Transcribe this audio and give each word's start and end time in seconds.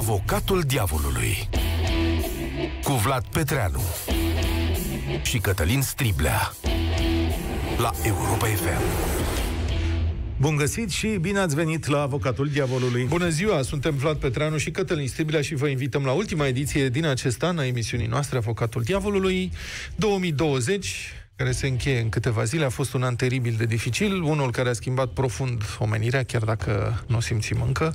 Avocatul 0.00 0.60
diavolului 0.60 1.48
cu 2.82 2.92
Vlad 2.92 3.24
Petreanu 3.32 3.80
și 5.22 5.38
Cătălin 5.38 5.82
Striblea 5.82 6.52
la 7.78 7.90
Europa 8.02 8.46
FM. 8.46 8.82
Bun 10.36 10.56
găsit 10.56 10.90
și 10.90 11.08
bine 11.08 11.38
ați 11.38 11.54
venit 11.54 11.86
la 11.86 12.00
Avocatul 12.00 12.48
Diavolului. 12.48 13.04
Bună 13.04 13.28
ziua, 13.28 13.62
suntem 13.62 13.94
Vlad 13.94 14.16
Petreanu 14.16 14.56
și 14.56 14.70
Cătălin 14.70 15.08
Striblea 15.08 15.40
și 15.40 15.54
vă 15.54 15.66
invităm 15.66 16.04
la 16.04 16.12
ultima 16.12 16.46
ediție 16.46 16.88
din 16.88 17.06
acest 17.06 17.42
an 17.42 17.58
a 17.58 17.66
emisiunii 17.66 18.06
noastre 18.06 18.36
Avocatul 18.36 18.82
Diavolului 18.82 19.52
2020 19.96 21.12
care 21.40 21.52
se 21.52 21.66
încheie 21.66 22.00
în 22.00 22.08
câteva 22.08 22.44
zile. 22.44 22.64
A 22.64 22.68
fost 22.68 22.92
un 22.92 23.02
an 23.02 23.16
teribil 23.16 23.54
de 23.58 23.64
dificil, 23.64 24.22
unul 24.22 24.50
care 24.50 24.68
a 24.68 24.72
schimbat 24.72 25.08
profund 25.08 25.62
omenirea, 25.78 26.22
chiar 26.22 26.44
dacă 26.44 27.02
nu 27.06 27.16
o 27.16 27.20
simțim 27.20 27.62
încă. 27.66 27.94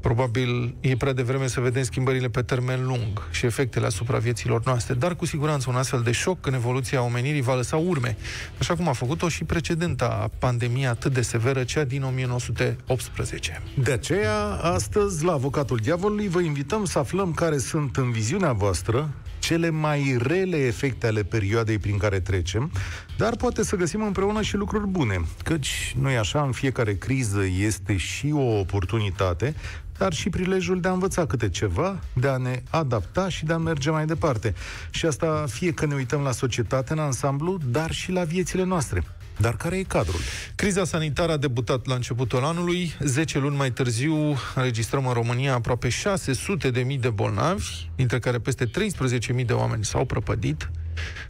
Probabil 0.00 0.76
e 0.80 0.96
prea 0.96 1.12
devreme 1.12 1.46
să 1.46 1.60
vedem 1.60 1.82
schimbările 1.82 2.28
pe 2.28 2.42
termen 2.42 2.86
lung 2.86 3.28
și 3.30 3.46
efectele 3.46 3.86
asupra 3.86 4.18
vieților 4.18 4.64
noastre, 4.64 4.94
dar 4.94 5.16
cu 5.16 5.26
siguranță 5.26 5.70
un 5.70 5.76
astfel 5.76 6.00
de 6.00 6.12
șoc 6.12 6.46
în 6.46 6.54
evoluția 6.54 7.02
omenirii 7.02 7.40
va 7.40 7.54
lăsa 7.54 7.76
urme, 7.76 8.16
așa 8.58 8.74
cum 8.74 8.88
a 8.88 8.92
făcut-o 8.92 9.28
și 9.28 9.44
precedenta 9.44 10.30
pandemie 10.38 10.86
atât 10.86 11.12
de 11.12 11.22
severă, 11.22 11.64
cea 11.64 11.84
din 11.84 12.02
1918. 12.02 13.62
De 13.82 13.92
aceea, 13.92 14.42
astăzi, 14.62 15.24
la 15.24 15.32
Avocatul 15.32 15.78
Diavolului, 15.82 16.28
vă 16.28 16.40
invităm 16.40 16.84
să 16.84 16.98
aflăm 16.98 17.32
care 17.32 17.58
sunt 17.58 17.96
în 17.96 18.10
viziunea 18.10 18.52
voastră 18.52 19.10
cele 19.38 19.70
mai 19.70 20.16
rele 20.20 20.56
efecte 20.56 21.06
ale 21.06 21.22
perioadei 21.22 21.78
prin 21.78 21.96
care 21.96 22.20
trecem, 22.20 22.70
dar 23.16 23.36
poate 23.36 23.64
să 23.64 23.76
găsim 23.76 24.02
împreună 24.02 24.42
și 24.42 24.56
lucruri 24.56 24.86
bune, 24.86 25.20
căci, 25.44 25.94
nu 26.00 26.08
așa, 26.08 26.42
în 26.42 26.52
fiecare 26.52 26.94
criză 26.94 27.40
este 27.58 27.96
și 27.96 28.30
o 28.32 28.58
oportunitate, 28.58 29.54
dar 29.98 30.12
și 30.12 30.28
prilejul 30.28 30.80
de 30.80 30.88
a 30.88 30.92
învăța 30.92 31.26
câte 31.26 31.48
ceva, 31.48 31.98
de 32.12 32.28
a 32.28 32.36
ne 32.36 32.62
adapta 32.70 33.28
și 33.28 33.44
de 33.44 33.52
a 33.52 33.58
merge 33.58 33.90
mai 33.90 34.06
departe. 34.06 34.54
Și 34.90 35.06
asta 35.06 35.44
fie 35.48 35.72
că 35.72 35.86
ne 35.86 35.94
uităm 35.94 36.20
la 36.20 36.32
societate 36.32 36.92
în 36.92 36.98
ansamblu, 36.98 37.58
dar 37.64 37.90
și 37.90 38.12
la 38.12 38.24
viețile 38.24 38.64
noastre. 38.64 39.02
Dar 39.40 39.56
care 39.56 39.78
e 39.78 39.82
cadrul? 39.82 40.20
Criza 40.54 40.84
sanitară 40.84 41.32
a 41.32 41.36
debutat 41.36 41.86
la 41.86 41.94
începutul 41.94 42.44
anului. 42.44 42.92
10 43.00 43.38
luni 43.38 43.56
mai 43.56 43.70
târziu 43.70 44.36
înregistrăm 44.54 45.06
în 45.06 45.12
România 45.12 45.54
aproape 45.54 45.88
600 45.88 46.70
de 46.70 46.80
mii 46.80 46.98
de 46.98 47.10
bolnavi, 47.10 47.88
dintre 47.96 48.18
care 48.18 48.38
peste 48.38 48.64
13 48.64 49.32
mii 49.32 49.44
de 49.44 49.52
oameni 49.52 49.84
s-au 49.84 50.04
prăpădit, 50.04 50.70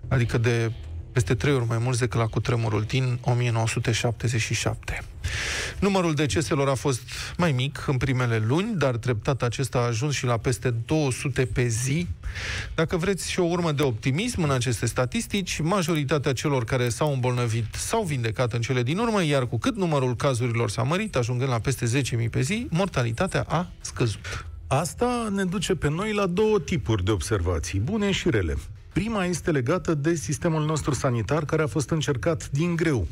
adică 0.08 0.38
de 0.38 0.72
peste 1.18 1.34
trei 1.34 1.54
ori 1.54 1.66
mai 1.66 1.78
mulți 1.78 1.98
decât 1.98 2.20
la 2.20 2.26
cutremurul 2.26 2.82
din 2.82 3.18
1977. 3.22 5.02
Numărul 5.80 6.14
deceselor 6.14 6.68
a 6.68 6.74
fost 6.74 7.02
mai 7.36 7.52
mic 7.52 7.84
în 7.86 7.96
primele 7.96 8.42
luni, 8.46 8.74
dar 8.76 8.96
treptat 8.96 9.42
acesta 9.42 9.78
a 9.78 9.86
ajuns 9.86 10.14
și 10.14 10.24
la 10.24 10.36
peste 10.36 10.70
200 10.70 11.44
pe 11.46 11.66
zi. 11.66 12.06
Dacă 12.74 12.96
vreți 12.96 13.30
și 13.30 13.40
o 13.40 13.44
urmă 13.44 13.72
de 13.72 13.82
optimism 13.82 14.42
în 14.42 14.50
aceste 14.50 14.86
statistici, 14.86 15.60
majoritatea 15.60 16.32
celor 16.32 16.64
care 16.64 16.88
s-au 16.88 17.12
îmbolnăvit 17.12 17.74
s-au 17.74 18.02
vindecat 18.02 18.52
în 18.52 18.60
cele 18.60 18.82
din 18.82 18.98
urmă, 18.98 19.24
iar 19.24 19.46
cu 19.46 19.58
cât 19.58 19.76
numărul 19.76 20.16
cazurilor 20.16 20.70
s-a 20.70 20.82
mărit, 20.82 21.16
ajungând 21.16 21.50
la 21.50 21.58
peste 21.58 22.02
10.000 22.24 22.30
pe 22.30 22.40
zi, 22.40 22.66
mortalitatea 22.70 23.44
a 23.48 23.66
scăzut. 23.80 24.46
Asta 24.66 25.28
ne 25.34 25.44
duce 25.44 25.74
pe 25.74 25.88
noi 25.90 26.12
la 26.12 26.26
două 26.26 26.60
tipuri 26.60 27.04
de 27.04 27.10
observații, 27.10 27.78
bune 27.78 28.10
și 28.10 28.30
rele. 28.30 28.56
Prima 28.98 29.24
este 29.24 29.50
legată 29.50 29.94
de 29.94 30.14
sistemul 30.14 30.64
nostru 30.64 30.94
sanitar 30.94 31.44
care 31.44 31.62
a 31.62 31.66
fost 31.66 31.90
încercat 31.90 32.50
din 32.50 32.76
greu. 32.76 33.06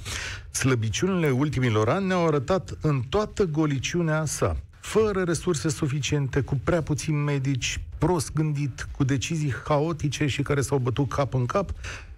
Slăbiciunile 0.50 1.30
ultimilor 1.30 1.88
ani 1.88 2.06
ne-au 2.06 2.26
arătat 2.26 2.78
în 2.80 3.02
toată 3.08 3.44
goliciunea 3.44 4.24
sa 4.24 4.56
fără 4.80 5.22
resurse 5.22 5.68
suficiente, 5.68 6.40
cu 6.40 6.60
prea 6.64 6.82
puțini 6.82 7.16
medici, 7.16 7.80
prost 7.98 8.32
gândit, 8.32 8.88
cu 8.96 9.04
decizii 9.04 9.54
haotice 9.64 10.26
și 10.26 10.42
care 10.42 10.60
s-au 10.60 10.78
bătut 10.78 11.08
cap 11.08 11.34
în 11.34 11.46
cap, 11.46 11.70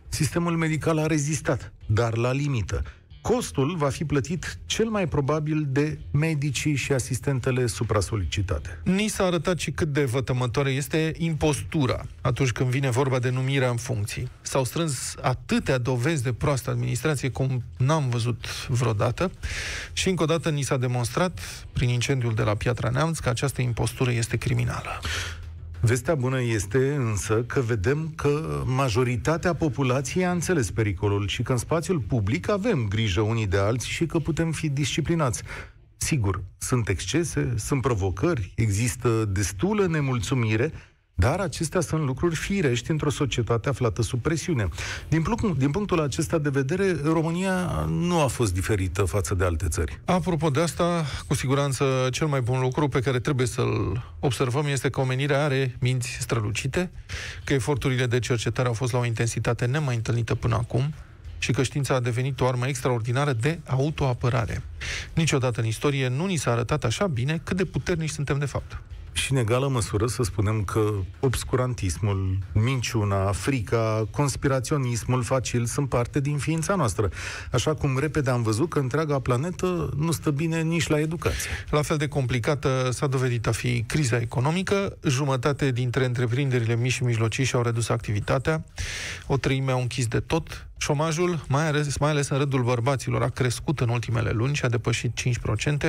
sistemul 0.08 0.56
medical 0.56 0.98
a 0.98 1.06
rezistat, 1.06 1.72
dar 1.86 2.16
la 2.16 2.32
limită. 2.32 2.82
Costul 3.34 3.76
va 3.76 3.88
fi 3.88 4.04
plătit 4.04 4.58
cel 4.66 4.86
mai 4.86 5.06
probabil 5.06 5.66
de 5.68 5.98
medicii 6.10 6.74
și 6.74 6.92
asistentele 6.92 7.66
supra-solicitate. 7.66 8.80
Ni 8.84 9.08
s-a 9.08 9.24
arătat 9.24 9.58
și 9.58 9.70
cât 9.70 9.92
de 9.92 10.04
vătămătoare 10.04 10.70
este 10.70 11.12
impostura 11.16 12.06
atunci 12.20 12.50
când 12.50 12.70
vine 12.70 12.90
vorba 12.90 13.18
de 13.18 13.30
numirea 13.30 13.70
în 13.70 13.76
funcții. 13.76 14.28
S-au 14.40 14.64
strâns 14.64 15.14
atâtea 15.20 15.78
dovezi 15.78 16.22
de 16.22 16.32
proastă 16.32 16.70
administrație 16.70 17.28
cum 17.30 17.62
n-am 17.76 18.08
văzut 18.08 18.66
vreodată 18.68 19.30
și 19.92 20.08
încă 20.08 20.22
o 20.22 20.26
dată 20.26 20.50
ni 20.50 20.62
s-a 20.62 20.76
demonstrat 20.76 21.40
prin 21.72 21.88
incendiul 21.88 22.34
de 22.34 22.42
la 22.42 22.54
Piatra 22.54 22.90
Neamț 22.90 23.18
că 23.18 23.28
această 23.28 23.62
impostură 23.62 24.10
este 24.10 24.36
criminală. 24.36 25.00
Vestea 25.80 26.14
bună 26.14 26.42
este 26.42 26.94
însă 26.94 27.42
că 27.42 27.60
vedem 27.60 28.12
că 28.16 28.62
majoritatea 28.66 29.54
populației 29.54 30.24
a 30.24 30.30
înțeles 30.30 30.70
pericolul 30.70 31.28
și 31.28 31.42
că 31.42 31.52
în 31.52 31.58
spațiul 31.58 31.98
public 31.98 32.48
avem 32.48 32.86
grijă 32.88 33.20
unii 33.20 33.46
de 33.46 33.56
alții 33.56 33.90
și 33.90 34.06
că 34.06 34.18
putem 34.18 34.52
fi 34.52 34.68
disciplinați. 34.68 35.42
Sigur, 35.96 36.42
sunt 36.58 36.88
excese, 36.88 37.54
sunt 37.56 37.80
provocări, 37.80 38.52
există 38.56 39.24
destulă 39.24 39.86
nemulțumire, 39.86 40.72
dar 41.20 41.40
acestea 41.40 41.80
sunt 41.80 42.04
lucruri 42.04 42.34
firești 42.36 42.90
într-o 42.90 43.10
societate 43.10 43.68
aflată 43.68 44.02
sub 44.02 44.22
presiune. 44.22 44.68
Din, 45.08 45.22
punct, 45.22 45.58
din 45.58 45.70
punctul 45.70 46.00
acesta 46.00 46.38
de 46.38 46.48
vedere, 46.48 46.96
România 47.02 47.86
nu 47.88 48.20
a 48.20 48.26
fost 48.26 48.54
diferită 48.54 49.02
față 49.02 49.34
de 49.34 49.44
alte 49.44 49.68
țări. 49.68 50.00
Apropo 50.04 50.50
de 50.50 50.60
asta, 50.60 51.04
cu 51.26 51.34
siguranță 51.34 52.08
cel 52.10 52.26
mai 52.26 52.40
bun 52.40 52.60
lucru 52.60 52.88
pe 52.88 53.00
care 53.00 53.18
trebuie 53.18 53.46
să-l 53.46 54.02
observăm 54.20 54.66
este 54.66 54.90
că 54.90 55.00
omenirea 55.00 55.44
are 55.44 55.76
minți 55.80 56.08
strălucite, 56.20 56.90
că 57.44 57.52
eforturile 57.52 58.06
de 58.06 58.18
cercetare 58.18 58.68
au 58.68 58.74
fost 58.74 58.92
la 58.92 58.98
o 58.98 59.04
intensitate 59.04 59.66
nemai 59.66 59.94
întâlnită 59.94 60.34
până 60.34 60.54
acum, 60.54 60.94
și 61.38 61.52
că 61.52 61.62
știința 61.62 61.94
a 61.94 62.00
devenit 62.00 62.40
o 62.40 62.46
armă 62.46 62.66
extraordinară 62.66 63.32
de 63.32 63.58
autoapărare. 63.66 64.62
Niciodată 65.14 65.60
în 65.60 65.66
istorie 65.66 66.08
nu 66.08 66.26
ni 66.26 66.36
s-a 66.36 66.50
arătat 66.50 66.84
așa 66.84 67.06
bine 67.06 67.40
cât 67.44 67.56
de 67.56 67.64
puternici 67.64 68.10
suntem 68.10 68.38
de 68.38 68.44
fapt 68.44 68.78
și 69.18 69.32
în 69.32 69.38
egală 69.38 69.68
măsură 69.68 70.06
să 70.06 70.22
spunem 70.22 70.64
că 70.64 70.92
obscurantismul, 71.20 72.38
minciuna, 72.52 73.32
frica, 73.32 74.08
conspiraționismul 74.10 75.22
facil 75.22 75.64
sunt 75.64 75.88
parte 75.88 76.20
din 76.20 76.38
ființa 76.38 76.74
noastră. 76.74 77.10
Așa 77.52 77.74
cum 77.74 77.98
repede 77.98 78.30
am 78.30 78.42
văzut 78.42 78.68
că 78.68 78.78
întreaga 78.78 79.18
planetă 79.18 79.90
nu 79.96 80.12
stă 80.12 80.30
bine 80.30 80.62
nici 80.62 80.88
la 80.88 81.00
educație. 81.00 81.50
La 81.70 81.82
fel 81.82 81.96
de 81.96 82.08
complicată 82.08 82.88
s-a 82.92 83.06
dovedit 83.06 83.46
a 83.46 83.50
fi 83.50 83.82
criza 83.82 84.16
economică. 84.16 84.96
Jumătate 85.02 85.70
dintre 85.70 86.04
întreprinderile 86.04 86.76
mici 86.76 86.92
și 86.92 87.02
mijlocii 87.02 87.44
și-au 87.44 87.62
redus 87.62 87.88
activitatea. 87.88 88.64
O 89.26 89.36
treime 89.36 89.72
au 89.72 89.80
închis 89.80 90.06
de 90.06 90.20
tot 90.20 90.67
Șomajul, 90.78 91.44
mai 91.48 91.66
ales, 91.66 91.98
mai 91.98 92.10
ales 92.10 92.28
în 92.28 92.38
rândul 92.38 92.62
bărbaților, 92.62 93.22
a 93.22 93.28
crescut 93.28 93.80
în 93.80 93.88
ultimele 93.88 94.30
luni 94.30 94.54
și 94.54 94.64
a 94.64 94.68
depășit 94.68 95.20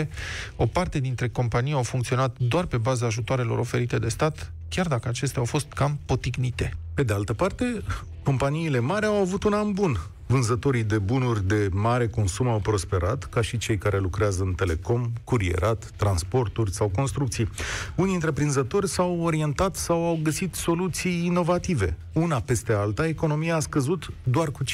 5%. 0.01 0.07
O 0.55 0.65
parte 0.65 0.99
dintre 0.99 1.29
companii 1.29 1.73
au 1.73 1.83
funcționat 1.83 2.35
doar 2.37 2.65
pe 2.65 2.77
baza 2.77 3.05
ajutoarelor 3.05 3.57
oferite 3.57 3.99
de 3.99 4.09
stat, 4.09 4.51
chiar 4.69 4.87
dacă 4.87 5.07
acestea 5.07 5.39
au 5.39 5.45
fost 5.45 5.67
cam 5.73 5.99
poticnite. 6.05 6.73
Pe 6.93 7.03
de 7.03 7.13
altă 7.13 7.33
parte, 7.33 7.81
companiile 8.23 8.79
mari 8.79 9.05
au 9.05 9.15
avut 9.15 9.43
un 9.43 9.53
an 9.53 9.71
bun. 9.71 9.99
Vânzătorii 10.31 10.83
de 10.83 10.97
bunuri 10.97 11.47
de 11.47 11.69
mare 11.71 12.07
consum 12.07 12.47
au 12.47 12.59
prosperat, 12.59 13.23
ca 13.23 13.41
și 13.41 13.57
cei 13.57 13.77
care 13.77 13.99
lucrează 13.99 14.43
în 14.43 14.53
telecom, 14.53 15.11
curierat, 15.23 15.91
transporturi 15.95 16.73
sau 16.73 16.87
construcții. 16.87 17.49
Unii 17.95 18.13
întreprinzători 18.13 18.87
s-au 18.87 19.19
orientat 19.21 19.75
sau 19.75 20.07
au 20.07 20.19
găsit 20.23 20.55
soluții 20.55 21.25
inovative. 21.25 21.97
Una 22.13 22.39
peste 22.39 22.73
alta, 22.73 23.07
economia 23.07 23.55
a 23.55 23.59
scăzut 23.59 24.11
doar 24.23 24.51
cu 24.51 24.63
5% 24.63 24.67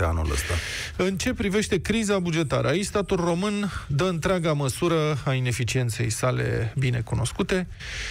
anul 0.00 0.30
ăsta. 0.30 0.54
În 0.96 1.16
ce 1.16 1.34
privește 1.34 1.80
criza 1.80 2.18
bugetară, 2.18 2.68
aici 2.68 2.84
statul 2.84 3.16
român 3.16 3.72
dă 3.88 4.04
întreaga 4.04 4.52
măsură 4.52 5.18
a 5.24 5.32
ineficienței 5.32 6.10
sale 6.10 6.72
bine 6.78 7.00
cunoscute, 7.00 7.68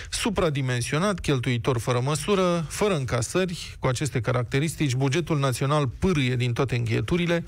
supradimensionat, 0.10 1.20
cheltuitor 1.20 1.78
fără 1.78 2.02
măsură, 2.04 2.66
fără 2.68 2.96
încasări, 2.96 3.76
cu 3.80 3.88
aceste 3.88 4.22
caracteristici, 4.22 4.96
bugetul 4.96 5.40
național 5.40 5.88
pârâie 5.88 6.36
din 6.36 6.54
toate 6.54 6.71
încheieturile. 6.76 7.44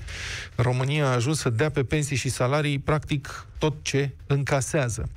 România 0.54 1.06
a 1.06 1.14
ajuns 1.14 1.38
să 1.38 1.50
dea 1.50 1.70
pe 1.70 1.84
pensii 1.84 2.16
și 2.16 2.28
salarii 2.28 2.78
practic 2.78 3.46
tot 3.58 3.74
ce 3.82 4.10
încasează. 4.26 5.08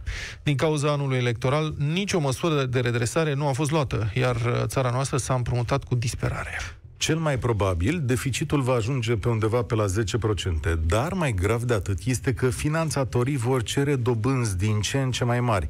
Din 0.44 0.56
cauza 0.56 0.92
anului 0.92 1.18
electoral, 1.18 1.74
nicio 1.78 2.20
măsură 2.20 2.64
de 2.64 2.80
redresare 2.80 3.34
nu 3.34 3.48
a 3.48 3.52
fost 3.52 3.72
luată, 3.72 4.12
iar 4.14 4.64
țara 4.66 4.90
noastră 4.90 5.18
s-a 5.18 5.34
împrumutat 5.34 5.84
cu 5.84 5.96
disperare. 5.96 6.58
Cel 6.98 7.18
mai 7.18 7.38
probabil, 7.38 8.02
deficitul 8.04 8.62
va 8.62 8.74
ajunge 8.74 9.16
pe 9.16 9.30
undeva 9.30 9.62
pe 9.62 9.76
la 9.76 9.86
10%, 9.86 10.74
dar 10.86 11.14
mai 11.14 11.32
grav 11.32 11.64
de 11.64 11.74
atât 11.74 12.00
este 12.06 12.34
că 12.34 12.50
finanțatorii 12.50 13.38
vor 13.38 13.64
cere 13.64 13.96
dobânzi 13.96 14.58
din 14.58 14.82
ce 14.82 14.98
în 14.98 15.12
ce 15.12 15.24
mai 15.24 15.40
mari. 15.40 15.68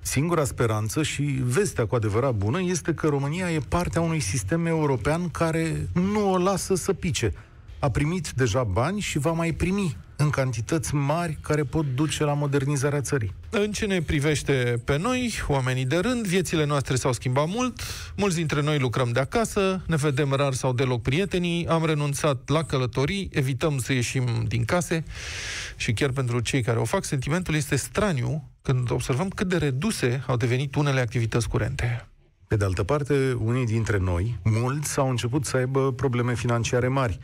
Singura 0.00 0.44
speranță 0.44 1.02
și 1.02 1.22
vestea 1.44 1.86
cu 1.86 1.94
adevărat 1.94 2.34
bună 2.34 2.62
este 2.62 2.94
că 2.94 3.06
România 3.06 3.50
e 3.50 3.58
partea 3.68 4.00
unui 4.00 4.20
sistem 4.20 4.66
european 4.66 5.28
care 5.28 5.88
nu 5.92 6.30
o 6.30 6.38
lasă 6.38 6.74
să 6.74 6.92
pice. 6.92 7.32
A 7.84 7.90
primit 7.90 8.30
deja 8.30 8.62
bani 8.62 9.00
și 9.00 9.18
va 9.18 9.32
mai 9.32 9.52
primi 9.52 9.96
în 10.16 10.30
cantități 10.30 10.94
mari 10.94 11.38
care 11.40 11.62
pot 11.62 11.86
duce 11.94 12.24
la 12.24 12.34
modernizarea 12.34 13.00
țării. 13.00 13.34
În 13.50 13.72
ce 13.72 13.86
ne 13.86 14.02
privește 14.02 14.82
pe 14.84 14.98
noi, 14.98 15.34
oamenii 15.48 15.84
de 15.84 15.96
rând, 15.96 16.26
viețile 16.26 16.64
noastre 16.64 16.96
s-au 16.96 17.12
schimbat 17.12 17.48
mult, 17.48 17.80
mulți 18.16 18.36
dintre 18.36 18.62
noi 18.62 18.78
lucrăm 18.78 19.10
de 19.12 19.20
acasă, 19.20 19.82
ne 19.86 19.96
vedem 19.96 20.32
rar 20.32 20.52
sau 20.52 20.72
deloc 20.72 21.02
prietenii, 21.02 21.66
am 21.66 21.84
renunțat 21.84 22.48
la 22.48 22.62
călătorii, 22.62 23.28
evităm 23.32 23.78
să 23.78 23.92
ieșim 23.92 24.44
din 24.48 24.64
case 24.64 25.04
și 25.76 25.92
chiar 25.92 26.10
pentru 26.10 26.40
cei 26.40 26.62
care 26.62 26.78
o 26.78 26.84
fac, 26.84 27.04
sentimentul 27.04 27.54
este 27.54 27.76
straniu 27.76 28.48
când 28.62 28.90
observăm 28.90 29.28
cât 29.28 29.48
de 29.48 29.56
reduse 29.56 30.24
au 30.26 30.36
devenit 30.36 30.74
unele 30.74 31.00
activități 31.00 31.48
curente. 31.48 32.08
Pe 32.48 32.56
de 32.56 32.64
altă 32.64 32.82
parte, 32.82 33.36
unii 33.38 33.66
dintre 33.66 33.98
noi, 33.98 34.38
mulți, 34.42 34.98
au 34.98 35.10
început 35.10 35.44
să 35.44 35.56
aibă 35.56 35.92
probleme 35.92 36.34
financiare 36.34 36.88
mari. 36.88 37.18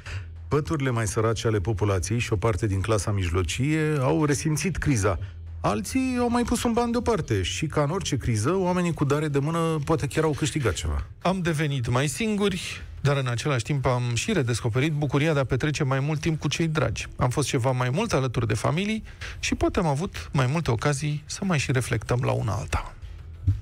Păturile 0.50 0.91
mai 0.91 1.06
sărace 1.06 1.47
ale 1.47 1.61
populației 1.61 2.19
și 2.19 2.32
o 2.32 2.37
parte 2.37 2.67
din 2.67 2.81
clasa 2.81 3.11
mijlocie 3.11 3.97
au 4.00 4.25
resimțit 4.25 4.76
criza. 4.76 5.19
Alții 5.61 6.17
au 6.20 6.31
mai 6.31 6.43
pus 6.43 6.62
un 6.62 6.73
ban 6.73 6.91
deoparte 6.91 7.43
și, 7.43 7.67
ca 7.67 7.82
în 7.82 7.91
orice 7.91 8.17
criză, 8.17 8.55
oamenii 8.56 8.94
cu 8.94 9.05
dare 9.05 9.29
de 9.29 9.38
mână 9.38 9.79
poate 9.85 10.06
chiar 10.06 10.25
au 10.25 10.31
câștigat 10.31 10.73
ceva. 10.73 11.06
Am 11.23 11.41
devenit 11.41 11.88
mai 11.88 12.06
singuri, 12.06 12.82
dar 13.00 13.17
în 13.17 13.26
același 13.26 13.64
timp 13.64 13.87
am 13.87 14.02
și 14.14 14.32
redescoperit 14.32 14.93
bucuria 14.93 15.32
de 15.32 15.38
a 15.38 15.44
petrece 15.44 15.85
mai 15.85 16.00
mult 16.00 16.20
timp 16.20 16.41
cu 16.41 16.49
cei 16.49 16.69
dragi. 16.69 17.06
Am 17.17 17.31
fost 17.31 17.49
ceva 17.49 17.70
mai 17.70 17.91
mult 17.91 18.12
alături 18.12 18.47
de 18.47 18.55
familii 18.55 19.02
și 19.38 19.55
poate 19.55 19.79
am 19.79 19.87
avut 19.87 20.31
mai 20.32 20.47
multe 20.47 20.70
ocazii 20.70 21.23
să 21.26 21.41
mai 21.44 21.58
și 21.58 21.73
reflectăm 21.73 22.20
la 22.25 22.32
una 22.32 22.52
alta. 22.52 22.94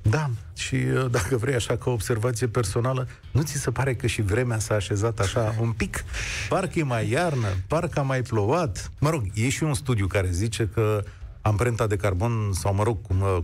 Da, 0.03 0.31
și 0.57 0.75
uh, 0.75 1.11
dacă 1.11 1.37
vrei 1.37 1.55
așa 1.55 1.77
ca 1.77 1.91
observație 1.91 2.47
personală, 2.47 3.09
nu 3.31 3.43
ți 3.43 3.57
se 3.57 3.71
pare 3.71 3.95
că 3.95 4.07
și 4.07 4.23
vremea 4.23 4.59
s-a 4.59 4.75
așezat 4.75 5.19
așa 5.19 5.55
un 5.61 5.73
pic? 5.73 6.05
Parcă 6.49 6.79
e 6.79 6.83
mai 6.83 7.11
iarnă, 7.11 7.47
parcă 7.67 8.01
a 8.01 8.03
mai 8.03 8.23
plouat. 8.23 8.91
Mă 8.99 9.11
rog, 9.11 9.25
e 9.35 9.49
și 9.49 9.63
un 9.63 9.75
studiu 9.75 10.07
care 10.07 10.29
zice 10.31 10.69
că 10.75 11.03
amprenta 11.43 11.87
de 11.87 11.97
carbon, 11.97 12.51
sau 12.53 12.75
mă 12.75 12.83
rog, 12.83 13.03
cum 13.03 13.21
uh, 13.21 13.39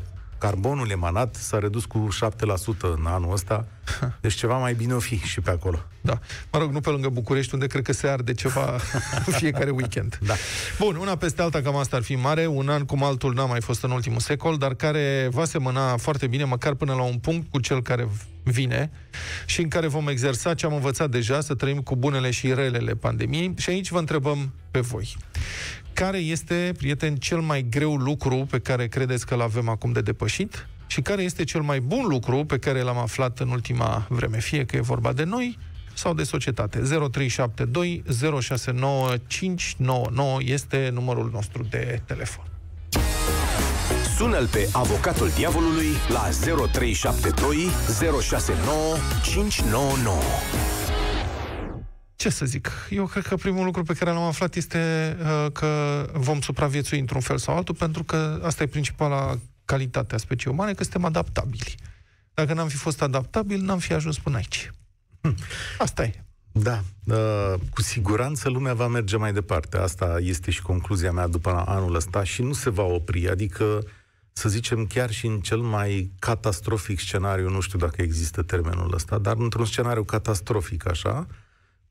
carbonul 0.44 0.90
emanat 0.90 1.34
s-a 1.34 1.58
redus 1.58 1.84
cu 1.84 2.08
7% 2.26 2.80
în 2.80 3.06
anul 3.06 3.32
ăsta, 3.32 3.66
deci 4.20 4.34
ceva 4.34 4.58
mai 4.58 4.74
bine 4.74 4.94
o 4.94 4.98
fi 4.98 5.18
și 5.18 5.40
pe 5.40 5.50
acolo. 5.50 5.84
Da. 6.00 6.18
Mă 6.52 6.58
rog, 6.58 6.72
nu 6.72 6.80
pe 6.80 6.90
lângă 6.90 7.08
București, 7.08 7.54
unde 7.54 7.66
cred 7.66 7.82
că 7.82 7.92
se 7.92 8.08
arde 8.08 8.34
ceva 8.34 8.76
fiecare 9.38 9.70
weekend. 9.70 10.18
Da. 10.26 10.34
Bun, 10.78 10.96
una 10.96 11.16
peste 11.16 11.42
alta, 11.42 11.62
cam 11.62 11.76
asta 11.76 11.96
ar 11.96 12.02
fi 12.02 12.14
mare. 12.14 12.46
Un 12.46 12.68
an 12.68 12.84
cum 12.84 13.02
altul 13.02 13.34
n-a 13.34 13.44
mai 13.44 13.60
fost 13.60 13.82
în 13.82 13.90
ultimul 13.90 14.20
secol, 14.20 14.56
dar 14.56 14.74
care 14.74 15.28
va 15.30 15.44
semăna 15.44 15.96
foarte 15.96 16.26
bine, 16.26 16.44
măcar 16.44 16.74
până 16.74 16.94
la 16.94 17.02
un 17.02 17.18
punct, 17.18 17.50
cu 17.50 17.60
cel 17.60 17.82
care 17.82 18.08
vine 18.42 18.90
și 19.46 19.60
în 19.60 19.68
care 19.68 19.86
vom 19.86 20.08
exersa 20.08 20.54
ce 20.54 20.66
am 20.66 20.74
învățat 20.74 21.10
deja, 21.10 21.40
să 21.40 21.54
trăim 21.54 21.80
cu 21.80 21.96
bunele 21.96 22.30
și 22.30 22.54
relele 22.54 22.94
pandemiei. 22.94 23.54
Și 23.56 23.70
aici 23.70 23.90
vă 23.90 23.98
întrebăm 23.98 24.52
pe 24.70 24.80
voi. 24.80 25.16
Care 25.94 26.18
este, 26.18 26.74
prieten, 26.78 27.16
cel 27.16 27.40
mai 27.40 27.66
greu 27.70 27.96
lucru 27.96 28.46
pe 28.50 28.58
care 28.58 28.86
credeți 28.86 29.26
că 29.26 29.34
l-avem 29.34 29.68
acum 29.68 29.92
de 29.92 30.00
depășit? 30.00 30.66
Și 30.86 31.00
care 31.00 31.22
este 31.22 31.44
cel 31.44 31.60
mai 31.60 31.80
bun 31.80 32.06
lucru 32.06 32.44
pe 32.44 32.58
care 32.58 32.80
l-am 32.80 32.98
aflat 32.98 33.38
în 33.38 33.48
ultima 33.48 34.06
vreme? 34.08 34.38
Fie 34.38 34.64
că 34.64 34.76
e 34.76 34.80
vorba 34.80 35.12
de 35.12 35.24
noi 35.24 35.58
sau 35.94 36.14
de 36.14 36.22
societate. 36.22 36.78
0372 36.78 38.02
069 38.40 39.14
599 39.26 40.38
este 40.44 40.90
numărul 40.92 41.30
nostru 41.32 41.66
de 41.70 42.02
telefon. 42.06 42.44
Sună-l 44.16 44.46
pe 44.46 44.68
avocatul 44.72 45.30
diavolului 45.36 45.90
la 46.08 46.28
0372 46.70 47.68
069 48.20 48.96
599. 49.22 50.16
Ce 52.24 52.30
să 52.30 52.44
zic? 52.44 52.70
Eu 52.90 53.06
cred 53.06 53.26
că 53.26 53.36
primul 53.36 53.64
lucru 53.64 53.82
pe 53.82 53.92
care 53.94 54.10
l-am 54.10 54.22
aflat 54.22 54.54
este 54.54 55.16
uh, 55.20 55.52
că 55.52 55.66
vom 56.12 56.40
supraviețui 56.40 56.98
într-un 56.98 57.20
fel 57.20 57.38
sau 57.38 57.56
altul, 57.56 57.74
pentru 57.74 58.04
că 58.04 58.40
asta 58.44 58.62
e 58.62 58.66
principala 58.66 59.38
calitate 59.64 60.14
a 60.14 60.18
speciei 60.18 60.52
umane, 60.52 60.74
că 60.74 60.82
suntem 60.82 61.04
adaptabili. 61.04 61.74
Dacă 62.34 62.54
n-am 62.54 62.68
fi 62.68 62.76
fost 62.76 63.02
adaptabil, 63.02 63.60
n-am 63.60 63.78
fi 63.78 63.92
ajuns 63.92 64.18
până 64.18 64.36
aici. 64.36 64.70
Hm. 65.20 65.36
Asta 65.78 66.04
e. 66.04 66.24
Da, 66.52 66.82
uh, 67.04 67.54
cu 67.70 67.82
siguranță 67.82 68.48
lumea 68.48 68.74
va 68.74 68.88
merge 68.88 69.16
mai 69.16 69.32
departe. 69.32 69.76
Asta 69.76 70.16
este 70.20 70.50
și 70.50 70.62
concluzia 70.62 71.12
mea 71.12 71.26
după 71.26 71.64
anul 71.66 71.94
ăsta 71.94 72.24
și 72.24 72.42
nu 72.42 72.52
se 72.52 72.70
va 72.70 72.82
opri. 72.82 73.30
Adică, 73.30 73.86
să 74.32 74.48
zicem, 74.48 74.86
chiar 74.86 75.10
și 75.10 75.26
în 75.26 75.40
cel 75.40 75.58
mai 75.58 76.12
catastrofic 76.18 77.00
scenariu, 77.00 77.48
nu 77.48 77.60
știu 77.60 77.78
dacă 77.78 78.02
există 78.02 78.42
termenul 78.42 78.94
ăsta, 78.94 79.18
dar 79.18 79.36
într-un 79.38 79.64
scenariu 79.64 80.04
catastrofic 80.04 80.88
așa, 80.88 81.26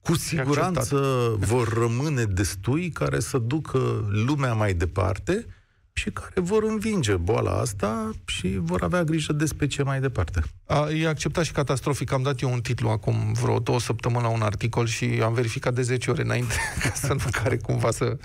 cu 0.03 0.15
siguranță 0.15 0.97
vor 1.39 1.67
rămâne 1.73 2.23
destui 2.23 2.89
care 2.89 3.19
să 3.19 3.37
ducă 3.37 4.09
lumea 4.25 4.53
mai 4.53 4.73
departe 4.73 5.45
și 5.93 6.11
care 6.11 6.39
vor 6.41 6.63
învinge 6.63 7.15
boala 7.15 7.51
asta 7.51 8.11
și 8.25 8.57
vor 8.61 8.83
avea 8.83 9.03
grijă 9.03 9.33
de 9.33 9.45
specie 9.45 9.83
mai 9.83 9.99
departe. 9.99 10.41
A, 10.65 10.89
e 10.89 11.07
acceptat 11.07 11.43
și 11.43 11.51
catastrofic. 11.51 12.11
Am 12.11 12.21
dat 12.21 12.39
eu 12.41 12.51
un 12.51 12.61
titlu 12.61 12.89
acum 12.89 13.15
vreo 13.41 13.59
două 13.59 13.79
săptămâni 13.79 14.23
la 14.23 14.29
un 14.29 14.41
articol 14.41 14.85
și 14.85 15.05
am 15.23 15.33
verificat 15.33 15.73
de 15.73 15.81
10 15.81 16.11
ore 16.11 16.21
înainte 16.21 16.53
ca 16.83 16.89
să 16.93 17.13
nu 17.13 17.19
care 17.31 17.57
cumva 17.57 17.91
să 17.91 18.17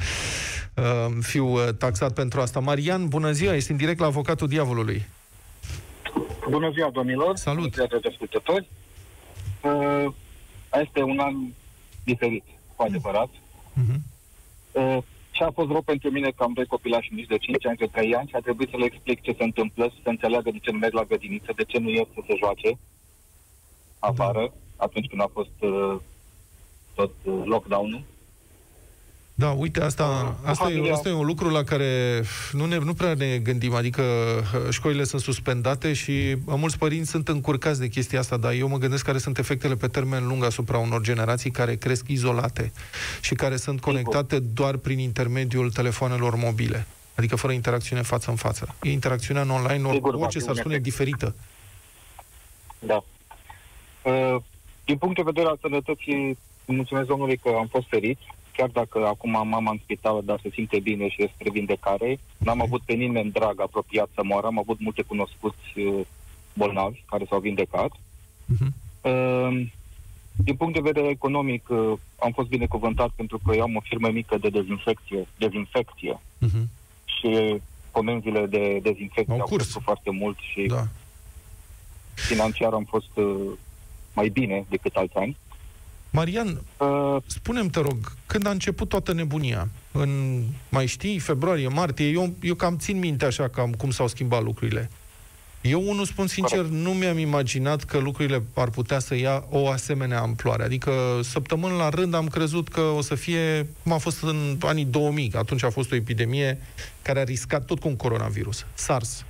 uh, 0.75 0.85
fiu 1.21 1.47
uh, 1.47 1.69
taxat 1.79 2.13
pentru 2.13 2.41
asta. 2.41 2.61
Marian, 2.61 3.09
bună 3.09 3.33
ziua, 3.33 3.55
ești 3.55 3.71
în 3.71 3.77
direct 3.77 4.01
la 4.01 4.07
Avocatul 4.07 4.49
Diavolului. 4.49 5.07
Bună 6.51 6.71
ziua, 6.73 6.91
domnilor! 6.91 7.37
Salut! 7.37 7.77
Bună 7.77 7.87
ziua, 7.89 8.01
ascultători! 8.11 8.69
Uh, 9.63 10.13
este 10.73 11.03
un 11.03 11.19
an 11.19 11.35
diferit, 12.13 12.45
cu 12.77 12.83
adevărat. 12.83 13.31
Uh-huh. 13.81 13.99
Uh, 14.73 14.99
ce 15.31 15.45
a 15.45 15.51
fost 15.59 15.71
rău 15.71 15.83
pentru 15.83 16.11
mine 16.11 16.31
că 16.37 16.43
am 16.43 16.53
doi 16.53 16.67
copilași 16.67 17.15
mici 17.15 17.33
de 17.33 17.39
5 17.39 17.67
ani, 17.67 17.77
de 17.77 17.87
3 17.87 18.15
ani 18.15 18.29
și 18.29 18.37
a 18.37 18.47
trebuit 18.47 18.71
să 18.71 18.77
le 18.77 18.85
explic 18.85 19.21
ce 19.21 19.35
se 19.39 19.45
întâmplă, 19.45 19.85
să 20.03 20.09
înțeleagă 20.09 20.51
de 20.51 20.59
ce 20.63 20.71
nu 20.71 20.79
merg 20.79 20.95
la 20.95 21.09
grădiniță, 21.11 21.53
de 21.57 21.65
ce 21.71 21.79
nu 21.79 21.91
ies 21.91 22.09
să 22.15 22.21
se 22.27 22.35
joace 22.43 22.71
afară, 23.99 24.41
da. 24.41 24.85
atunci 24.85 25.09
când 25.09 25.21
a 25.21 25.31
fost 25.33 25.57
uh, 25.61 25.97
tot 26.95 27.13
uh, 27.25 27.43
lockdown-ul. 27.45 28.03
Da, 29.41 29.51
uite, 29.51 29.81
asta, 29.81 30.37
asta, 30.45 30.71
e, 30.71 30.93
asta 30.93 31.09
e 31.09 31.13
un 31.13 31.27
lucru 31.27 31.49
la 31.49 31.63
care 31.63 32.23
nu, 32.53 32.65
ne, 32.65 32.79
nu 32.79 32.95
prea 32.95 33.15
ne 33.15 33.39
gândim, 33.39 33.75
adică 33.75 34.03
uh, 34.03 34.71
școlile 34.71 35.05
sunt 35.05 35.21
suspendate 35.21 35.93
și 35.93 36.11
uh, 36.11 36.55
mulți 36.57 36.79
părinți 36.79 37.11
sunt 37.11 37.29
încurcați 37.29 37.81
de 37.81 37.89
chestia 37.89 38.19
asta, 38.19 38.37
dar 38.37 38.53
eu 38.53 38.69
mă 38.69 38.77
gândesc 38.77 39.05
care 39.05 39.19
sunt 39.19 39.39
efectele 39.39 39.75
pe 39.75 39.87
termen 39.87 40.27
lung 40.27 40.45
asupra 40.45 40.79
unor 40.79 41.01
generații 41.01 41.51
care 41.51 41.77
cresc 41.77 42.09
izolate 42.09 42.73
și 43.21 43.35
care 43.35 43.57
sunt 43.57 43.81
conectate 43.81 44.39
doar 44.39 44.77
prin 44.77 44.99
intermediul 44.99 45.71
telefoanelor 45.71 46.35
mobile, 46.35 46.87
adică 47.15 47.37
fără 47.37 47.53
interacțiune 47.53 48.03
față 48.03 48.31
în 48.31 48.37
față. 48.37 48.75
E 48.83 48.91
interacțiunea 48.91 49.43
în 49.43 49.51
online, 49.51 49.91
Sigur, 49.93 50.15
orice 50.15 50.39
s-ar 50.39 50.57
spune, 50.57 50.79
diferită. 50.79 51.35
Da. 52.79 53.05
Uh, 54.03 54.37
din 54.85 54.97
punct 54.97 55.17
de 55.17 55.23
vedere 55.25 55.47
al 55.47 55.59
sănătății, 55.61 56.39
mulțumesc 56.65 57.07
domnului 57.07 57.37
că 57.37 57.49
am 57.59 57.67
fost 57.67 57.87
ferit, 57.89 58.19
chiar 58.59 58.71
dacă 58.73 59.07
acum 59.07 59.31
mama 59.31 59.71
în 59.71 59.81
spital, 59.83 60.23
dar 60.25 60.39
se 60.43 60.51
simte 60.53 60.79
bine 60.79 61.09
și 61.09 61.23
este 61.23 61.51
vindecare, 61.51 62.19
n-am 62.39 62.61
avut 62.63 62.81
pe 62.85 62.93
nimeni 62.93 63.31
drag 63.31 63.61
apropiat 63.61 64.09
să 64.15 64.21
moară, 64.25 64.47
am 64.47 64.59
avut 64.59 64.81
multe 64.81 65.03
cunoscuți 65.03 65.79
uh, 65.79 66.01
bolnavi 66.55 67.05
care 67.11 67.25
s-au 67.29 67.41
vindecat. 67.41 67.91
Uh-huh. 67.93 68.71
Uh, 69.01 69.67
din 70.37 70.57
punct 70.57 70.75
de 70.75 70.89
vedere 70.91 71.09
economic, 71.09 71.69
uh, 71.69 71.93
am 72.21 72.33
fost 72.33 72.49
binecuvântat 72.49 73.11
pentru 73.17 73.39
că 73.45 73.55
eu 73.55 73.63
am 73.63 73.77
o 73.77 73.81
firmă 73.81 74.09
mică 74.11 74.39
de 74.39 74.49
dezinfecție, 74.49 75.29
dezinfecție 75.39 76.21
uh-huh. 76.47 76.67
și 77.05 77.61
comenzile 77.91 78.47
de 78.47 78.79
dezinfecție 78.83 79.35
au, 79.35 79.41
au 79.41 79.57
crescut 79.57 79.83
foarte 79.83 80.11
mult 80.11 80.39
și 80.39 80.67
da. 80.67 80.87
financiar 82.15 82.73
am 82.73 82.85
fost 82.85 83.17
uh, 83.17 83.53
mai 84.15 84.29
bine 84.29 84.65
decât 84.69 84.95
alți 84.97 85.17
ani. 85.17 85.37
Marian, 86.11 86.61
uh, 86.77 87.17
spunem 87.27 87.69
te 87.69 87.81
rog, 87.81 88.13
când 88.27 88.47
a 88.47 88.51
început 88.51 88.89
toată 88.89 89.13
nebunia? 89.13 89.69
În, 89.93 90.43
mai 90.69 90.87
știi, 90.87 91.19
februarie, 91.19 91.69
martie? 91.69 92.07
Eu, 92.07 92.35
eu 92.41 92.55
cam 92.55 92.77
țin 92.77 92.99
minte 92.99 93.25
așa 93.25 93.49
cam 93.49 93.73
cum 93.73 93.91
s-au 93.91 94.09
schimbat 94.09 94.43
lucrurile. 94.43 94.91
Eu, 95.61 95.89
unul 95.89 96.05
spun 96.05 96.27
sincer, 96.27 96.65
nu 96.65 96.91
mi-am 96.91 97.19
imaginat 97.19 97.85
că 97.85 97.99
lucrurile 97.99 98.43
ar 98.55 98.69
putea 98.69 98.99
să 98.99 99.15
ia 99.15 99.45
o 99.51 99.69
asemenea 99.69 100.21
amploare. 100.21 100.63
Adică, 100.63 100.93
săptămâni 101.23 101.77
la 101.77 101.89
rând 101.89 102.15
am 102.15 102.29
crezut 102.29 102.69
că 102.69 102.81
o 102.81 103.01
să 103.01 103.15
fie, 103.15 103.69
cum 103.83 103.93
a 103.93 103.99
fost 103.99 104.23
în 104.23 104.57
anii 104.61 104.85
2000, 104.85 105.33
atunci 105.37 105.63
a 105.65 105.71
fost 105.71 105.93
o 105.93 105.95
epidemie 105.95 106.59
care 107.03 107.21
a 107.21 107.25
riscat 107.25 107.65
tot 107.65 107.79
cu 107.79 107.89
un 107.89 107.97
coronavirus, 107.97 108.67
SARS. 108.75 109.25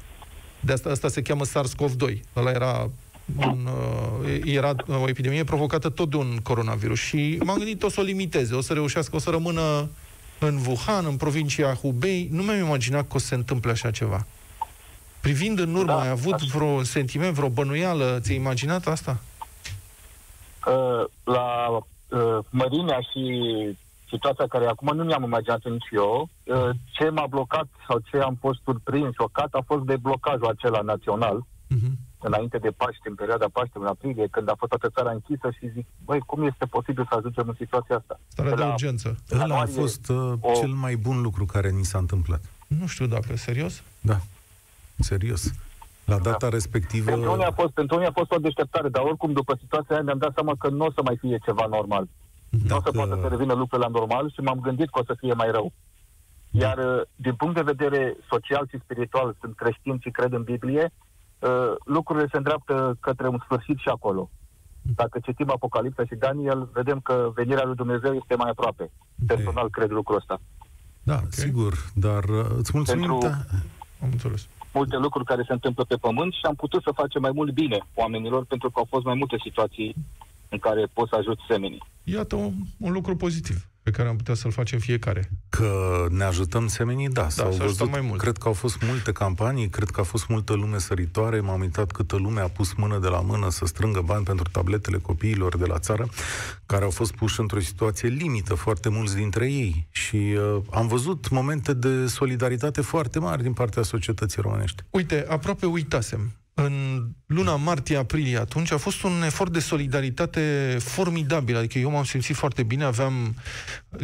De 0.61 0.73
asta, 0.73 0.91
asta 0.91 1.09
se 1.09 1.23
cheamă 1.23 1.45
SARS-CoV-2. 1.45 2.21
Ăla 2.37 2.51
era 2.51 2.91
un, 3.37 3.69
uh, 4.25 4.41
era 4.45 4.75
o 4.87 5.09
epidemie 5.09 5.45
provocată 5.45 5.89
tot 5.89 6.11
de 6.11 6.17
un 6.17 6.37
coronavirus 6.43 6.99
și 6.99 7.39
m-am 7.45 7.57
gândit 7.57 7.83
o 7.83 7.89
să 7.89 8.01
o 8.01 8.03
limiteze, 8.03 8.55
o 8.55 8.61
să 8.61 8.73
reușească, 8.73 9.17
o 9.17 9.19
să 9.19 9.31
rămână 9.31 9.89
în 10.39 10.59
Wuhan, 10.67 11.05
în 11.07 11.17
provincia 11.17 11.75
Hubei. 11.75 12.29
Nu 12.33 12.43
mi-am 12.43 12.59
imaginat 12.59 13.09
că 13.09 13.15
o 13.15 13.19
să 13.19 13.27
se 13.27 13.35
întâmple 13.35 13.71
așa 13.71 13.91
ceva. 13.91 14.27
Privind 15.21 15.59
în 15.59 15.75
urmă, 15.75 15.93
da, 15.93 16.01
ai 16.01 16.09
avut 16.09 16.33
așa. 16.33 16.59
vreo 16.59 16.83
sentiment, 16.83 17.35
vreo 17.35 17.49
bănuială? 17.49 18.19
Ți-ai 18.21 18.37
imaginat 18.37 18.87
asta? 18.87 19.19
Uh, 20.67 21.05
la 21.25 21.69
uh, 21.69 22.39
mărimea 22.51 22.99
și 23.01 23.23
situația 24.09 24.47
care 24.47 24.67
acum 24.67 24.97
nu 24.97 25.05
mi-am 25.05 25.23
imaginat 25.23 25.65
nici 25.65 25.89
eu, 25.93 26.29
uh, 26.45 26.71
ce 26.91 27.09
m-a 27.09 27.27
blocat 27.27 27.67
sau 27.89 28.03
ce 28.11 28.17
am 28.17 28.37
fost 28.41 28.61
surprins, 28.65 29.15
șocat, 29.15 29.49
a 29.51 29.63
fost 29.67 29.85
de 29.85 29.97
blocajul 29.97 30.47
acela 30.47 30.81
național, 30.81 31.47
Uh-huh. 31.75 31.93
Înainte 32.21 32.59
de 32.59 32.71
Paște, 32.71 33.09
în 33.09 33.15
perioada 33.15 33.47
Paște, 33.53 33.79
în 33.79 33.87
aprilie, 33.87 34.27
când 34.31 34.49
a 34.49 34.55
fost 34.59 34.71
toată 34.71 34.89
țara 34.95 35.11
închisă 35.11 35.51
și 35.51 35.71
zic, 35.73 35.87
băi, 36.05 36.19
cum 36.19 36.43
este 36.47 36.65
posibil 36.67 37.07
să 37.11 37.15
ajungem 37.17 37.49
în 37.49 37.55
situația 37.59 37.97
asta? 37.97 38.21
Starea 38.29 38.55
de 38.55 38.63
la- 38.63 38.69
urgență. 38.69 39.09
Ăla 39.33 39.43
a 39.45 39.47
ianuarie, 39.47 39.75
fost 39.75 40.09
uh, 40.09 40.33
o- 40.41 40.53
cel 40.53 40.69
mai 40.69 40.97
bun 40.97 41.21
lucru 41.21 41.45
care 41.47 41.71
ni 41.71 41.85
s-a 41.85 41.99
întâmplat. 41.99 42.41
Nu 42.67 42.87
știu 42.87 43.07
dacă, 43.07 43.37
serios? 43.37 43.83
Da, 44.01 44.19
serios. 44.99 45.53
La 46.05 46.19
data 46.19 46.49
respectivă... 46.49 47.11
Pentru 47.11 47.33
unii, 47.33 47.45
a 47.45 47.51
fost, 47.53 47.73
pentru 47.73 47.97
unii 47.97 48.09
a 48.09 48.13
fost 48.13 48.31
o 48.33 48.37
deșteptare, 48.39 48.89
dar 48.89 49.03
oricum 49.03 49.33
după 49.33 49.57
situația 49.61 49.95
aia 49.95 50.05
mi-am 50.05 50.19
dat 50.19 50.33
seama 50.35 50.55
că 50.59 50.69
nu 50.69 50.85
o 50.85 50.91
să 50.93 51.01
mai 51.05 51.17
fie 51.17 51.39
ceva 51.45 51.67
normal. 51.67 52.09
Nu 52.49 52.59
o 52.59 52.63
să 52.63 52.67
Dacă- 52.75 52.91
poată 52.91 53.19
să 53.23 53.29
revină 53.29 53.53
lucrurile 53.55 53.89
la 53.93 53.99
normal 53.99 54.31
și 54.31 54.41
m-am 54.41 54.61
gândit 54.61 54.91
că 54.91 54.99
o 54.99 55.05
să 55.05 55.15
fie 55.19 55.33
mai 55.33 55.51
rău. 55.51 55.73
Iar 56.51 56.79
uh, 56.79 57.03
din 57.17 57.35
punct 57.35 57.55
de 57.55 57.61
vedere 57.73 58.17
social 58.31 58.67
și 58.71 58.79
spiritual, 58.85 59.37
sunt 59.41 59.57
creștin 59.57 59.99
și 60.01 60.11
cred 60.11 60.33
în 60.33 60.43
Biblie, 60.43 60.93
uh, 61.39 61.75
lucrurile 61.85 62.29
se 62.31 62.37
îndreaptă 62.37 62.97
către 63.01 63.29
un 63.29 63.39
sfârșit 63.45 63.79
și 63.79 63.89
acolo. 63.89 64.31
Dacă 64.83 65.19
citim 65.23 65.51
Apocalipsa 65.51 66.05
și 66.05 66.15
Daniel, 66.15 66.69
vedem 66.73 67.01
că 67.01 67.31
venirea 67.35 67.65
lui 67.65 67.75
Dumnezeu 67.75 68.15
este 68.15 68.35
mai 68.35 68.51
aproape. 68.51 68.91
Personal 69.27 69.71
cred 69.71 69.91
lucrul 69.91 70.17
ăsta. 70.17 70.41
Da, 71.03 71.15
Ok. 71.15 71.33
sigur, 71.33 71.75
dar 71.95 72.25
uh, 72.25 72.47
îți 72.57 72.71
mulțumim... 72.75 73.07
Pentru- 73.09 73.29
Da, 73.29 73.35
Am 74.03 74.09
înțeles. 74.13 74.49
Multe 74.73 74.97
lucruri 74.97 75.25
care 75.25 75.45
se 75.47 75.53
întâmplă 75.53 75.85
pe 75.85 75.97
pământ 75.97 76.33
și 76.33 76.41
am 76.43 76.55
putut 76.55 76.83
să 76.83 76.91
facem 76.95 77.21
mai 77.23 77.31
mult 77.35 77.53
bine 77.53 77.79
oamenilor 77.95 78.45
pentru 78.45 78.71
că 78.71 78.79
au 78.79 78.87
fost 78.89 79.05
mai 79.05 79.15
multe 79.15 79.37
situații 79.43 79.95
în 80.49 80.59
care 80.59 80.87
poți 80.93 81.09
să 81.11 81.17
ajuți 81.17 81.43
semenii. 81.49 81.83
Iată 82.05 82.35
un, 82.37 82.53
un 82.79 82.93
lucru 82.93 83.17
pozitiv 83.17 83.68
pe 83.91 83.97
care 83.97 84.09
am 84.09 84.17
putea 84.17 84.35
să-l 84.35 84.51
facem 84.51 84.79
fiecare. 84.79 85.31
Că 85.49 86.07
ne 86.11 86.25
ajutăm 86.25 86.67
semenii, 86.67 87.09
da, 87.09 87.29
s-au 87.29 87.53
să 87.53 87.63
ajutăm 87.63 87.67
văzut, 87.67 87.91
mai 87.91 88.01
mult. 88.01 88.21
cred 88.21 88.37
că 88.37 88.49
au 88.49 88.55
fost 88.55 88.83
multe 88.83 89.13
campanii, 89.13 89.69
cred 89.69 89.91
că 89.91 90.01
a 90.01 90.03
fost 90.03 90.29
multă 90.29 90.53
lume 90.55 90.79
săritoare, 90.79 91.41
m-am 91.41 91.61
uitat 91.61 91.93
câtă 91.93 92.17
lume 92.17 92.41
a 92.41 92.49
pus 92.49 92.73
mână 92.73 92.99
de 92.99 93.09
la 93.09 93.21
mână 93.21 93.51
să 93.51 93.67
strângă 93.67 94.01
bani 94.05 94.25
pentru 94.25 94.49
tabletele 94.53 94.99
copiilor 94.99 95.57
de 95.57 95.65
la 95.65 95.79
țară, 95.79 96.09
care 96.67 96.85
au 96.85 96.91
fost 96.91 97.13
puși 97.13 97.41
într-o 97.41 97.61
situație 97.61 98.09
limită, 98.09 98.55
foarte 98.55 98.89
mulți 98.89 99.17
dintre 99.17 99.53
ei. 99.53 99.89
Și 99.91 100.17
uh, 100.17 100.63
am 100.71 100.87
văzut 100.87 101.29
momente 101.29 101.73
de 101.73 102.07
solidaritate 102.07 102.81
foarte 102.81 103.19
mari 103.19 103.43
din 103.43 103.53
partea 103.53 103.83
societății 103.83 104.43
românești. 104.43 104.83
Uite, 104.91 105.27
aproape 105.29 105.67
uitasem. 105.67 106.33
În 106.61 107.07
luna 107.27 107.57
martie-aprilie 107.57 108.39
atunci 108.39 108.73
a 108.73 108.77
fost 108.77 109.03
un 109.03 109.23
efort 109.25 109.53
de 109.53 109.59
solidaritate 109.59 110.77
formidabil. 110.81 111.57
Adică 111.57 111.79
eu 111.79 111.91
m-am 111.91 112.05
simțit 112.05 112.37
foarte 112.37 112.63
bine, 112.63 112.85
aveam... 112.85 113.35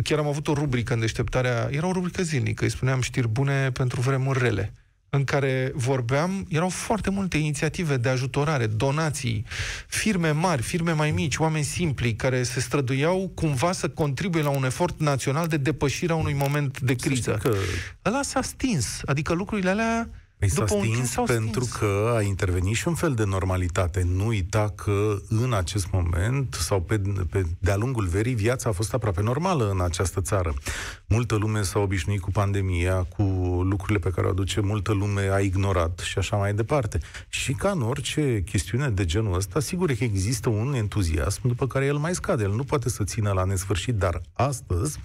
Chiar 0.03 0.19
am 0.19 0.27
avut 0.27 0.49
o 0.49 0.53
rubrică 0.53 0.93
în 0.93 1.01
deșteptarea... 1.01 1.69
Era 1.71 1.87
o 1.87 1.93
rubrică 1.93 2.23
zilnică, 2.23 2.65
îi 2.65 2.71
spuneam 2.71 3.01
știri 3.01 3.29
bune 3.29 3.71
pentru 3.71 4.01
vremuri 4.01 4.39
rele 4.39 4.73
în 5.09 5.25
care 5.25 5.73
vorbeam, 5.75 6.47
erau 6.49 6.69
foarte 6.69 7.11
multe 7.11 7.37
inițiative 7.37 7.97
de 7.97 8.09
ajutorare, 8.09 8.67
donații, 8.67 9.45
firme 9.87 10.31
mari, 10.31 10.63
firme 10.63 10.93
mai 10.93 11.11
mici, 11.11 11.37
oameni 11.37 11.65
simpli 11.65 12.15
care 12.15 12.43
se 12.43 12.61
străduiau 12.61 13.33
cumva 13.35 13.73
să 13.73 13.89
contribuie 13.89 14.43
la 14.43 14.49
un 14.49 14.65
efort 14.65 15.01
național 15.01 15.47
de 15.47 15.57
depășire 15.57 16.13
a 16.13 16.17
unui 16.17 16.33
moment 16.33 16.81
de 16.81 16.95
Să 16.99 17.07
criză. 17.07 17.37
știi 17.39 17.51
că 17.51 17.57
Ăla 18.05 18.23
s-a 18.23 18.43
stins. 18.43 19.01
Adică 19.05 19.33
lucrurile 19.33 19.71
alea 19.71 20.09
Păi 20.45 20.53
s-a 20.53 20.65
după 20.65 20.75
un 20.75 20.81
timp 20.81 20.95
stins 20.95 21.11
s-au 21.11 21.25
pentru 21.25 21.65
stins. 21.65 21.77
că 21.77 22.13
a 22.17 22.23
intervenit 22.23 22.75
și 22.75 22.89
un 22.89 22.95
fel 22.95 23.15
de 23.15 23.25
normalitate. 23.25 24.07
Nu 24.15 24.27
uita 24.27 24.73
că 24.75 25.17
în 25.29 25.53
acest 25.53 25.87
moment 25.93 26.55
sau 26.55 26.81
pe, 26.81 27.01
pe, 27.31 27.43
de-a 27.59 27.77
lungul 27.77 28.07
verii 28.07 28.35
viața 28.35 28.69
a 28.69 28.73
fost 28.73 28.95
aproape 28.95 29.23
normală 29.23 29.71
în 29.71 29.81
această 29.81 30.21
țară. 30.21 30.55
Multă 31.07 31.35
lume 31.35 31.63
s-a 31.63 31.79
obișnuit 31.79 32.21
cu 32.21 32.31
pandemia, 32.31 33.07
cu 33.17 33.23
lucrurile 33.63 33.99
pe 33.99 34.11
care 34.11 34.27
o 34.27 34.31
aduce, 34.31 34.61
multă 34.61 34.93
lume 34.93 35.31
a 35.33 35.39
ignorat 35.39 35.99
și 35.99 36.19
așa 36.19 36.37
mai 36.37 36.55
departe. 36.55 36.99
Și 37.29 37.53
ca 37.53 37.71
în 37.71 37.83
orice 37.83 38.43
chestiune 38.47 38.89
de 38.89 39.05
genul 39.05 39.35
ăsta, 39.35 39.61
sigur 39.61 39.93
că 39.93 40.05
există 40.05 40.49
un 40.49 40.75
entuziasm 40.75 41.49
după 41.49 41.67
care 41.67 41.85
el 41.85 41.97
mai 41.97 42.15
scade. 42.15 42.43
El 42.43 42.55
nu 42.55 42.65
poate 42.65 42.89
să 42.89 43.05
țină 43.05 43.33
la 43.33 43.45
nesfârșit, 43.45 43.95
dar 43.95 44.21
astăzi, 44.33 44.99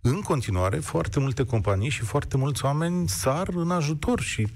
în 0.00 0.20
continuare, 0.20 0.76
foarte 0.76 1.20
multe 1.20 1.44
companii 1.44 1.88
și 1.88 2.02
foarte 2.02 2.36
mulți 2.36 2.64
oameni 2.64 3.08
sar 3.08 3.48
în 3.54 3.70
ajutor 3.70 4.20
și 4.20 4.46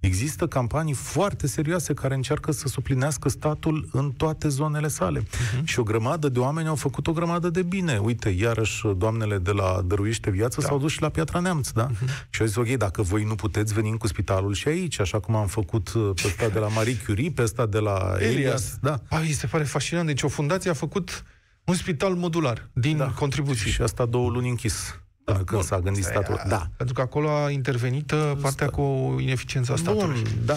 Există 0.00 0.46
campanii 0.46 0.94
foarte 0.94 1.46
serioase 1.46 1.94
care 1.94 2.14
încearcă 2.14 2.52
să 2.52 2.68
suplinească 2.68 3.28
statul 3.28 3.88
în 3.92 4.12
toate 4.12 4.48
zonele 4.48 4.88
sale. 4.88 5.20
Uh-huh. 5.20 5.64
Și 5.64 5.78
o 5.78 5.82
grămadă 5.82 6.28
de 6.28 6.38
oameni 6.38 6.68
au 6.68 6.74
făcut 6.74 7.06
o 7.06 7.12
grămadă 7.12 7.48
de 7.50 7.62
bine. 7.62 7.98
Uite, 7.98 8.28
iarăși, 8.28 8.86
doamnele 8.96 9.38
de 9.38 9.50
la 9.50 9.82
Dăruiește 9.84 10.30
Viață 10.30 10.60
da. 10.60 10.66
s-au 10.66 10.78
dus 10.78 10.92
și 10.92 11.02
la 11.02 11.08
Piatra 11.08 11.40
Neamț, 11.40 11.70
da? 11.70 11.90
Uh-huh. 11.90 12.28
Și 12.30 12.40
au 12.40 12.46
zis, 12.46 12.56
ok, 12.56 12.68
dacă 12.68 13.02
voi 13.02 13.24
nu 13.24 13.34
puteți, 13.34 13.74
venim 13.74 13.96
cu 13.96 14.06
spitalul 14.06 14.54
și 14.54 14.68
aici, 14.68 15.00
așa 15.00 15.20
cum 15.20 15.34
am 15.34 15.46
făcut 15.46 15.92
uh, 15.92 16.10
pe 16.14 16.26
ăsta 16.26 16.48
de 16.48 16.58
la 16.58 16.68
Marie 16.68 16.96
Curie, 17.06 17.30
pe 17.30 17.42
ăsta 17.42 17.66
de 17.66 17.78
la 17.78 18.16
Elias. 18.18 18.32
Elias 18.34 18.78
da. 18.80 19.00
Ai, 19.08 19.30
se 19.30 19.46
pare 19.46 19.64
fascinant. 19.64 20.06
Deci 20.06 20.22
o 20.22 20.28
fundație 20.28 20.70
a 20.70 20.74
făcut 20.74 21.24
un 21.64 21.74
spital 21.74 22.14
modular 22.14 22.68
din 22.72 22.96
da. 22.96 23.06
contribuții. 23.06 23.70
Și 23.70 23.82
asta 23.82 24.06
două 24.06 24.30
luni 24.30 24.48
închis. 24.48 25.00
Până 25.32 25.42
când 25.44 25.62
s-a 25.62 25.78
gândit 25.80 26.04
statul. 26.04 26.40
Da. 26.48 26.66
Pentru 26.76 26.94
că 26.94 27.00
acolo 27.00 27.30
a 27.30 27.50
intervenit 27.50 28.10
uh, 28.10 28.32
partea 28.42 28.68
cu 28.68 29.16
ineficiența 29.20 29.76
statului. 29.76 30.22
Bun, 30.22 30.32
da, 30.44 30.56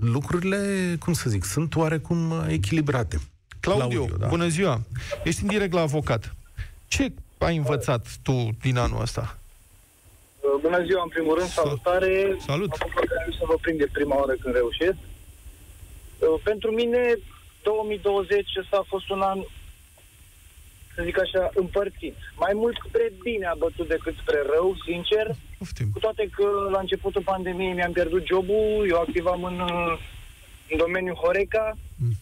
lucrurile, 0.00 0.58
cum 1.00 1.12
să 1.12 1.30
zic, 1.30 1.44
sunt 1.44 1.76
oarecum 1.76 2.44
echilibrate. 2.48 3.20
Claudiu, 3.60 3.86
Claudiu, 3.98 4.16
da. 4.16 4.26
bună 4.26 4.46
ziua! 4.48 4.80
Ești 5.24 5.42
în 5.42 5.48
direct 5.48 5.72
la 5.72 5.80
avocat. 5.80 6.34
Ce 6.88 7.12
ai 7.38 7.56
învățat 7.56 8.06
tu 8.22 8.48
din 8.60 8.76
anul 8.76 9.00
ăsta? 9.00 9.38
Uh, 10.40 10.60
Bună 10.62 10.84
ziua, 10.84 11.02
în 11.02 11.08
primul 11.08 11.34
rând, 11.38 11.48
salutare. 11.48 12.36
Salut. 12.46 12.68
Mă 12.68 12.76
bucur 12.86 13.04
că 13.06 13.14
am 13.26 13.32
să 13.32 13.44
vă 13.46 13.54
prind 13.60 13.78
de 13.78 13.88
prima 13.92 14.16
oară 14.16 14.32
când 14.40 14.54
reușesc. 14.54 14.96
Uh, 16.18 16.40
Pentru 16.44 16.70
mine, 16.70 17.00
2020 17.62 18.46
ăsta 18.60 18.76
a 18.76 18.84
fost 18.88 19.08
un 19.10 19.20
an, 19.20 19.38
să 20.94 21.02
zic 21.04 21.18
așa, 21.20 21.50
împărțit. 21.54 22.14
Mai 22.36 22.52
mult 22.54 22.76
spre 22.88 23.12
bine 23.22 23.46
a 23.46 23.54
bătut 23.64 23.88
decât 23.88 24.14
spre 24.22 24.38
rău, 24.54 24.76
sincer. 24.86 25.26
Poftim. 25.58 25.88
Cu 25.92 25.98
toate 25.98 26.28
că 26.36 26.46
la 26.74 26.78
începutul 26.80 27.22
pandemiei 27.32 27.72
mi-am 27.78 27.92
pierdut 27.92 28.26
jobul, 28.26 28.86
eu 28.90 28.98
activam 29.00 29.42
în, 29.44 29.58
uh, 29.60 29.98
în 30.70 30.76
domeniul 30.84 31.20
Horeca, 31.22 31.66
Mm. 32.02 32.14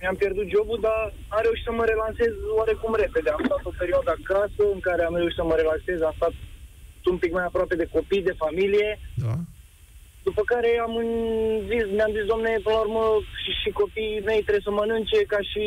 mi-am 0.00 0.14
pierdut 0.22 0.48
jobul, 0.56 0.78
dar 0.86 1.00
am 1.34 1.40
reușit 1.42 1.64
să 1.64 1.72
mă 1.72 1.84
relansez 1.92 2.32
oarecum 2.58 2.94
repede. 2.94 3.30
Am 3.30 3.42
stat 3.44 3.62
o 3.70 3.72
perioadă 3.78 4.10
acasă 4.18 4.62
în 4.74 4.80
care 4.80 5.02
am 5.04 5.16
reușit 5.16 5.38
să 5.40 5.44
mă 5.44 5.54
relaxez, 5.62 6.00
am 6.00 6.12
stat 6.16 6.32
un 7.12 7.18
pic 7.18 7.32
mai 7.32 7.44
aproape 7.44 7.74
de 7.76 7.88
copii, 7.96 8.22
de 8.30 8.34
familie, 8.44 8.98
Da? 9.24 9.34
după 10.22 10.42
care 10.52 10.70
am 10.86 10.94
zis, 11.70 11.84
mi-am 11.96 12.12
zis, 12.16 12.24
domne, 12.32 12.52
până 12.62 12.74
la 12.76 12.80
urmă 12.86 13.02
și, 13.42 13.50
și 13.62 13.70
copiii 13.80 14.20
mei 14.28 14.40
trebuie 14.46 14.66
să 14.68 14.70
mănânce 14.70 15.18
ca 15.32 15.40
și 15.50 15.62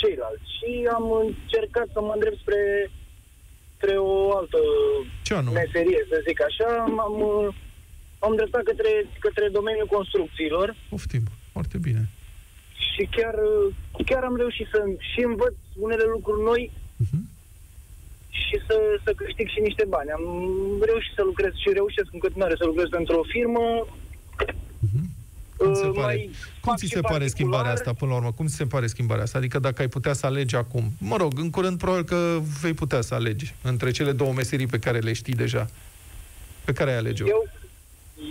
ceilalți. 0.00 0.46
Și 0.56 0.70
am 0.96 1.04
încercat 1.24 1.86
să 1.92 2.00
mă 2.00 2.12
îndrept 2.14 2.38
spre, 2.44 2.60
spre 3.76 3.94
o 3.98 4.36
altă 4.38 4.58
Ce 5.26 5.34
anume? 5.34 5.58
meserie, 5.60 6.00
să 6.10 6.16
zic 6.28 6.38
așa. 6.48 6.68
M-am, 6.96 7.14
uh, 7.20 7.48
am 8.24 8.30
îndreptat 8.30 8.62
către, 8.62 8.90
către 9.18 9.48
domeniul 9.58 9.86
construcțiilor 9.96 10.66
Poftim. 10.88 11.22
Foarte 11.52 11.78
bine. 11.86 12.02
și 12.90 13.02
chiar, 13.16 13.34
uh, 13.34 13.74
chiar 14.06 14.22
am 14.24 14.36
reușit 14.36 14.66
să 14.74 14.78
și 15.10 15.20
învăț 15.30 15.54
unele 15.86 16.04
lucruri 16.14 16.42
noi 16.50 16.62
Mhm. 17.04 17.20
și 18.44 18.56
să, 18.66 18.76
să 19.04 19.10
câștig 19.16 19.48
și 19.48 19.60
niște 19.60 19.84
bani. 19.94 20.10
Am 20.10 20.24
reușit 20.90 21.12
să 21.14 21.22
lucrez 21.22 21.52
și 21.62 21.70
reușesc 21.80 22.08
în 22.12 22.18
continuare 22.18 22.54
să 22.58 22.64
lucrez 22.66 22.88
pentru 22.88 23.18
o 23.18 23.22
firmă. 23.34 23.64
Cum 25.56 25.74
se 25.74 25.86
Uh, 25.86 25.92
pare? 25.94 26.14
mai 26.14 26.30
Cum 26.60 26.70
fac 26.72 26.76
ți 26.78 26.84
și 26.84 26.90
se 26.94 27.00
pare 27.00 27.18
particular. 27.18 27.28
schimbarea 27.28 27.72
asta, 27.72 27.92
până 27.92 28.10
la 28.10 28.16
urmă? 28.16 28.32
Cum 28.32 28.46
ți 28.46 28.54
se 28.54 28.64
pare 28.66 28.86
schimbarea 28.86 29.22
asta? 29.22 29.38
Adică 29.38 29.58
dacă 29.58 29.82
ai 29.82 29.88
putea 29.88 30.12
să 30.12 30.26
alegi 30.26 30.56
acum, 30.56 30.92
mă 30.98 31.16
rog, 31.16 31.32
în 31.38 31.50
curând 31.50 31.78
probabil 31.78 32.04
că 32.04 32.38
vei 32.60 32.72
putea 32.72 33.00
să 33.00 33.14
alegi 33.14 33.54
între 33.62 33.90
cele 33.90 34.12
două 34.12 34.32
meserii 34.32 34.66
pe 34.66 34.78
care 34.78 34.98
le 34.98 35.12
știi 35.12 35.34
deja. 35.34 35.66
Pe 36.64 36.72
care 36.72 36.90
ai 36.90 36.96
alege 36.96 37.24
Eu, 37.26 37.46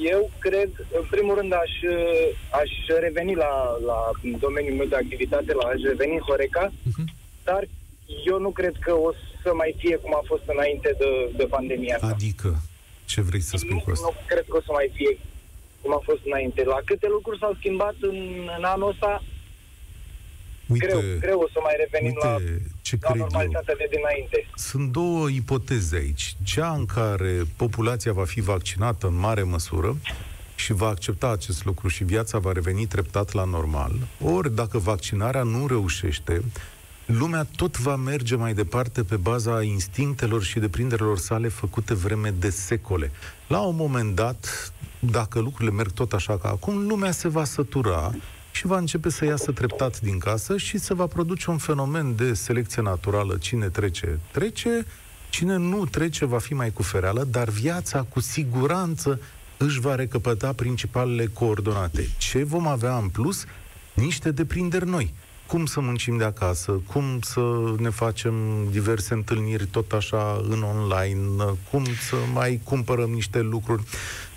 eu 0.03 0.31
cred, 0.39 0.69
în 0.99 1.05
primul 1.09 1.35
rând, 1.35 1.53
aș, 1.53 1.71
uh, 1.81 2.27
aș 2.61 2.71
reveni 2.99 3.35
la, 3.35 3.51
la 3.85 3.99
domeniul 4.39 4.75
meu 4.75 4.85
de 4.87 4.95
activitate, 4.95 5.53
la 5.53 5.67
aș 5.67 5.81
reveni 5.81 6.13
în 6.13 6.19
Horeca, 6.27 6.71
Mhm. 6.83 7.03
dar 7.43 7.67
eu 8.25 8.39
nu 8.39 8.49
cred 8.49 8.73
că 8.79 8.91
o 8.93 9.11
să 9.43 9.51
mai 9.53 9.75
fie 9.77 9.95
cum 9.95 10.13
a 10.15 10.21
fost 10.25 10.43
înainte 10.45 10.95
de, 10.97 11.31
de 11.37 11.43
pandemia 11.45 11.93
asta. 11.95 12.07
Adică, 12.07 12.61
ce 13.05 13.21
vrei 13.21 13.39
să 13.41 13.57
spui 13.57 13.81
cu 13.83 13.91
asta? 13.91 14.05
Nu 14.07 14.13
cred 14.27 14.45
că 14.49 14.57
o 14.57 14.61
să 14.61 14.71
mai 14.71 14.91
fie 14.93 15.17
cum 15.85 15.93
a 15.93 16.01
fost 16.09 16.21
înainte. 16.25 16.63
La 16.63 16.79
câte 16.85 17.07
lucruri 17.15 17.39
s-au 17.39 17.53
schimbat 17.59 17.95
în, 17.99 18.17
în 18.57 18.63
anul 18.63 18.89
ăsta, 18.89 19.23
Uite, 20.67 20.85
greu, 20.85 20.99
greu 21.19 21.39
o 21.39 21.47
să 21.53 21.59
mai 21.63 21.75
revenim 21.83 22.17
la, 22.23 22.35
uite 22.35 22.61
ce 22.81 22.97
la 23.01 23.07
cred 23.07 23.21
eu. 23.21 23.27
normalitatea 23.27 23.75
de 23.77 23.87
dinainte. 23.95 24.47
Sunt 24.55 24.91
două 24.91 25.29
ipoteze 25.29 25.95
aici. 25.95 26.35
Cea 26.43 26.71
în 26.71 26.85
care 26.85 27.43
populația 27.55 28.13
va 28.13 28.25
fi 28.25 28.41
vaccinată 28.41 29.07
în 29.07 29.17
mare 29.19 29.43
măsură 29.43 29.97
și 30.55 30.73
va 30.73 30.87
accepta 30.87 31.27
acest 31.29 31.65
lucru 31.65 31.87
și 31.87 32.03
viața 32.03 32.37
va 32.37 32.51
reveni 32.51 32.85
treptat 32.85 33.31
la 33.31 33.43
normal. 33.43 33.91
Ori 34.23 34.55
dacă 34.55 34.77
vaccinarea 34.77 35.43
nu 35.43 35.67
reușește, 35.67 36.41
lumea 37.05 37.47
tot 37.55 37.77
va 37.77 37.95
merge 37.95 38.35
mai 38.35 38.53
departe 38.53 39.03
pe 39.03 39.15
baza 39.15 39.63
instinctelor 39.63 40.43
și 40.43 40.59
deprinderilor 40.59 41.17
sale 41.17 41.47
făcute 41.47 41.93
vreme 41.93 42.29
de 42.39 42.49
secole. 42.49 43.11
La 43.47 43.59
un 43.59 43.75
moment 43.75 44.15
dat, 44.15 44.73
dacă 45.11 45.39
lucrurile 45.39 45.75
merg 45.75 45.91
tot 45.91 46.13
așa 46.13 46.37
ca 46.37 46.49
acum, 46.49 46.87
lumea 46.87 47.11
se 47.11 47.27
va 47.27 47.43
sătura 47.43 48.13
și 48.51 48.67
va 48.67 48.77
începe 48.77 49.09
să 49.09 49.25
iasă 49.25 49.51
treptat 49.51 49.99
din 49.99 50.19
casă 50.19 50.57
și 50.57 50.77
se 50.77 50.93
va 50.93 51.05
produce 51.05 51.49
un 51.49 51.57
fenomen 51.57 52.15
de 52.15 52.33
selecție 52.33 52.81
naturală. 52.81 53.37
Cine 53.37 53.69
trece, 53.69 54.19
trece, 54.31 54.85
cine 55.29 55.55
nu 55.55 55.85
trece 55.85 56.25
va 56.25 56.37
fi 56.37 56.53
mai 56.53 56.71
cu 56.71 56.83
fereală, 56.83 57.23
dar 57.23 57.49
viața 57.49 58.01
cu 58.01 58.19
siguranță 58.19 59.19
își 59.57 59.79
va 59.79 59.95
recăpăta 59.95 60.53
principalele 60.53 61.25
coordonate. 61.25 62.09
Ce 62.17 62.43
vom 62.43 62.67
avea 62.67 62.97
în 62.97 63.07
plus? 63.07 63.45
Niște 63.93 64.31
deprinderi 64.31 64.85
noi 64.85 65.13
cum 65.47 65.65
să 65.65 65.79
muncim 65.79 66.17
de 66.17 66.23
acasă, 66.23 66.71
cum 66.71 67.19
să 67.21 67.41
ne 67.77 67.89
facem 67.89 68.33
diverse 68.71 69.13
întâlniri 69.13 69.65
tot 69.65 69.91
așa 69.91 70.41
în 70.49 70.63
online, 70.63 71.43
cum 71.71 71.83
să 72.09 72.15
mai 72.33 72.61
cumpărăm 72.63 73.09
niște 73.09 73.41
lucruri. 73.41 73.83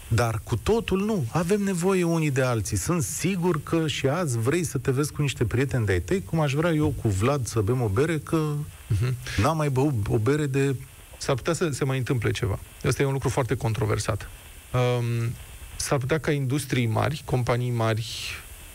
Dar 0.08 0.40
cu 0.44 0.56
totul 0.56 1.04
nu. 1.04 1.26
Avem 1.30 1.62
nevoie 1.62 2.04
unii 2.04 2.30
de 2.30 2.42
alții. 2.42 2.76
Sunt 2.76 3.02
sigur 3.02 3.62
că 3.62 3.86
și 3.86 4.06
azi 4.06 4.38
vrei 4.38 4.64
să 4.64 4.78
te 4.78 4.90
vezi 4.90 5.12
cu 5.12 5.22
niște 5.22 5.44
prieteni 5.44 5.86
de-ai 5.86 6.00
tăi, 6.00 6.22
cum 6.22 6.40
aș 6.40 6.52
vrea 6.52 6.70
eu 6.70 6.94
cu 7.02 7.08
Vlad 7.08 7.46
să 7.46 7.60
bem 7.60 7.80
o 7.82 7.88
bere, 7.88 8.18
că 8.18 8.52
uh-huh. 8.92 9.40
n-am 9.42 9.56
mai 9.56 9.68
băut 9.68 9.94
o 10.08 10.18
bere 10.18 10.46
de... 10.46 10.74
S-ar 11.18 11.34
putea 11.34 11.52
să 11.52 11.68
se 11.70 11.84
mai 11.84 11.98
întâmple 11.98 12.30
ceva. 12.30 12.58
Asta 12.84 13.02
e 13.02 13.06
un 13.06 13.12
lucru 13.12 13.28
foarte 13.28 13.54
controversat. 13.54 14.28
Um, 14.72 15.32
s-ar 15.76 15.98
putea 15.98 16.18
ca 16.18 16.30
industrii 16.30 16.86
mari, 16.86 17.22
companii 17.24 17.70
mari, 17.70 18.06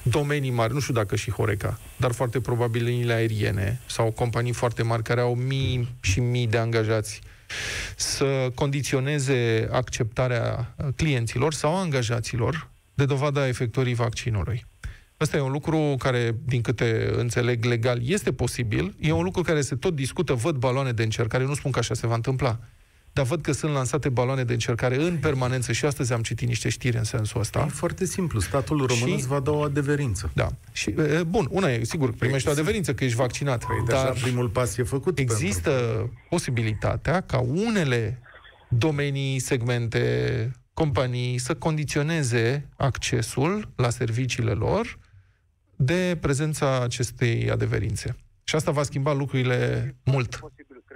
domenii 0.02 0.52
mari, 0.52 0.74
nu 0.74 0.80
știu 0.80 0.94
dacă 0.94 1.16
și 1.16 1.32
Horeca, 1.32 1.80
dar 1.98 2.12
foarte 2.12 2.40
probabil 2.40 2.84
liniile 2.84 3.14
aeriene 3.14 3.80
sau 3.86 4.12
companii 4.12 4.52
foarte 4.52 4.84
mari 4.84 5.04
care 5.04 5.22
au 5.22 5.36
mii 5.36 5.90
și 6.00 6.20
mii 6.20 6.48
de 6.48 6.58
angajați 6.58 7.22
să 7.96 8.52
condiționeze 8.56 9.68
acceptarea 9.72 10.76
clienților 10.96 11.54
sau 11.54 11.76
angajaților 11.76 12.70
de 12.94 13.06
dovada 13.06 13.48
efectuării 13.48 13.94
vaccinului. 13.94 14.66
Ăsta 15.20 15.38
e 15.38 15.42
un 15.42 15.52
lucru 15.52 15.96
care, 16.00 16.36
din 16.46 16.62
câte 16.62 17.14
înțeleg 17.16 17.66
legal, 17.66 18.00
este 18.10 18.34
posibil. 18.34 18.96
E 19.00 19.12
un 19.12 19.24
lucru 19.24 19.42
care 19.42 19.62
se 19.62 19.76
tot 19.76 19.96
discută, 19.96 20.34
văd 20.34 20.56
baloane 20.56 20.92
de 20.92 21.04
încercare, 21.04 21.44
nu 21.44 21.54
spun 21.54 21.72
că 21.72 21.80
așa 21.80 21.94
se 21.94 22.08
va 22.08 22.16
întâmpla 22.16 22.60
dar 23.14 23.26
văd 23.26 23.42
că 23.42 23.52
sunt 23.52 23.74
lansate 23.74 24.10
baloane 24.10 24.44
de 24.44 24.54
încercare 24.54 25.04
în 25.04 25.18
permanență 25.18 25.72
și 25.72 25.86
astăzi 25.86 26.14
am 26.14 26.22
citit 26.22 26.48
niște 26.48 26.70
știri 26.70 26.98
în 26.98 27.04
sensul 27.04 27.40
ăsta. 27.40 27.66
E 27.68 27.70
foarte 27.70 28.06
simplu. 28.06 28.40
Statul 28.40 28.78
român 28.78 29.08
și... 29.08 29.14
îți 29.14 29.28
va 29.28 29.40
da 29.40 29.52
o 29.52 29.62
adeverință. 29.62 30.32
Da. 30.34 30.50
Și, 30.72 30.96
bun, 31.28 31.48
una 31.50 31.72
e, 31.72 31.84
sigur, 31.84 32.14
primești 32.14 32.48
o 32.48 32.52
adeverință 32.52 32.94
că 32.94 33.04
ești 33.04 33.18
vaccinat. 33.18 33.66
Păi 33.66 33.84
dar 33.88 34.12
deja 34.12 34.22
primul 34.26 34.50
pas 34.50 34.78
e 34.78 34.84
făcut. 34.84 35.20
Există 35.20 35.70
pentru... 35.70 36.22
posibilitatea 36.30 37.22
ca 37.22 37.40
unele 37.40 38.22
domenii, 38.70 39.40
segmente, 39.40 40.52
companii 40.74 41.38
să 41.38 41.56
condiționeze 41.56 42.70
accesul 42.76 43.72
la 43.76 43.90
serviciile 43.90 44.52
lor 44.52 45.00
de 45.76 46.18
prezența 46.22 46.82
acestei 46.82 47.52
adeverințe. 47.52 48.16
Și 48.44 48.56
asta 48.56 48.72
va 48.72 48.84
schimba 48.84 49.14
lucrurile 49.14 49.96
mult. 50.04 50.40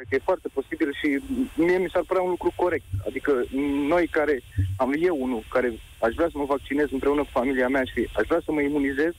Cred 0.07 0.19
că 0.19 0.25
e 0.25 0.29
foarte 0.31 0.49
posibil 0.53 0.89
și 0.99 1.07
mie 1.55 1.77
mi 1.77 1.89
s-ar 1.93 2.03
părea 2.07 2.23
un 2.23 2.29
lucru 2.29 2.53
corect. 2.55 2.85
Adică 3.07 3.31
noi 3.87 4.07
care, 4.07 4.41
am 4.77 4.93
eu 4.99 5.17
unul, 5.19 5.43
care 5.49 5.67
aș 5.99 6.13
vrea 6.15 6.29
să 6.31 6.37
mă 6.37 6.45
vaccinez 6.47 6.87
împreună 6.91 7.21
cu 7.21 7.39
familia 7.39 7.67
mea 7.67 7.83
și 7.83 8.09
aș 8.19 8.25
vrea 8.27 8.41
să 8.45 8.51
mă 8.51 8.61
imunizez, 8.61 9.13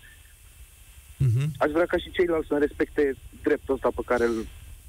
uh-huh. 1.24 1.48
aș 1.58 1.70
vrea 1.70 1.86
ca 1.86 1.96
și 1.96 2.10
ceilalți 2.10 2.46
să 2.46 2.56
respecte 2.60 3.14
dreptul 3.42 3.74
ăsta 3.74 3.90
pe 3.94 4.02
care 4.04 4.24
îl, 4.24 4.46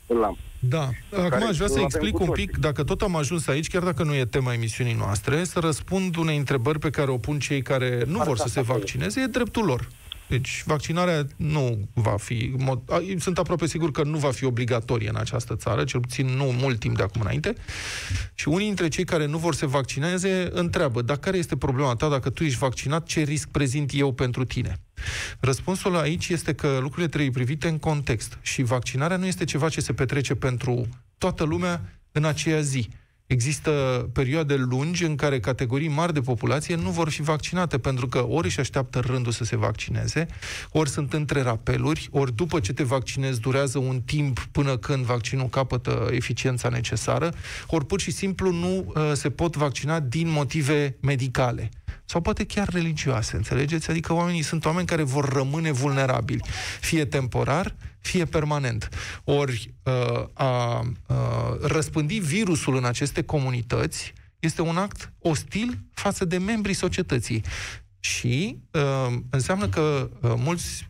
îl 0.07 0.23
am. 0.23 0.37
Da. 0.59 0.89
Acum 1.11 1.47
aș 1.47 1.55
vrea 1.55 1.67
să 1.67 1.79
explic 1.79 2.19
un 2.19 2.31
pic, 2.31 2.57
dacă 2.57 2.83
tot 2.83 3.01
am 3.01 3.15
ajuns 3.15 3.47
aici, 3.47 3.67
chiar 3.67 3.83
dacă 3.83 4.03
nu 4.03 4.13
e 4.13 4.25
tema 4.25 4.53
emisiunii 4.53 4.93
noastre, 4.93 5.43
să 5.43 5.59
răspund 5.59 6.15
unei 6.15 6.37
întrebări 6.37 6.79
pe 6.79 6.89
care 6.89 7.11
o 7.11 7.17
pun 7.17 7.39
cei 7.39 7.61
care 7.61 8.03
nu 8.05 8.19
vor 8.23 8.37
să 8.37 8.47
se 8.47 8.61
vaccineze, 8.61 9.21
e 9.21 9.25
dreptul 9.25 9.65
lor. 9.65 9.87
Deci 10.29 10.63
vaccinarea 10.65 11.27
nu 11.35 11.89
va 11.93 12.15
fi, 12.17 12.55
sunt 13.17 13.37
aproape 13.37 13.67
sigur 13.67 13.91
că 13.91 14.03
nu 14.03 14.17
va 14.17 14.31
fi 14.31 14.45
obligatorie 14.45 15.09
în 15.09 15.15
această 15.15 15.55
țară, 15.55 15.83
cel 15.83 15.99
puțin 15.99 16.27
nu 16.27 16.43
mult 16.43 16.79
timp 16.79 16.95
de 16.95 17.03
acum 17.03 17.21
înainte. 17.21 17.53
Și 18.33 18.47
unii 18.47 18.65
dintre 18.65 18.87
cei 18.87 19.03
care 19.03 19.25
nu 19.25 19.37
vor 19.37 19.55
să 19.55 19.67
vaccineze 19.67 20.49
întreabă, 20.51 21.01
dar 21.01 21.17
care 21.17 21.37
este 21.37 21.57
problema 21.57 21.95
ta 21.95 22.09
dacă 22.09 22.29
tu 22.29 22.43
ești 22.43 22.57
vaccinat, 22.57 23.05
ce 23.05 23.21
risc 23.21 23.47
prezint 23.47 23.91
eu 23.93 24.13
pentru 24.13 24.45
tine? 24.45 24.79
Răspunsul 25.39 25.97
aici 25.97 26.29
este 26.29 26.53
că 26.53 26.77
lucrurile 26.81 27.07
trebuie 27.07 27.31
privite 27.31 27.67
în 27.67 27.77
context 27.77 28.37
și 28.41 28.61
vaccinarea 28.61 29.17
nu 29.17 29.25
este 29.25 29.43
ceva 29.43 29.69
ce 29.69 29.81
se 29.81 29.93
petrece 29.93 30.35
pentru 30.35 30.87
toată 31.17 31.43
lumea 31.43 32.01
în 32.11 32.25
aceea 32.25 32.61
zi. 32.61 32.89
Există 33.29 33.71
perioade 34.13 34.55
lungi 34.55 35.03
în 35.05 35.15
care 35.15 35.39
categorii 35.39 35.87
mari 35.87 36.13
de 36.13 36.21
populație 36.21 36.75
nu 36.75 36.89
vor 36.89 37.09
fi 37.09 37.21
vaccinate, 37.21 37.77
pentru 37.77 38.07
că 38.07 38.25
ori 38.27 38.47
își 38.47 38.59
așteaptă 38.59 38.99
rândul 38.99 39.31
să 39.31 39.43
se 39.43 39.57
vaccineze, 39.57 40.27
ori 40.71 40.89
sunt 40.89 41.13
între 41.13 41.41
rapeluri, 41.41 42.09
ori 42.11 42.35
după 42.35 42.59
ce 42.59 42.73
te 42.73 42.83
vaccinezi 42.83 43.39
durează 43.39 43.77
un 43.77 44.01
timp 44.01 44.39
până 44.51 44.77
când 44.77 45.05
vaccinul 45.05 45.47
capătă 45.47 46.07
eficiența 46.11 46.69
necesară, 46.69 47.33
ori 47.67 47.85
pur 47.85 47.99
și 47.99 48.11
simplu 48.11 48.51
nu 48.51 48.93
uh, 48.95 49.11
se 49.13 49.29
pot 49.29 49.55
vaccina 49.55 49.99
din 49.99 50.29
motive 50.29 50.95
medicale 50.99 51.69
sau 52.05 52.21
poate 52.21 52.45
chiar 52.45 52.69
religioase, 52.69 53.35
înțelegeți? 53.35 53.89
Adică 53.89 54.13
oamenii 54.13 54.41
sunt 54.41 54.65
oameni 54.65 54.87
care 54.87 55.03
vor 55.03 55.33
rămâne 55.33 55.71
vulnerabili, 55.71 56.43
fie 56.79 57.05
temporar, 57.05 57.75
fie 58.01 58.25
permanent. 58.25 58.89
Ori 59.23 59.73
uh, 59.83 60.25
a, 60.33 60.83
a 61.07 61.57
răspândi 61.61 62.19
virusul 62.19 62.75
în 62.75 62.85
aceste 62.85 63.23
comunități 63.23 64.13
este 64.39 64.61
un 64.61 64.77
act 64.77 65.11
ostil 65.19 65.79
față 65.93 66.25
de 66.25 66.37
membrii 66.37 66.73
societății. 66.73 67.43
Și 67.99 68.57
uh, 68.71 69.17
înseamnă 69.29 69.69
că 69.69 70.09
uh, 70.21 70.33
mulți 70.37 70.89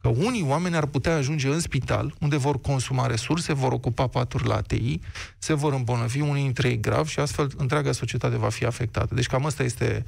că 0.00 0.08
unii 0.08 0.42
oameni 0.42 0.76
ar 0.76 0.86
putea 0.86 1.14
ajunge 1.14 1.48
în 1.48 1.60
spital, 1.60 2.14
unde 2.20 2.36
vor 2.36 2.60
consuma 2.60 3.06
resurse, 3.06 3.52
vor 3.52 3.72
ocupa 3.72 4.06
paturi 4.06 4.46
la 4.46 4.54
ATI, 4.54 4.98
se 5.38 5.54
vor 5.54 5.72
îmbolnăvi 5.72 6.20
unii 6.20 6.42
dintre 6.42 6.68
ei 6.68 6.80
grav 6.80 7.06
și 7.06 7.20
astfel 7.20 7.50
întreaga 7.56 7.92
societate 7.92 8.36
va 8.36 8.48
fi 8.48 8.64
afectată. 8.64 9.14
Deci 9.14 9.26
cam 9.26 9.46
asta 9.46 9.62
este 9.62 10.02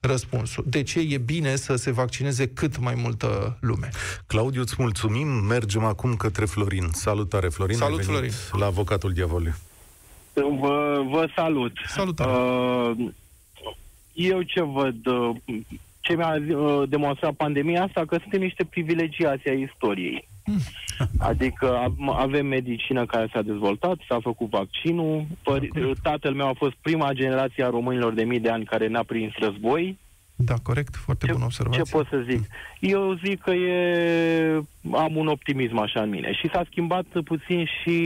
răspunsul. 0.00 0.64
De 0.66 0.82
ce 0.82 1.00
e 1.00 1.18
bine 1.18 1.56
să 1.56 1.76
se 1.76 1.90
vaccineze 1.90 2.48
cât 2.48 2.78
mai 2.78 2.94
multă 2.96 3.58
lume? 3.60 3.88
Claudiu, 4.26 4.60
îți 4.60 4.74
mulțumim. 4.78 5.28
Mergem 5.28 5.84
acum 5.84 6.16
către 6.16 6.44
Florin. 6.44 6.88
Salutare, 6.92 7.48
Florin. 7.48 7.76
Salut, 7.76 8.04
Florin. 8.04 8.30
La 8.52 8.66
avocatul 8.66 9.12
diavolului. 9.12 9.54
Vă, 10.32 11.04
vă 11.10 11.28
salut. 11.34 11.72
Salutare. 11.86 12.30
Uh, 12.30 13.08
eu 14.12 14.42
ce 14.42 14.62
văd, 14.62 15.06
uh, 15.06 15.36
ce 16.00 16.14
mi-a 16.14 16.42
uh, 16.56 16.88
demonstrat 16.88 17.32
pandemia 17.34 17.82
asta, 17.82 18.04
că 18.04 18.18
suntem 18.20 18.40
niște 18.40 18.64
privilegiați 18.64 19.48
ai 19.48 19.62
istoriei. 19.62 20.28
Adică 21.30 21.94
avem 22.06 22.46
medicină 22.46 23.06
care 23.06 23.28
s-a 23.32 23.42
dezvoltat, 23.42 23.98
s-a 24.08 24.18
făcut 24.22 24.50
vaccinul. 24.50 25.26
Păr- 25.30 26.00
tatăl 26.02 26.34
meu 26.34 26.48
a 26.48 26.54
fost 26.56 26.74
prima 26.82 27.12
generație 27.12 27.64
a 27.64 27.68
românilor 27.68 28.12
de 28.12 28.24
mii 28.24 28.40
de 28.40 28.50
ani 28.50 28.64
care 28.64 28.88
n-a 28.88 29.02
prins 29.02 29.32
război. 29.38 29.98
Da, 30.36 30.54
corect, 30.62 30.96
foarte 30.96 31.26
ce, 31.26 31.32
bună 31.32 31.44
observație. 31.44 31.82
Ce 31.82 31.90
pot 31.90 32.06
să 32.10 32.24
zic? 32.30 32.46
Eu 32.80 33.18
zic 33.24 33.40
că 33.40 33.50
e... 33.50 34.62
am 34.92 35.16
un 35.16 35.26
optimism 35.26 35.76
așa 35.76 36.02
în 36.02 36.08
mine. 36.08 36.32
Și 36.32 36.48
s-a 36.52 36.62
schimbat 36.70 37.04
puțin 37.24 37.66
și 37.82 37.96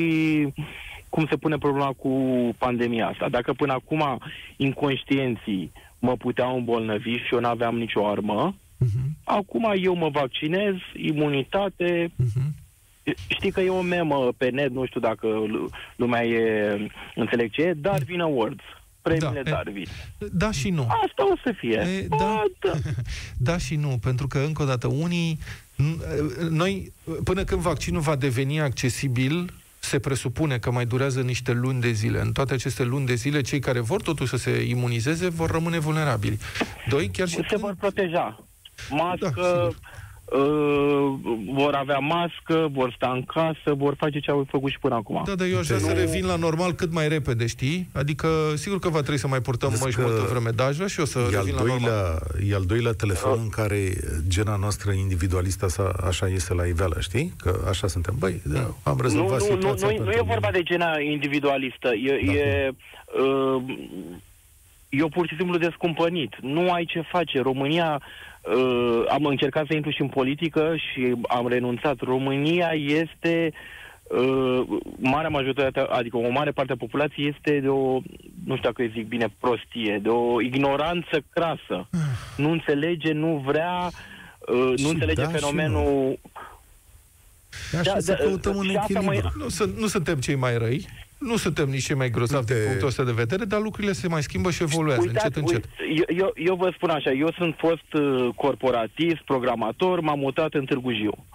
cum 1.08 1.26
se 1.30 1.36
pune 1.36 1.58
problema 1.58 1.92
cu 1.96 2.10
pandemia 2.58 3.08
asta. 3.08 3.28
Dacă 3.28 3.52
până 3.52 3.72
acum 3.72 4.20
inconștienții 4.56 5.72
mă 5.98 6.16
puteau 6.16 6.56
îmbolnăvi 6.56 7.10
și 7.10 7.34
eu 7.34 7.40
n-aveam 7.40 7.76
nicio 7.76 8.06
armă, 8.06 8.54
Uh-huh. 8.82 9.11
Acum 9.24 9.72
eu 9.76 9.94
mă 9.94 10.08
vaccinez, 10.08 10.74
imunitate. 10.96 12.06
Uh-huh. 12.08 12.60
Știi 13.28 13.50
că 13.50 13.60
e 13.60 13.68
o 13.68 13.80
memă 13.80 14.32
pe 14.36 14.48
net, 14.48 14.70
nu 14.70 14.86
știu 14.86 15.00
dacă 15.00 15.26
lumea 15.96 16.24
e 16.24 16.90
înțeleg 17.14 17.50
ce 17.50 17.62
e, 17.62 17.72
Darwin 17.72 18.20
Awards. 18.20 18.62
Premiile 19.02 19.42
da, 19.42 19.50
Darwin. 19.50 19.86
Da 20.32 20.50
și 20.50 20.70
nu. 20.70 20.82
Asta 20.82 21.32
o 21.32 21.36
să 21.44 21.54
fie. 21.58 21.78
E, 21.78 22.06
da, 22.08 22.42
da. 22.60 22.72
da 23.52 23.58
și 23.58 23.76
nu, 23.76 23.98
pentru 24.02 24.26
că, 24.26 24.38
încă 24.38 24.62
o 24.62 24.66
dată, 24.66 24.86
unii... 24.86 25.38
Noi, 26.50 26.92
până 27.24 27.44
când 27.44 27.60
vaccinul 27.60 28.00
va 28.00 28.16
deveni 28.16 28.60
accesibil, 28.60 29.52
se 29.78 29.98
presupune 29.98 30.58
că 30.58 30.70
mai 30.70 30.86
durează 30.86 31.20
niște 31.20 31.52
luni 31.52 31.80
de 31.80 31.92
zile. 31.92 32.20
În 32.20 32.32
toate 32.32 32.54
aceste 32.54 32.84
luni 32.84 33.06
de 33.06 33.14
zile, 33.14 33.40
cei 33.40 33.58
care 33.58 33.80
vor 33.80 34.02
totuși 34.02 34.30
să 34.30 34.36
se 34.36 34.62
imunizeze 34.68 35.28
vor 35.28 35.50
rămâne 35.50 35.78
vulnerabili. 35.78 36.38
Doi, 36.88 37.08
chiar 37.08 37.28
și... 37.28 37.38
Se 37.48 37.56
vor 37.56 37.74
proteja 37.78 38.44
mască, 38.90 39.72
da, 40.32 40.38
uh, 40.38 41.12
vor 41.54 41.74
avea 41.74 41.98
mască, 41.98 42.68
vor 42.72 42.92
sta 42.96 43.10
în 43.14 43.22
casă, 43.22 43.74
vor 43.76 43.94
face 43.98 44.18
ce 44.20 44.30
au 44.30 44.46
făcut 44.50 44.70
și 44.70 44.78
până 44.78 44.94
acum. 44.94 45.22
Da, 45.26 45.34
dar 45.34 45.46
eu 45.46 45.58
aș 45.58 45.66
vrea 45.66 45.78
să 45.78 45.92
revin 45.92 46.26
la 46.26 46.36
normal 46.36 46.72
cât 46.72 46.92
mai 46.92 47.08
repede, 47.08 47.46
știi? 47.46 47.88
Adică, 47.92 48.28
sigur 48.54 48.78
că 48.78 48.88
va 48.88 49.00
trebui 49.00 49.18
să 49.18 49.28
mai 49.28 49.40
purtăm 49.40 49.68
Vezi 49.70 49.82
măști 49.82 50.00
că 50.00 50.06
multă 50.06 50.26
vreme, 50.30 50.50
dar 50.50 50.68
aș 50.68 50.74
vrea 50.74 50.86
și 50.88 50.98
eu 50.98 51.04
să 51.04 51.18
E 51.18 51.22
al, 51.36 51.44
revin 51.44 51.54
la 51.54 51.60
normal. 51.62 51.78
doilea, 51.78 52.18
e 52.50 52.54
al 52.54 52.64
doilea 52.64 52.92
telefon 52.92 53.38
în 53.42 53.48
care 53.48 53.92
gena 54.28 54.56
noastră 54.56 54.92
individualistă 54.92 55.64
așa, 55.64 55.92
așa 56.06 56.28
iese 56.28 56.54
la 56.54 56.64
iveală, 56.64 56.96
știi? 57.00 57.32
Că 57.38 57.60
așa 57.68 57.86
suntem. 57.86 58.14
Băi, 58.18 58.40
da, 58.44 58.74
am 58.82 58.96
Nu, 58.96 59.02
rezolvat 59.02 59.38
nu, 59.40 59.46
nu, 59.46 59.52
situația. 59.54 59.86
nu, 59.86 59.92
nu 59.92 59.98
pentru 59.98 60.18
e 60.18 60.22
vorba 60.26 60.46
mine. 60.48 60.58
de 60.58 60.62
gena 60.62 61.00
individualistă. 61.00 61.88
E, 61.94 62.20
Da. 62.26 62.32
e, 62.32 62.74
uh, 63.22 63.62
eu 64.88 65.08
pur 65.08 65.26
și 65.28 65.36
simplu 65.36 65.58
descumpănit. 65.58 66.34
Nu 66.40 66.72
ai 66.72 66.84
ce 66.84 67.00
face. 67.10 67.40
România, 67.40 68.00
uh, 68.42 69.04
am 69.08 69.24
încercat 69.24 69.66
să 69.66 69.74
intru 69.74 69.90
și 69.90 70.00
în 70.00 70.08
politică 70.08 70.74
și 70.76 71.14
am 71.28 71.48
renunțat. 71.48 72.00
România 72.00 72.70
este 72.74 73.52
uh, 74.02 74.60
marea 74.96 75.28
majoritate, 75.28 75.80
adică 75.80 76.16
o 76.16 76.30
mare 76.30 76.50
parte 76.50 76.72
a 76.72 76.76
populației 76.76 77.28
este 77.36 77.60
de 77.60 77.68
o, 77.68 77.92
nu 78.44 78.56
știu 78.56 78.68
dacă 78.68 78.82
îi 78.82 78.92
zic 78.94 79.06
bine, 79.08 79.34
prostie, 79.40 79.98
de 80.02 80.08
o 80.08 80.40
ignoranță 80.40 81.24
crasă. 81.30 81.88
Nu 82.36 82.50
înțelege, 82.50 83.12
nu 83.12 83.42
vrea, 83.46 83.90
uh, 84.48 84.72
Și 84.76 84.84
nu 84.84 84.88
înțelege 84.90 85.22
da 85.22 85.28
și 85.28 85.34
fenomenul 85.34 86.18
Așa 87.80 87.92
Da, 87.92 88.00
să 88.00 88.12
da, 88.18 88.24
căutăm 88.24 88.56
un 88.56 88.64
și 88.64 88.76
asta 88.76 89.00
mai- 89.00 89.16
echilibru. 89.16 89.42
Nu, 89.42 89.48
sunt, 89.48 89.76
nu 89.78 89.86
suntem 89.86 90.18
cei 90.18 90.34
mai 90.34 90.56
răi, 90.58 90.86
nu 91.22 91.36
suntem 91.36 91.68
nici 91.68 91.84
cei 91.84 91.96
mai 91.96 92.10
grozavi 92.10 92.38
Uite- 92.42 92.54
din 92.54 92.64
punctul 92.64 92.88
ăsta 92.88 93.04
de 93.04 93.12
vedere, 93.12 93.44
dar 93.44 93.60
lucrurile 93.60 93.92
se 93.92 94.08
mai 94.08 94.22
schimbă 94.22 94.50
și 94.50 94.62
evoluează, 94.62 95.02
încet, 95.06 95.36
încet. 95.36 95.64
uite, 95.78 96.04
eu, 96.08 96.16
eu, 96.16 96.32
eu 96.36 96.54
vă 96.54 96.72
spun 96.74 96.90
așa, 96.90 97.10
eu 97.10 97.32
sunt 97.36 97.54
fost 97.58 97.92
uh, 97.92 98.28
corporatist, 98.34 99.22
programator, 99.24 100.00
m-am 100.00 100.18
mutat 100.18 100.54
în 100.54 100.64
Târgu 100.64 100.92
Jiu. 100.92 101.26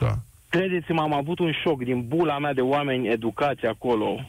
Da. 0.00 0.14
Credeți-mă, 0.48 1.00
am 1.00 1.14
avut 1.14 1.38
un 1.38 1.52
șoc 1.62 1.82
din 1.82 2.06
bula 2.08 2.38
mea 2.38 2.52
de 2.54 2.60
oameni 2.60 3.08
educați 3.08 3.66
acolo. 3.66 4.24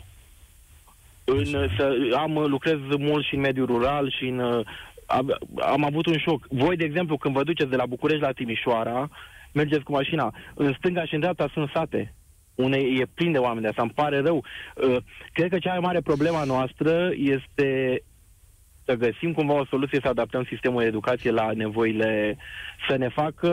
În, 1.23 1.45
să, 1.45 1.93
am, 2.17 2.37
lucrez 2.47 2.77
mult 2.97 3.25
și 3.25 3.35
în 3.35 3.41
mediul 3.41 3.65
rural 3.65 4.11
și 4.17 4.25
în... 4.27 4.39
uh, 4.39 4.65
Am, 5.05 5.37
am 5.61 5.83
avut 5.85 6.05
un 6.05 6.17
șoc. 6.17 6.47
Voi, 6.49 6.75
de 6.75 6.83
exemplu, 6.83 7.17
când 7.17 7.33
vă 7.33 7.43
duceți 7.43 7.69
de 7.69 7.75
la 7.75 7.85
București 7.85 8.21
la 8.23 8.31
Timișoara, 8.31 9.09
mergeți 9.51 9.83
cu 9.83 9.91
mașina, 9.91 10.33
în 10.53 10.73
stânga 10.77 11.05
și 11.05 11.13
în 11.13 11.19
dreapta 11.19 11.49
sunt 11.53 11.69
sate. 11.73 12.13
Unei 12.63 12.97
e 12.99 13.05
plin 13.13 13.31
de 13.31 13.37
oameni 13.37 13.61
de 13.61 13.67
asta, 13.67 13.81
îmi 13.81 13.91
pare 13.95 14.19
rău. 14.19 14.43
Uh, 14.75 14.97
Cred 15.33 15.49
că 15.49 15.59
cea 15.59 15.69
mai 15.69 15.79
mare 15.79 16.01
problema 16.01 16.43
noastră 16.43 17.09
este 17.15 18.01
să 18.85 18.93
găsim 18.93 19.33
cumva 19.33 19.53
o 19.53 19.65
soluție 19.65 19.99
să 20.01 20.07
adaptăm 20.07 20.43
sistemul 20.43 20.81
de 20.81 20.87
educație 20.87 21.31
la 21.31 21.51
nevoile, 21.53 22.37
să 22.89 22.95
ne 22.95 23.09
facă 23.09 23.49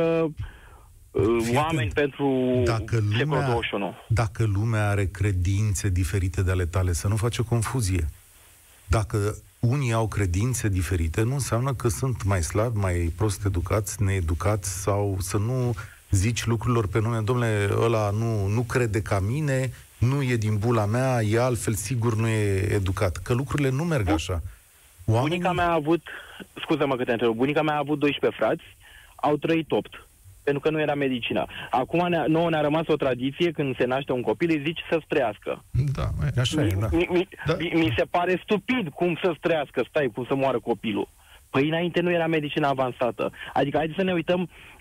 uh, 1.11 1.37
Fii 1.42 1.57
oameni 1.57 1.77
atent. 1.79 1.92
pentru 1.92 2.61
Dacă 2.64 2.94
secolul 2.94 3.18
lumea, 3.18 3.47
21. 3.51 3.94
dacă 4.09 4.44
lumea 4.44 4.88
are 4.88 5.05
credințe 5.07 5.88
diferite 5.88 6.42
de 6.42 6.51
ale 6.51 6.66
tale, 6.66 6.92
să 6.92 7.09
nu 7.09 7.16
face 7.16 7.42
confuzie. 7.42 8.05
Dacă 8.87 9.18
unii 9.61 9.92
au 9.92 10.09
credințe 10.09 10.68
diferite, 10.68 11.23
nu 11.23 11.33
înseamnă 11.33 11.75
că 11.75 11.88
sunt 11.88 12.25
mai 12.25 12.42
slabi, 12.42 12.79
mai 12.79 13.12
prost 13.16 13.44
educați, 13.44 14.03
needucați 14.03 14.83
sau 14.83 15.16
să 15.21 15.37
nu 15.37 15.75
zici 16.11 16.44
lucrurilor 16.47 16.87
pe 16.88 17.01
nume, 17.01 17.21
domnule, 17.21 17.68
ăla 17.81 18.11
nu, 18.11 18.47
nu 18.47 18.62
crede 18.62 19.03
ca 19.03 19.21
mine, 19.21 19.71
nu 19.99 20.23
e 20.23 20.37
din 20.37 20.57
bula 20.59 20.85
mea, 20.87 21.23
e 21.23 21.40
altfel, 21.40 21.75
sigur 21.75 22.16
nu 22.16 22.27
e 22.29 22.73
educat. 22.73 23.16
Că 23.16 23.33
lucrurile 23.35 23.71
nu 23.71 23.85
merg 23.85 24.09
așa. 24.09 24.42
Oamenii... 25.05 25.29
Bunica 25.29 25.53
mea 25.53 25.68
a 25.68 25.73
avut, 25.73 26.03
scuză-mă 26.61 26.97
că 26.97 27.05
te 27.05 27.12
întreb, 27.12 27.31
bunica 27.35 27.62
mea 27.62 27.75
a 27.75 27.79
avut 27.79 27.99
12 27.99 28.40
frați, 28.40 28.62
au 29.16 29.37
trăit 29.37 29.71
8, 29.71 30.07
pentru 30.42 30.62
că 30.62 30.71
nu 30.71 30.81
era 30.81 30.94
medicină. 30.94 31.47
Acum 31.71 32.09
ne, 32.09 32.25
nouă 32.27 32.51
ne-a 32.51 32.61
rămas 32.61 32.87
o 32.87 32.97
tradiție, 32.97 33.51
când 33.51 33.77
se 33.77 33.85
naște 33.85 34.12
un 34.12 34.23
copil, 34.23 34.51
îi 34.51 34.62
zici 34.64 34.81
să 34.90 35.01
trăiască. 35.09 35.64
Da, 35.92 36.09
mai- 36.18 36.31
Așa 36.38 36.62
e, 36.62 36.77
da. 36.81 36.88
Mi, 36.92 37.09
mi, 37.11 37.29
Da. 37.47 37.57
mi, 37.59 37.71
mi 37.75 37.94
se 37.97 38.05
pare 38.11 38.40
stupid 38.42 38.88
cum 38.94 39.18
să 39.23 39.35
trăiască, 39.40 39.85
stai, 39.88 40.11
cum 40.14 40.25
să 40.29 40.35
moară 40.35 40.59
copilul. 40.59 41.09
Păi 41.51 41.68
înainte 41.68 42.01
nu 42.01 42.11
era 42.11 42.27
medicină 42.27 42.66
avansată. 42.66 43.33
Adică 43.53 43.77
haideți 43.77 43.99
să 43.99 44.05
ne 44.05 44.12
uităm, 44.12 44.40
uh, 44.40 44.49
da, 44.49 44.78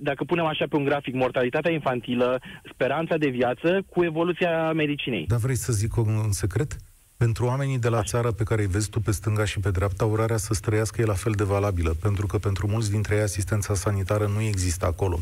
dacă 0.00 0.24
punem 0.24 0.44
așa 0.44 0.64
pe 0.68 0.76
un 0.76 0.84
grafic, 0.84 1.14
mortalitatea 1.14 1.70
infantilă, 1.70 2.40
speranța 2.72 3.16
de 3.16 3.28
viață 3.28 3.82
cu 3.88 4.04
evoluția 4.04 4.72
medicinei. 4.72 5.26
Dar 5.26 5.38
vrei 5.38 5.56
să 5.56 5.72
zic 5.72 5.96
un 5.96 6.32
secret? 6.32 6.76
Pentru 7.16 7.44
oamenii 7.44 7.78
de 7.78 7.88
la 7.88 8.02
țară 8.02 8.30
pe 8.30 8.44
care 8.44 8.60
îi 8.60 8.66
vezi 8.66 8.90
tu 8.90 9.00
pe 9.00 9.10
stânga 9.10 9.44
și 9.44 9.60
pe 9.60 9.70
dreapta, 9.70 10.04
urarea 10.04 10.36
să 10.36 10.54
străiască 10.54 11.00
e 11.00 11.04
la 11.04 11.12
fel 11.14 11.32
de 11.32 11.44
valabilă, 11.44 11.94
pentru 12.02 12.26
că 12.26 12.38
pentru 12.38 12.66
mulți 12.66 12.90
dintre 12.90 13.14
ei 13.14 13.20
asistența 13.20 13.74
sanitară 13.74 14.26
nu 14.26 14.40
există 14.40 14.86
acolo. 14.86 15.18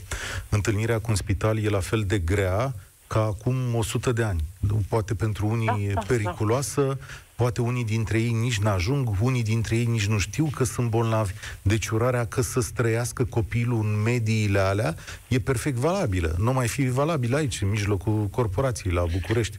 Întâlnirea 0.49 0.99
cu 0.99 1.07
un 1.09 1.15
spital 1.15 1.59
e 1.59 1.69
la 1.69 1.81
fel 1.81 2.05
de 2.07 2.19
grea 2.19 2.75
ca 3.07 3.21
acum 3.21 3.75
100 3.75 4.13
de 4.13 4.23
ani. 4.23 4.41
Poate 4.89 5.15
pentru 5.15 5.47
unii 5.47 5.67
Da, 5.67 5.77
e 5.79 5.93
da, 5.93 6.01
periculoasă, 6.07 6.99
poate 7.41 7.61
unii 7.61 7.85
dintre 7.85 8.19
ei 8.19 8.31
nici 8.33 8.59
n-ajung, 8.59 9.09
unii 9.21 9.43
dintre 9.43 9.77
ei 9.77 9.85
nici 9.85 10.07
nu 10.07 10.19
știu 10.19 10.47
că 10.57 10.65
sunt 10.65 10.91
bolnavi. 10.91 11.33
Deci 11.63 11.89
urarea 11.89 12.25
că 12.27 12.41
să 12.41 12.61
străiască 12.61 13.25
copilul 13.25 13.79
în 13.83 14.03
mediile 14.03 14.59
alea 14.59 14.95
e 15.29 15.39
perfect 15.39 15.77
valabilă. 15.77 16.35
Nu 16.39 16.53
mai 16.53 16.69
fi 16.69 16.89
valabilă 16.89 17.37
aici, 17.37 17.61
în 17.61 17.69
mijlocul 17.69 18.27
corporației, 18.31 18.93
la 18.93 19.05
București. 19.13 19.59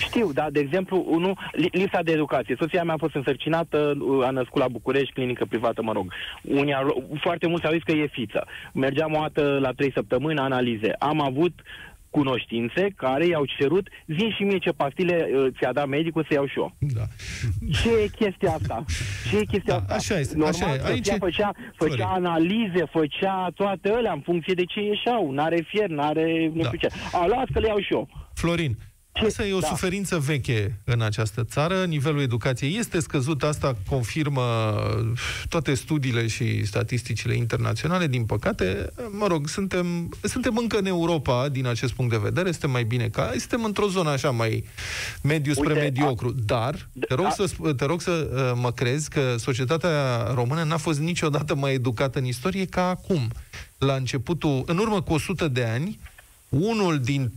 Știu, 0.00 0.32
da, 0.32 0.46
de 0.52 0.60
exemplu, 0.60 1.06
nu, 1.18 1.34
li- 1.52 1.68
lipsa 1.72 2.02
de 2.02 2.12
educație. 2.12 2.56
Soția 2.58 2.82
mea 2.84 2.94
a 2.94 2.98
fost 3.04 3.14
însărcinată, 3.14 3.94
uh, 4.00 4.26
a 4.26 4.30
născut 4.30 4.60
la 4.60 4.68
București, 4.68 5.12
clinică 5.12 5.44
privată, 5.48 5.82
mă 5.82 5.92
rog. 5.92 6.12
Unii, 6.42 6.74
au- 6.74 7.18
foarte 7.20 7.46
mulți 7.46 7.66
au 7.66 7.72
zis 7.72 7.82
că 7.82 7.92
e 7.92 8.06
fiță. 8.12 8.46
Mergeam 8.72 9.12
o 9.14 9.20
dată 9.20 9.58
la 9.60 9.70
trei 9.72 9.92
săptămâni, 9.92 10.38
analize. 10.38 10.92
Am 10.98 11.20
avut 11.20 11.52
cunoștințe 12.10 12.88
care 12.96 13.26
i-au 13.26 13.44
cerut, 13.58 13.88
zi 14.06 14.32
și 14.36 14.42
mie 14.42 14.58
ce 14.58 14.70
pastile 14.70 15.28
uh, 15.34 15.46
ți-a 15.58 15.72
dat 15.72 15.86
medicul 15.88 16.22
să 16.28 16.34
iau 16.34 16.46
și 16.46 16.58
eu. 16.58 16.76
da. 16.78 17.02
Ce 17.82 17.90
e 18.02 18.06
chestia 18.06 18.50
asta? 18.52 18.84
Ce 19.30 19.36
e 19.38 19.44
chestia 19.44 19.74
Da, 19.78 19.94
asta? 19.94 19.94
așa 19.94 20.20
este, 20.20 20.36
Normal, 20.36 20.54
așa 20.54 20.74
e. 20.74 20.78
soția 20.78 20.92
Aici 20.92 21.08
e- 21.08 21.16
făcea, 21.18 21.50
făcea 21.76 22.06
Florin. 22.06 22.26
analize, 22.26 22.84
făcea 22.92 23.50
toate 23.54 23.88
alea 23.90 24.12
în 24.12 24.20
funcție 24.20 24.54
de 24.54 24.64
ce 24.64 24.80
ieșeau. 24.80 25.30
N-are 25.30 25.64
fier, 25.68 25.88
n-are 25.88 26.50
nu 26.54 26.62
Da. 26.62 26.66
știu 26.66 26.78
ce. 26.88 26.94
A 27.12 27.26
luat 27.26 27.46
că 27.52 27.58
le 27.58 27.66
iau 27.66 27.80
și 27.80 27.92
eu. 27.92 28.08
Florin, 28.34 28.76
Ce- 29.20 29.26
asta 29.26 29.46
e 29.46 29.52
o 29.52 29.58
da. 29.58 29.66
suferință 29.66 30.18
veche 30.18 30.78
în 30.84 31.00
această 31.00 31.44
țară. 31.44 31.84
Nivelul 31.84 32.20
educației 32.20 32.78
este 32.78 33.00
scăzut, 33.00 33.42
asta 33.42 33.76
confirmă 33.88 34.74
toate 35.48 35.74
studiile 35.74 36.26
și 36.26 36.64
statisticile 36.66 37.36
internaționale. 37.36 38.06
Din 38.06 38.24
păcate, 38.24 38.92
mă 39.10 39.26
rog, 39.26 39.48
suntem, 39.48 40.08
suntem 40.22 40.56
încă 40.56 40.78
în 40.78 40.86
Europa 40.86 41.48
din 41.48 41.66
acest 41.66 41.92
punct 41.92 42.10
de 42.10 42.16
vedere, 42.22 42.50
suntem 42.50 42.70
mai 42.70 42.84
bine 42.84 43.08
ca... 43.08 43.30
Suntem 43.38 43.64
într-o 43.64 43.88
zonă 43.88 44.10
așa 44.10 44.30
mai 44.30 44.64
mediu 45.22 45.52
spre 45.52 45.66
Uite, 45.68 45.80
mediocru. 45.80 46.34
Dar, 46.46 46.88
te 47.08 47.14
rog, 47.14 47.24
a- 47.26 47.30
să, 47.30 47.44
sp- 47.48 47.76
te 47.76 47.84
rog 47.84 48.00
să 48.00 48.10
uh, 48.34 48.60
mă 48.62 48.72
crezi 48.72 49.08
că 49.08 49.34
societatea 49.38 50.22
română 50.34 50.62
n-a 50.62 50.76
fost 50.76 50.98
niciodată 50.98 51.54
mai 51.54 51.72
educată 51.74 52.18
în 52.18 52.24
istorie 52.24 52.64
ca 52.64 52.88
acum. 52.88 53.30
La 53.78 53.94
începutul, 53.94 54.62
în 54.66 54.78
urmă 54.78 55.02
cu 55.02 55.12
100 55.12 55.48
de 55.48 55.64
ani, 55.64 55.98
unul 56.48 56.98
din 57.00 57.32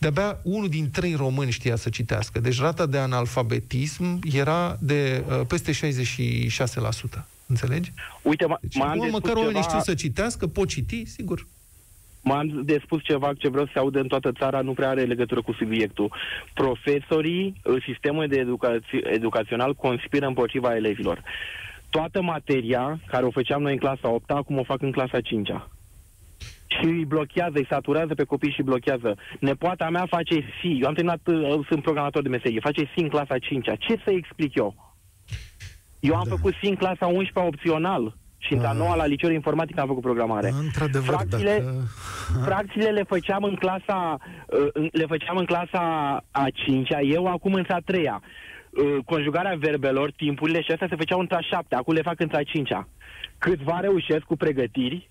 de-abia 0.00 0.38
unul 0.42 0.68
din 0.68 0.90
trei 0.90 1.14
români 1.14 1.50
știa 1.50 1.76
să 1.76 1.88
citească. 1.88 2.40
Deci 2.40 2.60
rata 2.60 2.86
de 2.86 2.98
analfabetism 2.98 4.18
era 4.32 4.76
de 4.80 5.24
uh, 5.28 5.40
peste 5.48 5.72
66%. 5.72 7.24
Înțelegi? 7.46 7.92
Uite, 8.22 8.44
m- 8.44 8.60
Deci, 8.60 8.76
m-am 8.76 8.98
bă, 8.98 9.04
de 9.04 9.10
măcar 9.10 9.30
spus 9.30 9.42
oamenii 9.42 9.60
ceva, 9.60 9.68
știu 9.68 9.92
să 9.92 9.94
citească, 9.94 10.46
pot 10.46 10.68
citi, 10.68 11.04
sigur. 11.04 11.46
m-am 12.22 12.62
de 12.64 12.80
spus 12.84 13.02
ceva 13.02 13.32
ce 13.38 13.48
vreau 13.48 13.64
să 13.64 13.70
se 13.72 13.78
audă 13.78 14.00
în 14.00 14.06
toată 14.06 14.32
țara, 14.32 14.60
nu 14.60 14.72
prea 14.72 14.88
are 14.88 15.04
legătură 15.04 15.42
cu 15.42 15.52
subiectul. 15.52 16.12
Profesorii, 16.54 17.60
uh, 17.64 17.82
sistemul 17.86 18.26
de 18.28 18.36
educație, 18.36 19.00
educațional 19.12 19.74
conspiră 19.74 20.26
împotriva 20.26 20.74
elevilor. 20.76 21.22
Toată 21.90 22.22
materia 22.22 23.00
care 23.06 23.24
o 23.24 23.30
făceam 23.30 23.62
noi 23.62 23.72
în 23.72 23.78
clasa 23.78 24.08
8 24.08 24.30
acum 24.30 24.58
o 24.58 24.64
fac 24.64 24.82
în 24.82 24.92
clasa 24.92 25.20
5 25.20 25.48
-a. 25.50 25.68
Și 26.78 26.84
îi 26.86 27.04
blochează, 27.04 27.52
îi 27.54 27.66
saturează 27.70 28.14
pe 28.14 28.24
copii 28.24 28.50
și 28.50 28.58
îi 28.60 28.64
blochează. 28.64 29.16
Nepoata 29.40 29.88
mea 29.90 30.06
face 30.06 30.40
C, 30.40 30.62
eu 30.80 30.86
am 30.88 30.94
terminat, 30.94 31.20
uh, 31.26 31.66
sunt 31.68 31.82
programator 31.82 32.22
de 32.22 32.28
meserie, 32.28 32.60
face 32.60 32.82
C 32.84 32.96
în 32.96 33.08
clasa 33.08 33.38
5 33.38 33.68
-a. 33.68 33.76
Ce 33.78 34.00
să 34.04 34.10
explic 34.10 34.54
eu? 34.54 34.96
Eu 36.00 36.14
am 36.14 36.24
Da. 36.28 36.34
făcut 36.34 36.52
C 36.52 36.62
în 36.62 36.74
clasa 36.74 37.06
11 37.06 37.52
opțional 37.54 38.16
și 38.38 38.52
în 38.52 38.64
a 38.64 38.68
Ah. 38.70 38.76
noua 38.76 38.94
la 38.94 39.06
liceul 39.06 39.30
de 39.30 39.36
informatică 39.36 39.80
am 39.80 39.86
făcut 39.86 40.02
programare. 40.02 40.48
Într-adevăr, 40.60 41.04
Fracțiile, 41.14 41.58
dacă... 41.64 41.74
fracțiile 42.48 42.88
le 42.90 43.02
făceam 43.02 43.42
în 43.42 43.54
clasa 43.54 44.16
uh, 44.46 44.68
în- 44.72 44.88
le 44.92 45.06
făceam 45.06 45.36
în 45.36 45.44
clasa 45.44 45.80
a 46.30 46.46
5-a, 46.54 47.00
eu 47.00 47.26
acum 47.26 47.52
în 47.54 47.64
a 47.68 47.80
3-a. 47.92 48.20
Uh, 48.70 49.04
Conjugarea 49.04 49.54
verbelor, 49.58 50.12
timpurile 50.12 50.62
și 50.62 50.70
astea 50.72 50.86
se 50.90 50.96
făceau 50.96 51.20
într 51.20 51.34
a 51.34 51.40
7 51.40 51.74
acum 51.74 51.94
le 51.94 52.02
fac 52.02 52.20
într 52.20 52.34
a 52.36 52.42
5-a. 52.42 52.88
Câțiva 53.38 53.80
reușesc 53.80 54.20
cu 54.22 54.36
pregătiri, 54.36 55.09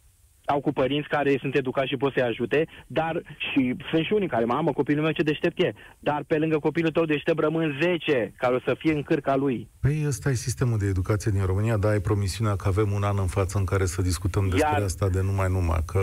au 0.49 0.59
cu 0.59 0.71
părinți 0.71 1.07
care 1.07 1.37
sunt 1.39 1.55
educați 1.55 1.87
și 1.87 1.97
pot 1.97 2.13
să-i 2.13 2.23
ajute, 2.31 2.67
dar 2.87 3.21
și 3.37 3.75
sunt 3.91 4.05
și 4.05 4.13
unii 4.13 4.27
care, 4.27 4.45
mamă, 4.45 4.71
copilul 4.71 5.03
meu 5.03 5.11
ce 5.11 5.23
deștept 5.23 5.63
e, 5.63 5.73
dar 5.99 6.23
pe 6.27 6.37
lângă 6.37 6.57
copilul 6.59 6.91
tău 6.91 7.05
deștept 7.05 7.39
rămân 7.39 7.77
10 7.81 8.33
care 8.37 8.55
o 8.55 8.59
să 8.59 8.75
fie 8.77 8.93
în 8.93 9.03
cârca 9.03 9.35
lui. 9.35 9.69
Păi 9.79 10.03
ăsta 10.07 10.29
e 10.29 10.33
sistemul 10.33 10.77
de 10.77 10.85
educație 10.85 11.31
din 11.31 11.45
România, 11.45 11.77
dar 11.77 11.91
ai 11.91 11.99
promisiunea 11.99 12.55
că 12.55 12.67
avem 12.67 12.91
un 12.91 13.03
an 13.03 13.17
în 13.19 13.27
față 13.27 13.57
în 13.57 13.63
care 13.63 13.85
să 13.85 14.01
discutăm 14.01 14.49
despre 14.49 14.79
Iar- 14.79 14.83
asta 14.83 15.09
de 15.09 15.21
numai 15.21 15.47
numai, 15.49 15.79
că... 15.85 15.99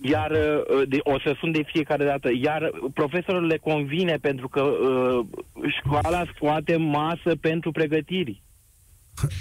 Iar 0.00 0.30
uh, 0.30 0.88
de, 0.88 0.98
o 1.02 1.18
să 1.18 1.34
sun 1.38 1.52
de 1.52 1.62
fiecare 1.66 2.04
dată. 2.04 2.28
Iar 2.42 2.70
profesorilor 2.94 3.46
le 3.46 3.56
convine 3.56 4.16
pentru 4.20 4.48
că 4.48 4.62
uh, 4.62 5.26
școala 5.78 6.24
scoate 6.34 6.76
masă 6.76 7.36
pentru 7.40 7.70
pregătiri. 7.70 8.42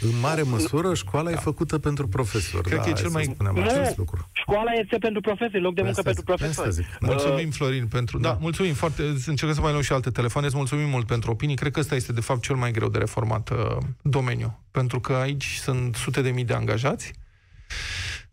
În 0.02 0.20
mare 0.22 0.42
măsură, 0.42 0.94
școala 0.94 1.32
e 1.32 1.36
făcută 1.36 1.80
pentru 1.80 2.08
profesori. 2.08 2.64
Cred 2.64 2.78
da, 2.78 2.84
că 2.84 2.90
e 2.90 2.92
hai 2.92 3.02
cel 3.02 3.10
să 3.10 3.14
mai- 3.14 3.24
spunem 3.34 3.54
Nu. 3.56 3.62
acest 3.62 3.98
lucru. 3.98 4.30
Școala 4.32 4.72
este 4.72 4.98
pentru 4.98 5.22
profesori, 5.22 5.62
loc 5.62 5.74
de 5.76 5.82
muncă 5.82 6.00
Asta 6.00 6.12
pentru 6.12 6.24
zic, 6.28 6.34
asta 6.34 6.62
profesori. 6.62 6.76
zic. 6.76 6.98
Da. 7.00 7.08
Mulțumim, 7.08 7.50
Florin, 7.52 7.88
pentru... 7.88 8.20
Da, 8.20 8.38
mulțumim 8.42 8.74
foarte... 8.74 9.02
Încercăm 9.04 9.54
să 9.54 9.62
mai 9.62 9.70
luăm 9.72 9.84
și 9.84 9.92
alte 9.92 10.10
telefoane. 10.10 10.48
Îți 10.48 10.56
mulțumim 10.56 10.90
mult 10.90 11.06
pentru 11.08 11.32
opinii. 11.32 11.56
Cred 11.56 11.72
că 11.72 11.80
ăsta 11.80 11.96
este, 11.96 12.14
de 12.14 12.22
fapt, 12.22 12.42
cel 12.42 12.56
mai 12.56 12.72
greu 12.72 12.90
de 12.90 12.98
reformat 12.98 13.50
uh, 13.50 13.78
domeniu. 14.02 14.60
Pentru 14.72 15.00
că 15.00 15.14
aici 15.14 15.46
sunt 15.62 15.96
sute 15.96 16.22
de 16.22 16.30
mii 16.30 16.44
de 16.46 16.54
angajați. 16.54 17.14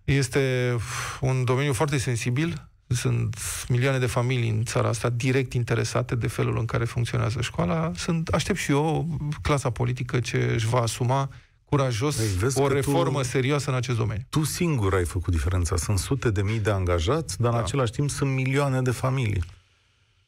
Este 0.04 0.72
uf, 0.74 1.20
un 1.20 1.44
domeniu 1.44 1.72
foarte 1.72 1.98
sensibil. 1.98 2.70
Sunt 2.94 3.36
milioane 3.68 3.98
de 3.98 4.06
familii 4.06 4.48
în 4.48 4.64
țara 4.64 4.88
asta 4.88 5.08
direct 5.08 5.52
interesate 5.52 6.14
de 6.14 6.26
felul 6.26 6.58
în 6.58 6.64
care 6.64 6.84
funcționează 6.84 7.40
școala. 7.40 7.92
Sunt, 7.94 8.28
aștept 8.28 8.58
și 8.58 8.70
eu 8.70 9.06
clasa 9.42 9.70
politică 9.70 10.20
ce 10.20 10.50
își 10.54 10.66
va 10.66 10.80
asuma 10.80 11.28
curajos 11.64 12.16
Păi, 12.16 12.26
vezi 12.38 12.58
o 12.58 12.62
că 12.62 12.68
tu- 12.68 12.74
reformă 12.74 13.22
serioasă 13.22 13.70
în 13.70 13.76
acest 13.76 13.96
domeniu. 13.98 14.22
Tu 14.28 14.44
singur 14.44 14.94
ai 14.94 15.04
făcut 15.04 15.32
diferența. 15.32 15.76
Sunt 15.76 15.98
sute 15.98 16.30
de 16.30 16.42
mii 16.42 16.58
de 16.60 16.70
angajați, 16.70 17.40
dar 17.40 17.50
în 17.52 17.56
Da. 17.58 17.62
același 17.64 17.92
timp 17.92 18.10
sunt 18.10 18.30
milioane 18.30 18.82
de 18.82 18.90
familii. 18.90 19.42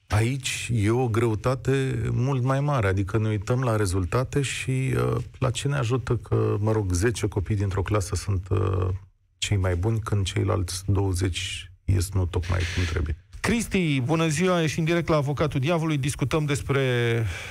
Aici 0.09 0.71
e 0.73 0.91
o 0.91 1.09
greutate 1.09 2.03
mult 2.13 2.43
mai 2.43 2.61
mare, 2.61 2.87
adică 2.87 3.19
ne 3.19 3.29
uităm 3.29 3.63
la 3.63 3.77
rezultate 3.77 4.43
și 4.43 4.71
uh, 4.71 5.17
la 5.39 5.51
ce 5.51 5.69
ne 5.69 5.77
ajută 5.77 6.17
că, 6.17 6.57
mă 6.61 6.73
rog, 6.73 6.93
10 6.93 7.27
copii 7.29 7.57
dintr-o 7.57 7.83
clasă 7.83 8.15
sunt 8.15 8.47
uh, 8.51 8.89
cei 9.39 9.57
mai 9.57 9.77
buni, 9.77 9.99
când 10.01 10.25
ceilalți 10.25 10.83
20 10.87 11.71
ies 11.85 12.11
nu 12.13 12.27
tocmai 12.27 12.59
cum 12.75 12.85
trebuie. 12.85 13.17
Cristi, 13.41 14.01
bună 14.01 14.27
ziua, 14.27 14.63
ești 14.63 14.79
în 14.79 14.85
direct 14.85 15.09
la 15.09 15.17
Avocatul 15.17 15.61
Diavolului, 15.61 15.99
discutăm 15.99 16.45
despre 16.45 16.83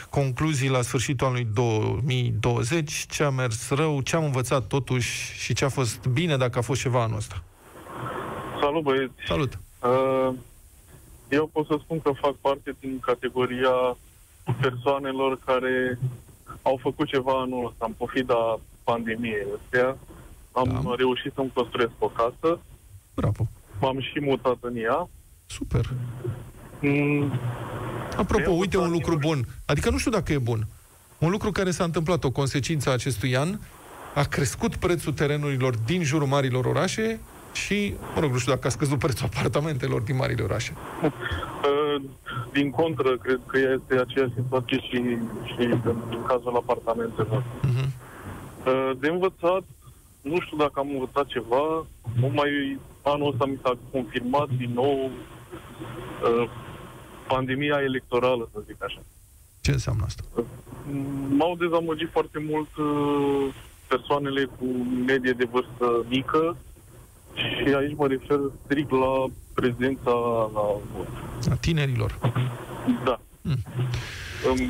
concluzii 0.10 0.70
la 0.70 0.82
sfârșitul 0.82 1.28
anului 1.28 1.48
2020, 1.54 3.06
ce 3.10 3.24
a 3.24 3.30
mers 3.30 3.70
rău, 3.70 4.02
ce 4.02 4.16
am 4.16 4.24
învățat 4.24 4.68
totuși 4.68 5.34
și 5.38 5.54
ce 5.54 5.66
a 5.66 5.70
fost 5.70 6.06
bine 6.08 6.38
dacă 6.38 6.58
a 6.58 6.62
fost 6.62 6.82
ceva 6.82 7.04
anul 7.04 7.18
ăsta. 7.18 7.44
Salut 8.62 8.84
băieți! 8.84 9.14
Salut! 9.28 9.60
Uh, 9.80 10.34
Eu 11.30 11.50
pot 11.54 11.66
să 11.68 11.78
spun 11.84 12.00
că 12.02 12.12
fac 12.22 12.36
parte 12.36 12.76
din 12.80 13.00
categoria 13.00 13.98
persoanelor 14.62 15.40
care 15.46 16.00
au 16.62 16.80
făcut 16.82 17.08
ceva 17.08 17.32
anul 17.42 17.68
ăsta, 17.68 17.86
în 17.86 17.94
pofida 17.98 18.60
pandemiei 18.84 19.46
astea. 19.64 19.98
Am 20.52 20.82
Da. 20.84 20.96
reușit 20.98 21.32
să-mi 21.36 21.52
construiesc 21.54 21.92
o 22.00 22.08
casă, 22.08 22.60
Bravo! 23.16 23.48
M-am 23.84 24.00
și 24.02 24.20
mutat 24.22 24.58
în 24.60 24.76
ea. 24.76 25.10
Super! 25.46 25.90
Mm, 26.80 27.32
Apropo, 28.18 28.50
Eu 28.52 28.60
uite 28.60 28.78
un 28.78 28.84
tot 28.84 28.94
lucru 28.94 29.18
bun. 29.18 29.46
Adică 29.66 29.90
nu 29.90 29.98
știu 29.98 30.12
dacă 30.12 30.34
e 30.34 30.38
bun. 30.38 30.68
Un 31.18 31.30
lucru 31.30 31.52
care 31.52 31.72
s-a 31.72 31.84
întâmplat, 31.84 32.24
o 32.24 32.32
consecință 32.32 32.90
a 32.90 32.94
acestui 32.94 33.36
an, 33.38 33.60
a 34.16 34.24
crescut 34.24 34.76
prețul 34.76 35.14
terenurilor 35.14 35.74
din 35.86 36.04
jurul 36.04 36.28
marilor 36.28 36.66
orașe 36.66 37.20
și, 37.54 37.94
mă 38.16 38.20
rog, 38.22 38.32
nu 38.32 38.38
știu 38.38 38.54
dacă 38.54 38.68
a 38.68 38.70
scăzut 38.70 39.00
prețul 39.00 39.30
apartamentelor 39.34 40.02
din 40.02 40.16
marile 40.16 40.44
orașe. 40.44 40.74
uh, 41.04 42.02
Din 42.58 42.70
contră, 42.70 43.18
cred 43.18 43.40
că 43.46 43.58
este 43.58 44.00
aceeași 44.06 44.34
situație 44.36 44.78
și, 44.80 44.98
și 45.46 45.62
în 45.62 46.24
cazul 46.28 46.56
apartamentelor. 46.56 47.44
Mhm. 47.62 47.92
Uh, 48.66 48.92
De 49.00 49.08
învățat, 49.10 49.64
nu 50.22 50.40
știu 50.40 50.58
dacă 50.58 50.74
am 50.76 50.90
învățat 50.92 51.26
ceva, 51.26 51.86
nu 52.20 52.28
mai 52.34 52.80
anul 53.04 53.32
ăsta 53.32 53.46
mi 53.46 53.60
s-a 53.64 53.78
confirmat 53.92 54.50
din 54.58 54.72
nou 54.74 55.10
uh, 55.10 56.50
pandemia 57.28 57.80
electorală, 57.82 58.50
să 58.54 58.64
zic 58.66 58.84
așa. 58.84 59.02
Ce 59.62 59.72
înseamnă 59.72 60.04
asta? 60.06 60.24
M-au 61.30 61.56
dezamăgit 61.56 62.10
foarte 62.12 62.40
mult 62.50 62.76
uh, 62.76 63.54
persoanele 63.88 64.44
cu 64.46 64.66
medie 65.06 65.32
de 65.32 65.48
vârstă 65.52 66.06
mică 66.10 66.58
și 67.36 67.74
aici 67.74 67.96
mă 67.96 68.08
refer 68.08 68.40
strict 68.64 68.92
la 68.92 69.26
prezența 69.54 70.12
la 70.54 70.66
vot. 70.96 71.08
A 71.52 71.56
tinerilor. 71.56 72.20
Da. 73.04 73.20
Mm. 73.42 73.64
Um, 74.50 74.70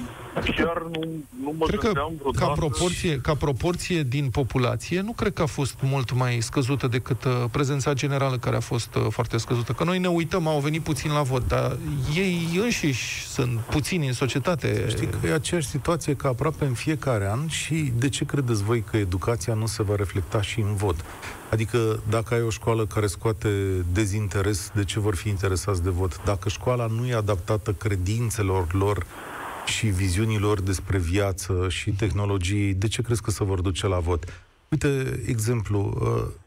chiar 0.56 0.84
nu, 0.92 1.00
nu 1.44 1.54
mă 1.58 1.66
Cred 1.66 1.80
că 1.80 1.86
gândeam 1.86 2.14
vreodată... 2.18 2.46
ca 2.46 2.52
proporție, 2.52 3.20
ca 3.22 3.36
proporție 3.36 4.04
din 4.04 4.30
populație, 4.30 5.02
nu 5.02 5.12
cred 5.12 5.34
că 5.34 5.42
a 5.42 5.46
fost 5.46 5.76
mult 5.82 6.14
mai 6.14 6.38
scăzută 6.42 6.88
decât 6.88 7.24
uh, 7.24 7.32
prezența 7.52 7.94
generală 7.94 8.38
care 8.38 8.56
a 8.56 8.60
fost 8.60 8.96
uh, 8.96 9.06
foarte 9.10 9.38
scăzută. 9.38 9.72
Că 9.72 9.84
noi 9.84 10.00
ne 10.00 10.08
uităm, 10.08 10.48
au 10.48 10.60
venit 10.60 10.82
puțin 10.82 11.12
la 11.12 11.22
vot, 11.22 11.48
dar 11.48 11.78
ei 12.16 12.60
înșiși 12.62 13.28
sunt 13.28 13.60
puțini 13.60 14.08
în 14.08 14.14
societate. 14.14 14.86
Știi 14.90 15.08
că 15.08 15.28
e 15.28 15.34
aceeași 15.34 15.68
situație 15.68 16.16
ca 16.16 16.28
aproape 16.28 16.66
în 16.66 16.74
fiecare 16.74 17.30
an 17.32 17.48
și 17.48 17.92
de 17.98 18.10
ce 18.10 18.26
credeți 18.26 18.64
voi 18.64 18.84
că 18.92 18.98
educația 18.98 19.54
nu 19.54 19.66
se 19.66 19.84
va 19.84 19.96
reflecta 19.96 20.42
și 20.42 20.60
în 20.60 20.76
vot? 20.76 20.96
Adică 21.50 22.00
dacă 22.10 22.34
ai 22.34 22.42
o 22.42 22.50
școală 22.50 22.86
care 22.86 23.08
scoate 23.08 23.50
dezinteres, 23.92 24.72
de 24.74 24.84
ce 24.84 25.00
vor 25.00 25.16
fi 25.16 25.30
interesați 25.30 25.84
de 25.84 25.90
vot? 25.90 26.24
Dacă 26.24 26.50
școala 26.50 26.86
nu 26.86 27.08
e 27.08 27.14
adaptată 27.14 27.72
credințelor 27.72 28.74
lor 28.74 29.06
și 29.65 29.88
viziunilor 29.88 30.62
despre 30.62 30.97
viață 30.97 31.65
și 31.69 31.91
tehnologiei, 31.91 32.73
de 32.73 32.88
ce 32.88 33.02
crezi 33.02 33.21
că 33.21 33.32
se 33.32 33.43
vor 33.43 33.62
duce 33.62 33.88
la 33.88 33.99
vot? 33.99 34.26
Uite, 34.69 35.21
exemplu, 35.26 35.97
uh, 36.02 36.41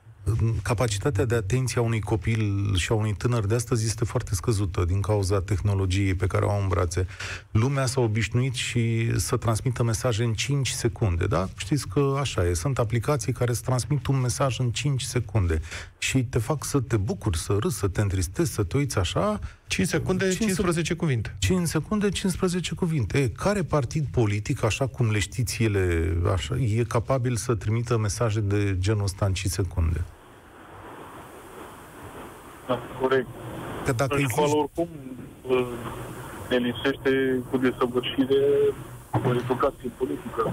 capacitatea 0.62 1.24
de 1.24 1.34
atenție 1.34 1.80
a 1.80 1.84
unui 1.84 2.00
copil 2.00 2.72
și 2.76 2.92
a 2.92 2.94
unui 2.94 3.14
tânăr 3.14 3.46
de 3.46 3.54
astăzi 3.54 3.86
este 3.86 4.04
foarte 4.04 4.34
scăzută 4.34 4.84
din 4.84 5.00
cauza 5.00 5.40
tehnologiei 5.40 6.14
pe 6.14 6.26
care 6.26 6.44
o 6.44 6.50
au 6.50 6.60
în 6.60 6.68
brațe. 6.68 7.06
Lumea 7.50 7.86
s-a 7.86 8.00
obișnuit 8.00 8.54
și 8.54 9.12
să 9.18 9.36
transmită 9.36 9.82
mesaje 9.82 10.24
în 10.24 10.34
5 10.34 10.68
secunde, 10.68 11.26
da? 11.26 11.48
Știți 11.56 11.88
că 11.88 12.16
așa 12.20 12.46
e. 12.46 12.54
Sunt 12.54 12.78
aplicații 12.78 13.32
care 13.32 13.50
îți 13.50 13.62
transmit 13.62 14.06
un 14.06 14.20
mesaj 14.20 14.58
în 14.58 14.70
5 14.70 15.02
secunde 15.02 15.60
și 15.98 16.24
te 16.24 16.38
fac 16.38 16.64
să 16.64 16.80
te 16.80 16.96
bucuri, 16.96 17.38
să 17.38 17.56
râzi, 17.60 17.78
să 17.78 17.88
te 17.88 18.00
întristezi, 18.00 18.52
să 18.52 18.62
te 18.62 18.76
uiți 18.76 18.98
așa. 18.98 19.40
5 19.66 19.88
secunde, 19.88 20.24
5 20.28 20.36
15 20.38 20.94
cuvinte. 20.94 21.36
5 21.38 21.66
secunde, 21.66 22.08
15 22.08 22.74
cuvinte. 22.74 23.18
E, 23.18 23.28
care 23.28 23.62
partid 23.62 24.06
politic, 24.10 24.64
așa 24.64 24.86
cum 24.86 25.10
le 25.10 25.18
știți 25.18 25.62
ele, 25.62 26.16
așa, 26.32 26.56
e 26.56 26.82
capabil 26.82 27.36
să 27.36 27.54
trimită 27.54 27.96
mesaje 27.98 28.40
de 28.40 28.76
genul 28.78 29.02
ăsta 29.02 29.26
în 29.26 29.32
5 29.32 29.52
secunde? 29.52 30.04
Da, 32.66 32.78
corect. 33.00 33.26
Că 33.84 33.92
dacă 33.92 34.14
În 34.14 34.28
școală, 34.28 34.52
există... 34.52 34.56
oricum, 34.56 34.88
uh, 35.42 35.66
ne 36.50 36.56
lipsește 36.56 37.42
cu 37.50 37.56
desăvârșire 37.56 38.42
o 39.24 39.34
educație 39.34 39.90
politică. 39.96 40.52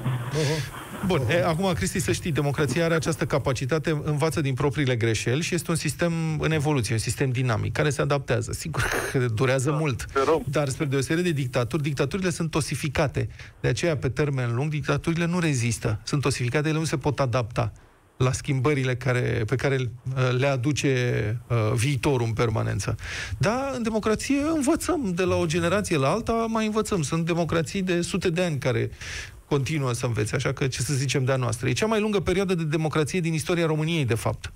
Bun, 1.07 1.21
e, 1.29 1.45
acum, 1.45 1.73
Cristi, 1.73 1.99
să 1.99 2.11
știi, 2.11 2.31
democrația 2.31 2.85
are 2.85 2.93
această 2.93 3.25
capacitate, 3.25 4.01
învață 4.03 4.41
din 4.41 4.53
propriile 4.53 4.95
greșeli 4.95 5.41
și 5.41 5.55
este 5.55 5.71
un 5.71 5.77
sistem 5.77 6.11
în 6.39 6.51
evoluție, 6.51 6.93
un 6.93 6.99
sistem 6.99 7.29
dinamic, 7.29 7.73
care 7.73 7.89
se 7.89 8.01
adaptează. 8.01 8.51
Sigur 8.51 8.83
că 9.11 9.17
durează 9.19 9.69
Da, 9.69 9.75
mult, 9.75 10.05
sperăm. 10.09 10.43
dar 10.47 10.69
spre 10.69 10.85
deosebire 10.85 11.21
de 11.27 11.31
dictaturi, 11.41 11.81
dictaturile 11.83 12.29
sunt 12.29 12.55
osificate. 12.55 13.27
De 13.59 13.67
aceea, 13.67 13.97
pe 13.97 14.09
termen 14.09 14.55
lung, 14.55 14.69
dictaturile 14.69 15.25
nu 15.25 15.39
rezistă. 15.39 15.99
Sunt 16.03 16.25
osificate, 16.25 16.69
ele 16.69 16.77
nu 16.77 16.83
se 16.83 16.97
pot 16.97 17.19
adapta 17.19 17.71
la 18.17 18.31
schimbările 18.31 18.95
care, 18.95 19.43
pe 19.47 19.55
care 19.55 19.75
uh, 19.81 20.37
le 20.37 20.47
aduce 20.47 21.41
uh, 21.47 21.57
viitorul 21.75 22.25
în 22.27 22.33
permanență. 22.33 22.95
Da, 23.37 23.71
în 23.75 23.83
democrație 23.83 24.37
învățăm 24.55 25.11
de 25.15 25.23
la 25.23 25.35
o 25.35 25.45
generație 25.45 25.97
la 25.97 26.09
alta, 26.09 26.45
mai 26.49 26.65
învățăm. 26.65 27.01
Sunt 27.01 27.25
democrații 27.25 27.81
de 27.81 28.01
sute 28.01 28.29
de 28.29 28.43
ani 28.43 28.57
care 28.57 28.89
continuă 29.47 29.93
să 29.93 30.05
învețe, 30.05 30.35
așa 30.35 30.53
că 30.53 30.67
ce 30.67 30.81
să 30.81 30.93
zicem 30.93 31.23
de-a 31.23 31.35
noastră. 31.35 31.69
E 31.69 31.71
cea 31.71 31.85
mai 31.85 31.99
lungă 31.99 32.19
perioadă 32.19 32.55
de 32.55 32.63
democrație 32.63 33.19
din 33.19 33.33
istoria 33.33 33.65
României, 33.65 34.05
de 34.05 34.15
fapt. 34.15 34.53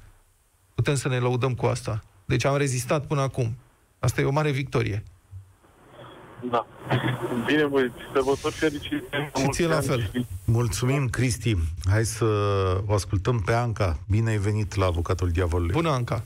Putem 0.76 0.95
să 0.95 1.08
ne 1.08 1.17
lăudăm 1.17 1.54
cu 1.54 1.65
asta. 1.65 2.04
Deci 2.26 2.45
am 2.45 2.58
rezistat 2.58 3.06
până 3.06 3.21
acum. 3.21 3.56
Asta 4.00 4.21
e 4.21 4.26
o 4.26 4.32
mare 4.32 4.52
victorie. 4.52 5.04
Da. 6.50 6.67
Bine, 7.45 7.65
băieți, 7.65 7.93
sărbători 8.13 8.54
fericite. 8.54 9.32
Și 9.36 9.47
ție 9.50 9.67
la 9.67 9.80
fel. 9.80 10.10
Și 10.13 10.26
Mulțumim, 10.45 11.08
Cristi. 11.08 11.56
Hai 11.86 12.06
să 12.06 12.26
o 12.86 12.93
ascultăm 12.93 13.39
pe 13.39 13.54
Anca. 13.54 14.00
Bine 14.10 14.30
ai 14.30 14.38
venit 14.38 14.76
la 14.76 14.86
Avocatul 14.86 15.30
Diavolului. 15.30 15.73
Bună, 15.73 15.89
Anca! 15.89 16.23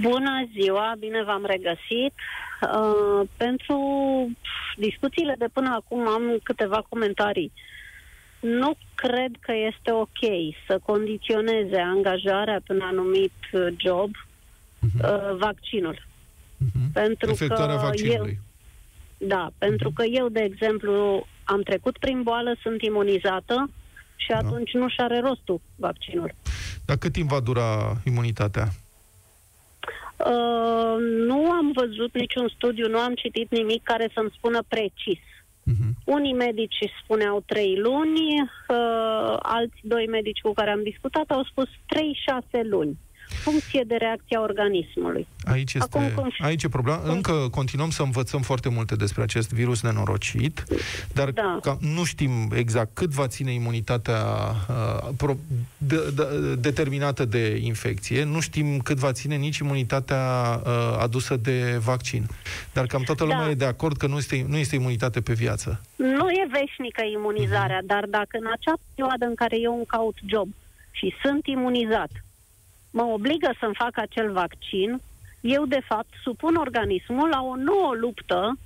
Bună 0.00 0.48
ziua, 0.60 0.94
bine 0.98 1.22
v-am 1.24 1.44
regăsit. 1.46 2.14
Uh, 2.62 3.28
pentru 3.36 3.78
discuțiile 4.76 5.34
de 5.38 5.46
până 5.52 5.68
acum 5.74 6.08
am 6.08 6.22
câteva 6.42 6.86
comentarii. 6.88 7.52
Nu 8.40 8.72
cred 8.94 9.30
că 9.40 9.52
este 9.68 9.90
ok 9.92 10.20
să 10.66 10.80
condiționeze 10.84 11.80
angajarea 11.80 12.60
pe 12.66 12.72
un 12.72 12.80
anumit 12.80 13.32
uh, 13.52 13.66
job 13.76 14.10
uh, 14.10 15.36
vaccinul. 15.38 16.06
Mhm. 16.56 16.92
Pentru 16.92 17.30
Efectuarea 17.30 17.76
că 17.76 17.82
vaccinului. 17.82 18.38
Eu, 19.18 19.28
da, 19.28 19.50
pentru 19.58 19.90
că 19.90 20.04
eu, 20.04 20.28
de 20.28 20.40
exemplu, 20.40 21.26
am 21.44 21.62
trecut 21.62 21.98
prin 21.98 22.22
boală, 22.22 22.56
sunt 22.62 22.82
imunizată 22.82 23.70
și 24.16 24.28
Da. 24.28 24.36
atunci 24.36 24.72
nu 24.72 24.88
și 24.88 25.00
are 25.00 25.20
rostul 25.20 25.60
vaccinul. 25.76 26.34
Dar 26.84 26.96
cât 26.96 27.12
timp 27.12 27.28
va 27.28 27.40
dura 27.40 27.96
imunitatea? 28.04 28.68
Uh, 30.18 30.96
nu 31.00 31.50
am 31.50 31.72
văzut 31.74 32.14
niciun 32.14 32.48
studiu, 32.48 32.88
nu 32.88 32.98
am 32.98 33.14
citit 33.14 33.50
nimic 33.50 33.82
care 33.82 34.10
să-mi 34.14 34.34
spună 34.36 34.60
precis. 34.68 35.18
Mhm. 35.62 35.96
Unii 36.04 36.34
medici 36.34 36.92
spuneau 37.02 37.42
trei 37.46 37.76
luni, 37.76 38.40
uh, 38.68 39.36
alți 39.38 39.80
doi 39.82 40.06
medici 40.06 40.40
cu 40.40 40.52
care 40.52 40.70
am 40.70 40.82
discutat 40.82 41.30
au 41.30 41.44
spus 41.44 41.68
3-6 41.86 42.62
luni, 42.62 42.96
funcție 43.28 43.82
de 43.86 43.94
reacția 43.94 44.40
organismului. 44.42 45.26
Aici 45.44 45.74
este, 45.74 45.98
Acum, 45.98 46.10
cum- 46.14 46.34
aici 46.38 46.62
e 46.62 46.68
problema. 46.68 47.00
Încă 47.04 47.32
continuăm 47.50 47.90
să 47.90 48.02
învățăm 48.02 48.40
foarte 48.40 48.68
multe 48.68 48.96
despre 48.96 49.22
acest 49.22 49.52
virus 49.52 49.82
nenorocit, 49.82 50.64
dar 51.12 51.30
Da. 51.30 51.58
ca, 51.62 51.78
nu 51.80 52.04
știm 52.04 52.50
exact 52.54 52.90
cât 52.94 53.10
va 53.10 53.26
ține 53.26 53.52
imunitatea 53.52 54.24
uh, 54.68 55.08
pro, 55.16 55.36
de, 55.78 55.96
de, 56.14 56.54
determinată 56.54 57.24
de 57.24 57.56
infecție, 57.62 58.24
nu 58.24 58.40
știm 58.40 58.78
cât 58.78 58.96
va 58.96 59.12
ține 59.12 59.36
nici 59.36 59.58
imunitatea 59.58 60.22
uh, 60.66 60.96
adusă 61.00 61.36
de 61.36 61.78
vaccin. 61.84 62.26
Dar 62.72 62.86
cam 62.86 63.02
toată 63.02 63.22
lumea 63.24 63.44
Da. 63.44 63.50
e 63.50 63.54
de 63.54 63.64
acord 63.64 63.96
că 63.96 64.06
nu 64.06 64.16
este, 64.16 64.44
nu 64.48 64.56
este 64.56 64.74
imunitate 64.74 65.20
pe 65.20 65.32
viață. 65.32 65.80
Nu 65.96 66.28
e 66.30 66.48
veșnică 66.52 67.02
imunizarea, 67.12 67.80
dar 67.84 68.04
dacă 68.08 68.36
în 68.40 68.46
acea 68.52 68.74
perioadă 68.94 69.24
în 69.24 69.34
care 69.34 69.56
eu 69.60 69.74
îmi 69.76 69.86
caut 69.86 70.16
job 70.26 70.48
și 70.90 71.14
sunt 71.22 71.46
imunizat, 71.46 72.10
mă 72.90 73.02
obligă 73.02 73.50
să-mi 73.60 73.74
fac 73.74 73.98
acel 73.98 74.32
vaccin, 74.32 75.00
eu 75.40 75.66
de 75.66 75.80
fapt 75.88 76.12
supun 76.22 76.54
organismul 76.54 77.28
la 77.28 77.42
o 77.42 77.56
nouă 77.56 77.94
luptă 78.00 78.58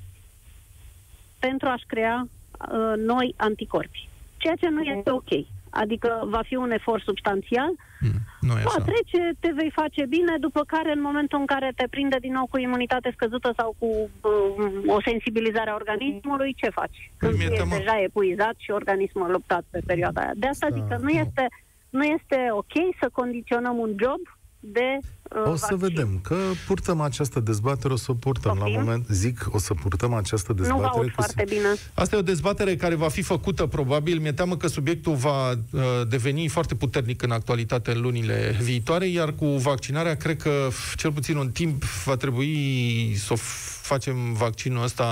pentru 1.38 1.68
a-și 1.68 1.84
crea 1.86 2.26
uh, 2.26 2.92
noi 2.96 3.34
anticorpi. 3.36 4.08
Ceea 4.36 4.54
ce 4.54 4.68
nu 4.68 4.80
este 4.82 5.10
ok. 5.10 5.28
Adică 5.70 6.22
va 6.24 6.42
fi 6.46 6.54
un 6.54 6.70
efort 6.70 7.02
substanțial, 7.02 7.70
Hmm, 7.98 8.18
nu 8.40 8.52
e 8.58 8.62
va 8.62 8.70
așa. 8.76 8.84
trece, 8.84 9.30
te 9.40 9.50
vei 9.54 9.70
face 9.70 10.06
bine, 10.06 10.36
după 10.40 10.62
care 10.66 10.92
în 10.92 11.00
momentul 11.00 11.38
în 11.38 11.46
care 11.46 11.72
te 11.76 11.86
prinde 11.90 12.16
din 12.20 12.32
nou 12.32 12.46
cu 12.46 12.58
imunitate 12.58 13.10
scăzută 13.14 13.52
sau 13.56 13.74
cu 13.78 13.86
uh, 13.86 14.94
o 14.96 15.00
sensibilizare 15.04 15.70
a 15.70 15.74
organismului, 15.74 16.54
ce 16.56 16.68
faci? 16.70 17.10
Când 17.16 17.32
mi-e 17.36 17.46
tu 17.46 17.52
ești 17.52 17.64
teamă- 17.64 17.76
deja 17.76 18.00
epuizat 18.02 18.54
și 18.56 18.70
organismul 18.70 19.24
a 19.24 19.30
luptat 19.30 19.64
pe 19.70 19.80
perioada 19.86 20.20
aia. 20.20 20.30
De 20.34 20.46
asta 20.46 20.68
Da, 20.70 20.74
zic 20.76 20.88
că 20.88 20.96
nu 20.96 21.02
nu. 21.02 21.08
este, 21.10 21.46
nu 21.50 21.71
este 22.00 22.36
ok 22.52 22.72
să 23.00 23.08
condiționăm 23.12 23.76
un 23.78 23.88
job 24.02 24.20
de 24.64 24.98
uh, 25.00 25.50
O 25.52 25.54
să 25.56 25.66
vaccin. 25.70 25.76
vedem 25.76 26.18
că 26.22 26.36
purtăm 26.66 27.00
această 27.00 27.40
dezbatere, 27.40 27.92
o 27.92 27.96
să 27.96 28.10
o 28.10 28.14
purtăm 28.14 28.56
Poftim? 28.56 28.74
la 28.74 28.80
moment, 28.82 29.06
zic, 29.08 29.46
o 29.50 29.58
să 29.58 29.74
purtăm 29.74 30.12
această 30.14 30.52
Nu 30.52 30.56
vă 30.58 30.62
dezbatere 30.64 30.96
aud 30.98 31.06
cu 31.10 31.22
foarte 31.22 31.44
bine. 31.48 31.66
Asta 31.94 32.16
e 32.16 32.18
o 32.18 32.22
dezbatere 32.22 32.76
care 32.76 32.94
va 32.94 33.08
fi 33.08 33.22
făcută, 33.22 33.66
probabil. 33.66 34.18
Mi-e 34.18 34.32
teamă 34.32 34.56
că 34.56 34.66
subiectul 34.66 35.14
va 35.14 35.50
uh, 35.50 35.80
deveni 36.08 36.48
foarte 36.48 36.74
puternic 36.74 37.22
în 37.22 37.30
actualitate 37.30 37.90
în 37.90 38.00
lunile 38.00 38.56
viitoare, 38.62 39.06
iar 39.06 39.32
cu 39.32 39.46
vaccinarea, 39.46 40.14
cred 40.16 40.36
că 40.36 40.68
f- 40.70 40.94
cel 40.96 41.12
puțin 41.12 41.36
un 41.36 41.50
timp 41.50 41.82
va 42.04 42.16
trebui 42.16 43.14
să 43.16 43.32
o 43.32 43.36
f- 43.36 43.80
facem 43.82 44.32
vaccinul 44.32 44.82
ăsta 44.82 45.04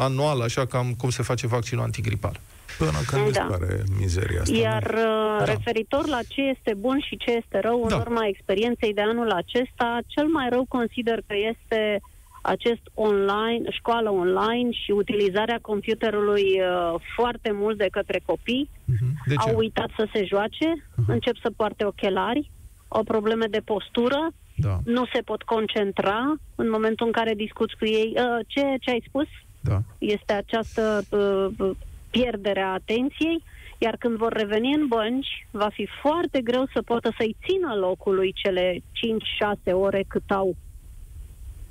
anual, 0.00 0.40
așa 0.40 0.66
cam 0.66 0.94
cum 0.94 1.10
se 1.10 1.22
face 1.22 1.46
vaccinul 1.46 1.84
antigripal. 1.84 2.40
Până 2.78 2.98
când 3.06 3.22
Da. 3.22 3.28
dispare 3.28 3.82
mizeria 3.98 4.40
asta. 4.40 4.56
Iar 4.56 4.82
uh, 4.82 5.36
Da. 5.38 5.44
referitor 5.44 6.06
la 6.06 6.18
ce 6.28 6.40
este 6.42 6.74
bun 6.74 7.00
și 7.06 7.16
ce 7.16 7.30
este 7.30 7.58
rău, 7.60 7.82
în 7.82 7.88
Da. 7.88 7.96
urma 7.96 8.26
experienței 8.26 8.94
de 8.94 9.00
anul 9.00 9.30
acesta, 9.30 9.98
cel 10.06 10.26
mai 10.26 10.48
rău 10.48 10.64
consider 10.68 11.18
că 11.26 11.34
este 11.52 12.00
acest 12.42 12.80
online, 12.94 13.62
școală 13.70 14.10
online 14.10 14.70
și 14.70 14.90
utilizarea 14.90 15.58
computerului 15.62 16.42
uh, 16.60 17.00
foarte 17.16 17.50
mult 17.52 17.78
de 17.78 17.88
către 17.90 18.20
copii. 18.26 18.70
Mhm. 18.84 19.22
De 19.26 19.34
ce? 19.34 19.50
Au 19.50 19.56
uitat 19.56 19.88
să 19.96 20.06
se 20.12 20.24
joace, 20.24 20.86
încep 21.06 21.36
să 21.42 21.50
poarte 21.56 21.84
ochelari, 21.84 22.50
au 22.88 23.02
probleme 23.02 23.46
de 23.50 23.60
postură, 23.64 24.30
Da, 24.56 24.78
nu 24.84 25.04
se 25.12 25.20
pot 25.20 25.42
concentra 25.42 26.34
în 26.54 26.70
momentul 26.70 27.06
în 27.06 27.12
care 27.12 27.34
discuți 27.34 27.76
cu 27.78 27.84
ei. 27.84 28.12
Uh, 28.16 28.44
ce, 28.46 28.62
ce 28.80 28.90
ai 28.90 29.04
spus? 29.08 29.26
da. 29.60 29.78
este 29.98 30.32
această 30.32 31.02
uh, 31.10 31.70
pierdere 32.10 32.60
a 32.60 32.72
atenției, 32.72 33.42
iar 33.78 33.96
când 33.98 34.16
vor 34.16 34.32
reveni 34.32 34.74
în 34.74 34.86
bănci, 34.86 35.46
va 35.50 35.68
fi 35.72 35.88
foarte 36.02 36.40
greu 36.40 36.66
să 36.72 36.82
poată 36.82 37.12
să-i 37.16 37.36
țină 37.46 37.74
locului 37.74 38.32
cele 38.32 38.78
5-6 38.78 39.72
ore 39.72 40.04
cât 40.08 40.30
au. 40.30 40.56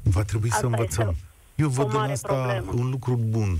Va 0.04 0.24
trebui 0.24 0.50
să 0.50 0.56
Asta 0.56 0.68
învățăm. 0.68 1.08
este 1.10 1.26
Eu 1.58 1.70
văd 1.70 1.86
în 1.86 1.96
mare 1.96 2.12
asta 2.12 2.34
problemă. 2.34 2.72
un 2.82 2.90
lucru 2.90 3.20
bun. 3.30 3.58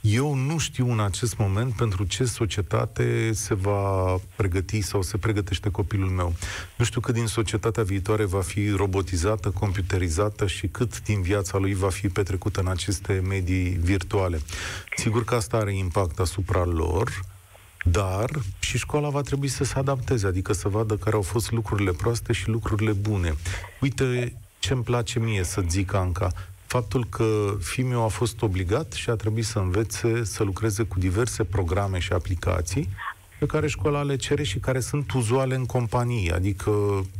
Eu 0.00 0.34
nu 0.34 0.58
știu 0.58 0.90
în 0.90 1.00
acest 1.00 1.36
moment 1.36 1.72
pentru 1.72 2.04
ce 2.04 2.24
societate 2.24 3.32
se 3.32 3.54
va 3.54 4.16
pregăti 4.36 4.80
sau 4.80 5.02
se 5.02 5.16
pregătește 5.16 5.70
copilul 5.70 6.08
meu. 6.08 6.34
Nu 6.76 6.84
știu 6.84 7.00
cât 7.00 7.14
din 7.14 7.26
societatea 7.26 7.82
viitoare 7.82 8.24
va 8.24 8.40
fi 8.40 8.68
robotizată, 8.68 9.50
computerizată 9.50 10.46
și 10.46 10.68
cât 10.68 11.02
din 11.02 11.22
viața 11.22 11.58
lui 11.58 11.74
va 11.74 11.88
fi 11.88 12.08
petrecută 12.08 12.60
în 12.60 12.66
aceste 12.66 13.22
medii 13.28 13.68
virtuale. 13.68 14.40
Sigur 14.96 15.24
că 15.24 15.34
asta 15.34 15.56
are 15.56 15.76
impact 15.76 16.18
asupra 16.18 16.64
lor, 16.64 17.24
dar 17.84 18.30
și 18.58 18.78
școala 18.78 19.08
va 19.08 19.20
trebui 19.20 19.48
să 19.48 19.64
se 19.64 19.78
adapteze, 19.78 20.26
adică 20.26 20.52
să 20.52 20.68
vadă 20.68 20.96
care 20.96 21.16
au 21.16 21.22
fost 21.22 21.50
lucrurile 21.50 21.92
proaste 21.92 22.32
și 22.32 22.48
lucrurile 22.48 22.92
bune. 22.92 23.34
Uite 23.80 24.34
ce 24.58 24.72
îmi 24.72 24.82
place 24.82 25.18
mie 25.18 25.44
să 25.44 25.62
zic, 25.68 25.94
Anca, 25.94 26.32
faptul 26.74 27.04
că 27.10 27.26
fiul 27.60 27.88
meu 27.88 28.02
a 28.04 28.08
fost 28.08 28.42
obligat 28.42 28.92
și 28.92 29.10
a 29.10 29.14
trebuit 29.14 29.44
să 29.44 29.58
învețe 29.58 30.24
să 30.24 30.42
lucreze 30.42 30.82
cu 30.82 30.98
diverse 30.98 31.44
programe 31.44 31.98
și 31.98 32.12
aplicații 32.12 32.88
pe 33.38 33.46
care 33.46 33.66
școala 33.66 34.02
le 34.02 34.16
cere 34.16 34.42
și 34.42 34.58
care 34.58 34.80
sunt 34.80 35.12
uzuale 35.12 35.54
în 35.54 35.66
companie, 35.66 36.32
adică, 36.32 36.70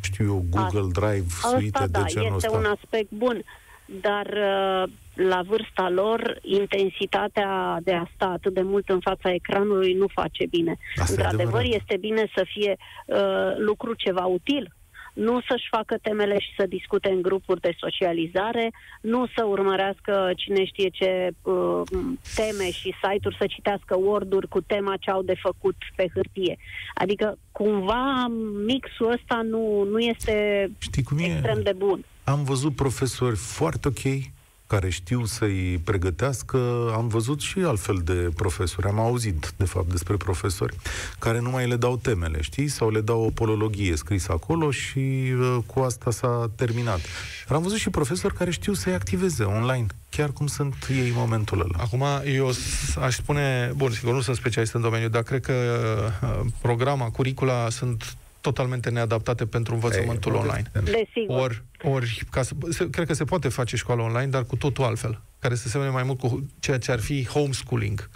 știu 0.02 0.24
eu, 0.24 0.44
Google 0.50 0.90
Drive, 1.00 1.26
suite 1.40 1.78
Asta, 1.78 1.86
de 1.86 1.98
da, 1.98 2.04
genul 2.06 2.36
este 2.36 2.46
ăsta. 2.46 2.58
un 2.58 2.64
aspect 2.64 3.10
bun, 3.10 3.42
dar 4.00 4.26
uh, 4.26 4.90
la 5.14 5.42
vârsta 5.46 5.88
lor, 5.88 6.38
intensitatea 6.42 7.78
de 7.82 7.92
a 7.92 8.04
sta 8.14 8.26
atât 8.26 8.54
de 8.54 8.62
mult 8.62 8.88
în 8.88 9.00
fața 9.00 9.32
ecranului 9.32 9.92
nu 9.92 10.06
face 10.14 10.46
bine. 10.46 10.76
Asta 10.96 11.12
e 11.12 11.14
Într-adevăr, 11.14 11.54
adevărat. 11.60 11.80
este 11.80 11.96
bine 11.96 12.30
să 12.34 12.44
fie 12.54 12.76
uh, 13.06 13.16
lucru 13.56 13.94
ceva 13.94 14.24
util, 14.24 14.74
nu 15.12 15.40
să-și 15.48 15.68
facă 15.70 15.96
temele 16.02 16.38
și 16.38 16.54
să 16.56 16.66
discute 16.66 17.08
în 17.08 17.22
grupuri 17.22 17.60
de 17.60 17.76
socializare, 17.78 18.70
nu 19.00 19.26
să 19.36 19.44
urmărească 19.44 20.32
cine 20.36 20.64
știe 20.64 20.88
ce 20.88 21.30
uh, 21.42 21.82
teme 22.34 22.70
și 22.70 22.94
site-uri, 23.02 23.36
să 23.38 23.46
citească 23.46 23.96
Word-uri 23.96 24.48
cu 24.48 24.60
tema 24.60 24.96
ce 25.00 25.10
au 25.10 25.22
de 25.22 25.34
făcut 25.42 25.76
pe 25.96 26.10
hârtie. 26.14 26.58
Adică, 26.94 27.38
cumva, 27.52 28.26
mixul 28.66 29.12
ăsta 29.12 29.40
nu, 29.42 29.84
nu 29.90 29.98
este 29.98 30.70
Știi 30.78 31.02
cum 31.02 31.18
e? 31.18 31.24
extrem 31.24 31.62
de 31.62 31.72
bun. 31.76 32.04
Am 32.24 32.44
văzut 32.44 32.74
profesori 32.74 33.36
foarte 33.36 33.88
ok, 33.88 34.02
care 34.70 34.88
știu 34.90 35.24
să-i 35.24 35.80
pregătească. 35.84 36.58
Am 36.94 37.08
văzut 37.08 37.40
și 37.40 37.58
altfel 37.58 38.00
de 38.04 38.28
profesori. 38.36 38.86
Am 38.86 38.98
auzit, 38.98 39.52
de 39.56 39.64
fapt, 39.64 39.90
despre 39.90 40.16
profesori 40.16 40.76
care 41.18 41.40
nu 41.40 41.50
mai 41.50 41.68
le 41.68 41.76
dau 41.76 41.96
temele, 41.96 42.40
știi? 42.40 42.68
Sau 42.68 42.90
le 42.90 43.00
dau 43.00 43.22
o 43.24 43.30
polologie 43.30 43.96
scrisă 43.96 44.32
acolo 44.32 44.70
și 44.70 44.98
uh, 44.98 45.56
cu 45.66 45.80
asta 45.80 46.10
s-a 46.10 46.50
terminat. 46.56 47.00
Dar 47.46 47.56
am 47.56 47.62
văzut 47.62 47.78
și 47.78 47.90
profesori 47.90 48.34
care 48.34 48.50
știu 48.50 48.72
să-i 48.72 48.92
activeze 48.94 49.42
online, 49.42 49.86
chiar 50.10 50.30
cum 50.32 50.46
sunt 50.46 50.74
ei 50.90 51.08
în 51.08 51.14
momentul 51.16 51.60
ăla. 51.60 51.82
Acum, 51.84 52.04
eu 52.34 52.52
s- 52.52 52.96
aș 52.96 53.14
spune, 53.16 53.72
bun, 53.76 53.90
sigur, 53.90 54.12
nu 54.14 54.20
sunt 54.20 54.36
specialist 54.36 54.72
în 54.74 54.80
domeniu, 54.80 55.08
dar 55.08 55.22
cred 55.22 55.40
că 55.40 55.52
uh, 56.22 56.38
programa, 56.60 57.10
curicula 57.10 57.68
sunt 57.70 58.16
totalmente 58.40 58.90
neadaptate 58.90 59.46
pentru 59.46 59.74
învățământul 59.74 60.32
Ei, 60.32 60.38
online. 60.38 60.70
Desigur. 60.72 61.40
Ori, 61.40 61.62
ori 61.82 62.22
ca 62.30 62.42
să, 62.42 62.54
se, 62.68 62.90
cred 62.90 63.06
că 63.06 63.14
se 63.14 63.24
poate 63.24 63.48
face 63.48 63.76
școală 63.76 64.02
online, 64.02 64.26
dar 64.26 64.44
cu 64.44 64.56
totul 64.56 64.84
altfel, 64.84 65.22
care 65.38 65.54
să 65.54 65.68
semene 65.68 65.90
mai 65.90 66.02
mult 66.02 66.18
cu 66.18 66.46
ceea 66.58 66.78
ce 66.78 66.92
ar 66.92 67.00
fi 67.00 67.26
homeschooling, 67.26 68.10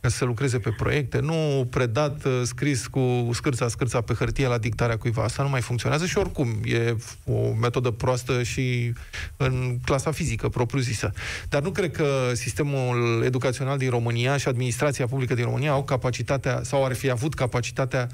ca 0.00 0.08
să 0.08 0.16
se 0.16 0.24
lucreze 0.24 0.58
pe 0.58 0.70
proiecte, 0.70 1.18
nu 1.20 1.66
predat, 1.70 2.24
uh, 2.24 2.40
scris 2.44 2.86
cu 2.86 3.30
scârța, 3.32 3.68
scârța 3.68 4.00
pe 4.00 4.14
hârtie 4.14 4.46
la 4.46 4.58
dictarea 4.58 4.96
cuiva. 4.96 5.22
Asta 5.22 5.42
nu 5.42 5.48
mai 5.48 5.60
funcționează 5.60 6.06
și 6.06 6.18
oricum 6.18 6.48
e 6.64 6.96
o 7.24 7.52
metodă 7.52 7.90
proastă 7.90 8.42
și 8.42 8.92
în 9.36 9.78
clasa 9.84 10.10
fizică, 10.10 10.48
propriu-zisă. 10.48 11.12
Dar 11.48 11.62
nu 11.62 11.70
cred 11.70 11.90
că 11.90 12.30
sistemul 12.32 13.22
educațional 13.24 13.78
din 13.78 13.90
România 13.90 14.36
și 14.36 14.48
administrația 14.48 15.06
publică 15.06 15.34
din 15.34 15.44
România 15.44 15.70
au 15.70 15.84
capacitatea, 15.84 16.60
sau 16.62 16.84
ar 16.84 16.94
fi 16.94 17.10
avut 17.10 17.34
capacitatea 17.34 18.08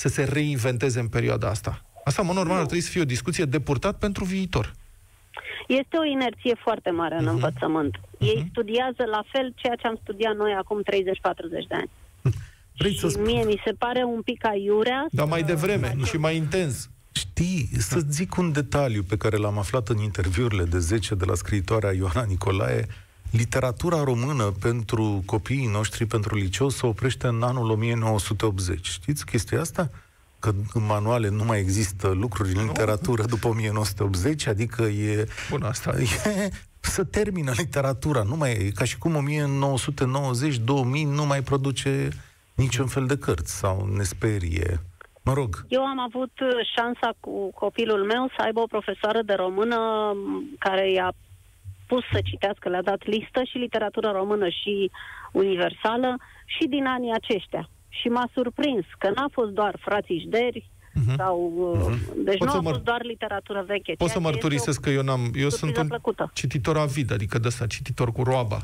să 0.00 0.08
se 0.08 0.24
reinventeze 0.24 1.00
în 1.00 1.08
perioada 1.08 1.48
asta. 1.48 1.84
Asta, 2.04 2.22
mă, 2.22 2.32
normal, 2.32 2.56
ar 2.58 2.64
trebui 2.64 2.80
să 2.80 2.90
fie 2.90 3.00
o 3.00 3.12
discuție 3.16 3.44
de 3.44 3.60
purtat 3.60 3.98
pentru 3.98 4.24
viitor. 4.24 4.72
Este 5.68 5.96
o 5.96 6.04
inerție 6.04 6.54
foarte 6.62 6.90
mare 6.90 7.14
în 7.18 7.24
Mhm. 7.24 7.32
învățământ. 7.34 7.94
Ei 8.18 8.46
studiază 8.50 9.02
la 9.10 9.22
fel 9.32 9.52
ceea 9.56 9.74
ce 9.74 9.86
am 9.86 9.98
studiat 10.02 10.36
noi 10.36 10.52
acum 10.52 10.80
30-40 10.82 11.66
de 11.68 11.74
ani. 11.74 11.90
Vrei 12.78 12.98
să 12.98 13.06
și 13.06 13.12
spun? 13.12 13.24
mie 13.24 13.44
mi 13.44 13.60
se 13.64 13.72
pare 13.72 14.02
un 14.04 14.22
pic 14.22 14.46
aiurea 14.46 15.06
Dar 15.10 15.24
să- 15.24 15.30
mai 15.30 15.42
devreme 15.42 15.96
și 16.04 16.16
mai 16.16 16.36
intens. 16.36 16.90
Știi 17.12 17.66
știi, 17.66 17.80
să 17.80 18.00
zic 18.08 18.36
un 18.36 18.52
detaliu 18.52 19.02
pe 19.02 19.16
care 19.16 19.36
l-am 19.36 19.58
aflat 19.58 19.88
în 19.88 19.98
interviurile 19.98 20.64
de 20.64 20.78
10 20.78 21.14
de 21.14 21.24
la 21.24 21.34
scriitoarea 21.34 21.92
Ioana 21.92 22.24
Nicolae, 22.28 22.86
literatura 23.30 24.02
română 24.04 24.52
pentru 24.60 25.22
copiii 25.26 25.66
noștri, 25.66 26.06
pentru 26.06 26.36
liceu, 26.36 26.68
se 26.68 26.86
oprește 26.86 27.26
în 27.26 27.42
anul 27.42 27.70
1980. 27.70 28.88
Știți 28.88 29.24
chestia 29.24 29.60
asta? 29.60 29.90
Că 30.38 30.52
în 30.74 30.86
manuale 30.86 31.28
nu 31.28 31.44
mai 31.44 31.58
există 31.58 32.08
lucruri 32.08 32.56
în 32.56 32.66
literatură 32.66 33.24
după 33.24 33.48
1980, 33.48 34.46
adică 34.46 34.82
e... 34.82 35.26
Bun, 35.50 35.62
asta 35.62 35.94
e 36.00 36.50
să 36.80 37.04
termină 37.04 37.52
literatura. 37.56 38.22
Nu 38.22 38.36
mai 38.36 38.50
e 38.52 38.70
ca 38.74 38.84
și 38.84 38.98
cum 38.98 39.26
1990-2000 41.00 41.06
nu 41.06 41.26
mai 41.26 41.42
produce 41.42 42.08
niciun 42.54 42.86
fel 42.86 43.06
de 43.06 43.16
cărți 43.18 43.58
sau 43.58 43.88
ne 43.96 44.02
sperie. 44.02 44.80
Mă 45.22 45.32
rog. 45.32 45.64
Eu 45.68 45.84
am 45.84 45.98
avut 45.98 46.30
șansa 46.74 47.12
cu 47.20 47.50
copilul 47.54 48.04
meu 48.04 48.28
să 48.36 48.42
aibă 48.42 48.60
o 48.60 48.66
profesoară 48.66 49.22
de 49.22 49.32
română 49.32 49.78
care 50.58 50.90
i-a 50.90 51.14
pus 51.90 52.04
să 52.12 52.20
citească, 52.30 52.68
le-a 52.68 52.82
dat 52.92 53.02
listă 53.14 53.40
și 53.50 53.56
literatură 53.66 54.08
română 54.20 54.48
și 54.48 54.90
universală 55.32 56.10
și 56.54 56.64
din 56.74 56.84
anii 56.86 57.18
aceștia. 57.20 57.68
Și 57.88 58.06
m-a 58.08 58.28
surprins 58.34 58.84
că 58.98 59.08
n-a 59.14 59.28
fost 59.32 59.50
doar 59.50 59.74
frații 59.80 60.22
Jderi, 60.26 60.62
uh-huh. 60.68 61.16
sau... 61.16 61.36
Uh-huh. 61.76 62.24
Deci 62.24 62.38
Pot 62.38 62.48
nu 62.48 62.54
a 62.54 62.60
măr- 62.60 62.72
fost 62.72 62.84
doar 62.90 63.02
literatură 63.02 63.64
veche. 63.66 63.92
Pot 63.98 64.08
să 64.08 64.20
mărturisesc 64.20 64.80
că 64.80 64.90
eu 64.90 65.02
n-am... 65.02 65.22
Eu 65.34 65.48
sunt 65.48 65.76
un 65.76 65.86
plăcută. 65.86 66.30
cititor 66.34 66.76
avid, 66.76 67.12
adică 67.12 67.38
de 67.38 67.46
ăsta, 67.46 67.66
cititor 67.66 68.12
cu 68.12 68.22
roaba 68.22 68.58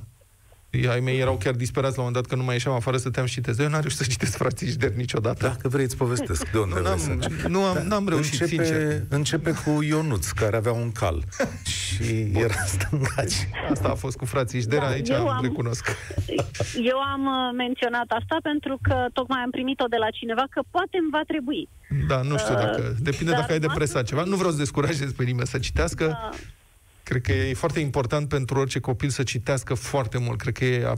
ai 0.90 1.00
mei 1.00 1.18
erau 1.18 1.36
chiar 1.36 1.54
disperați 1.54 1.96
la 1.96 2.02
un 2.02 2.06
moment 2.06 2.22
dat 2.22 2.32
că 2.32 2.38
nu 2.38 2.46
mai 2.46 2.54
ieșeam 2.54 2.74
afară 2.74 2.96
să 2.96 3.10
te-am 3.10 3.26
citesc. 3.26 3.60
Eu 3.60 3.68
n-am 3.68 3.80
reușit 3.80 3.98
să 3.98 4.04
citesc 4.08 4.36
frații 4.36 4.66
Jder 4.66 4.92
niciodată. 4.92 5.46
Dacă 5.46 5.68
vrei, 5.68 5.84
îți 5.84 5.96
povestesc 5.96 6.50
de 6.50 6.58
unde 6.58 6.80
n-am, 6.80 7.22
nu 7.48 7.64
am, 7.64 7.76
n-am 7.86 8.08
reușit, 8.08 8.40
începe, 8.40 8.64
sincer. 8.64 9.02
Începe 9.08 9.54
cu 9.64 9.82
Ionuț, 9.82 10.30
care 10.30 10.56
avea 10.56 10.72
un 10.72 10.92
cal 10.92 11.22
și 11.76 12.28
Bun. 12.30 12.42
era 12.42 12.54
stângaci. 12.66 13.48
Asta 13.70 13.88
a 13.88 13.94
fost 13.94 14.16
cu 14.16 14.24
frații 14.24 14.60
Jder, 14.60 14.78
da, 14.78 14.86
aici 14.86 15.10
am, 15.10 15.28
am 15.28 15.42
recunosc. 15.42 15.88
Eu 16.92 16.98
am 16.98 17.26
uh, 17.26 17.54
menționat 17.56 18.08
asta 18.08 18.36
pentru 18.42 18.78
că 18.82 19.06
tocmai 19.12 19.40
am 19.44 19.50
primit-o 19.50 19.86
de 19.86 19.96
la 19.96 20.10
cineva 20.10 20.44
că 20.50 20.60
poate 20.70 20.96
îmi 21.00 21.10
va 21.10 21.22
trebui. 21.26 21.68
Da, 22.08 22.22
nu 22.22 22.38
știu 22.38 22.54
dacă... 22.54 22.80
Uh, 22.90 22.96
depinde 23.00 23.32
dacă 23.32 23.52
ai 23.52 23.58
depresat 23.58 24.04
ceva. 24.04 24.22
Nu 24.22 24.36
vreau 24.36 24.50
să 24.50 24.56
descurajez 24.56 25.12
pe 25.12 25.24
nimeni 25.24 25.46
să 25.46 25.58
citească. 25.58 26.06
Da. 26.06 26.30
Cred 27.08 27.22
că 27.22 27.32
e 27.32 27.54
foarte 27.54 27.80
important 27.80 28.28
pentru 28.28 28.58
orice 28.58 28.80
copil 28.80 29.08
să 29.08 29.22
citească 29.22 29.74
foarte 29.74 30.18
mult. 30.18 30.38
Cred 30.38 30.54
că 30.54 30.64
e 30.64 30.92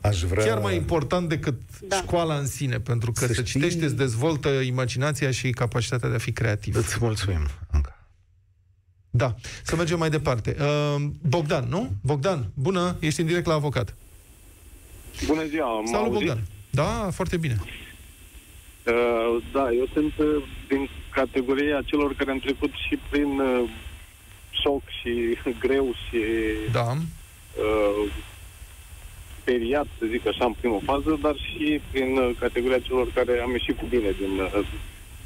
Aș 0.00 0.22
vrea... 0.22 0.44
chiar 0.44 0.58
mai 0.58 0.76
important 0.76 1.28
decât 1.28 1.60
da. 1.80 1.96
școala 1.96 2.34
în 2.34 2.46
sine, 2.46 2.80
pentru 2.80 3.12
că 3.12 3.26
să, 3.26 3.32
să 3.32 3.32
știi... 3.32 3.44
citești 3.44 3.84
îți 3.84 3.96
dezvoltă 3.96 4.48
imaginația 4.48 5.30
și 5.30 5.50
capacitatea 5.50 6.08
de 6.08 6.14
a 6.14 6.18
fi 6.18 6.32
creativ. 6.32 6.76
Îți 6.76 6.98
mulțumim, 7.00 7.46
Anca. 7.70 8.08
Da, 9.10 9.34
să 9.62 9.76
mergem 9.76 9.98
mai 9.98 10.10
departe. 10.10 10.56
Uh, 10.60 11.04
Bogdan, 11.28 11.68
nu? 11.68 11.90
Bogdan, 12.02 12.50
bună, 12.54 12.96
ești 12.98 13.20
în 13.20 13.26
direct 13.26 13.46
la 13.46 13.54
avocat. 13.54 13.94
Bună 15.26 15.44
ziua, 15.46 15.82
Salut, 15.84 16.12
Bogdan. 16.12 16.46
Da, 16.70 17.08
foarte 17.12 17.36
bine. 17.36 17.56
Uh, 18.86 19.42
da, 19.52 19.70
eu 19.72 19.88
sunt 19.92 20.12
uh, 20.18 20.44
din 20.68 20.88
categoria 21.12 21.82
celor 21.84 22.14
care 22.14 22.30
am 22.30 22.38
trecut 22.38 22.70
și 22.88 22.98
prin 23.10 23.38
uh, 23.40 23.70
șoc 24.62 24.82
și 25.00 25.12
greu 25.64 25.86
și 26.04 26.20
da. 26.72 26.90
uh, 26.90 28.12
speriat, 29.40 29.86
să 29.98 30.04
zic 30.10 30.26
așa, 30.26 30.44
în 30.44 30.54
primă 30.60 30.80
fază, 30.84 31.18
dar 31.22 31.36
și 31.36 31.80
prin 31.90 32.16
uh, 32.16 32.30
categoria 32.38 32.78
celor 32.78 33.12
care 33.14 33.40
am 33.40 33.50
ieșit 33.50 33.78
cu 33.78 33.86
bine 33.88 34.10
din... 34.18 34.40
Uh, 34.40 34.66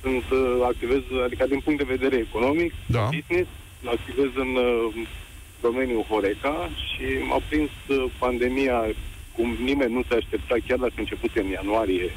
sunt 0.05 0.27
uh, 0.31 0.67
activez, 0.71 1.03
adică 1.25 1.47
din 1.47 1.61
punct 1.65 1.79
de 1.79 1.95
vedere 1.97 2.17
economic, 2.17 2.73
da. 2.87 3.09
business, 3.17 3.49
activez 3.97 4.31
în 4.45 4.53
uh, 4.57 5.07
domeniul 5.67 6.07
Horeca 6.11 6.57
și 6.89 7.07
m-a 7.29 7.41
prins 7.49 7.71
uh, 7.89 8.05
pandemia 8.19 8.79
cum 9.37 9.49
nimeni 9.71 9.93
nu 9.93 10.03
se 10.09 10.15
aștepta, 10.15 10.55
chiar 10.67 10.79
dacă 10.79 10.97
început 10.97 11.31
în 11.35 11.47
ianuarie, 11.47 12.11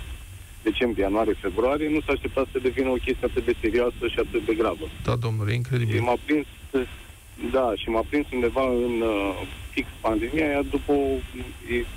decembrie, 0.64 1.04
ianuarie, 1.04 1.44
februarie, 1.46 1.90
nu 1.90 2.02
s-a 2.06 2.12
așteptat 2.12 2.48
să 2.52 2.60
devină 2.60 2.90
o 2.90 3.04
chestie 3.06 3.28
atât 3.30 3.46
de 3.46 3.56
serioasă 3.62 4.04
și 4.14 4.20
atât 4.20 4.46
de 4.46 4.54
gravă. 4.54 4.86
Da, 5.04 5.16
domnule, 5.16 5.54
incredibil. 5.54 5.96
Și 5.96 6.02
m-a 6.02 6.18
prins 6.26 6.46
da, 7.52 7.74
și 7.76 7.90
m-a 7.90 8.04
prins 8.10 8.26
undeva 8.32 8.68
în 8.68 9.02
uh, 9.02 9.48
fix 9.70 9.88
pandemia 10.02 10.48
aia 10.48 10.62
după 10.62 10.92
o 10.92 11.06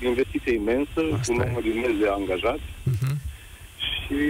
investiție 0.01 0.53
imensă, 0.53 1.01
Asta 1.13 1.21
cu 1.25 1.31
un 1.31 1.37
număr 1.47 1.65
imens 1.65 1.97
de 1.99 2.07
angajați 2.07 2.67
uh-huh. 2.91 3.15
și 3.77 4.21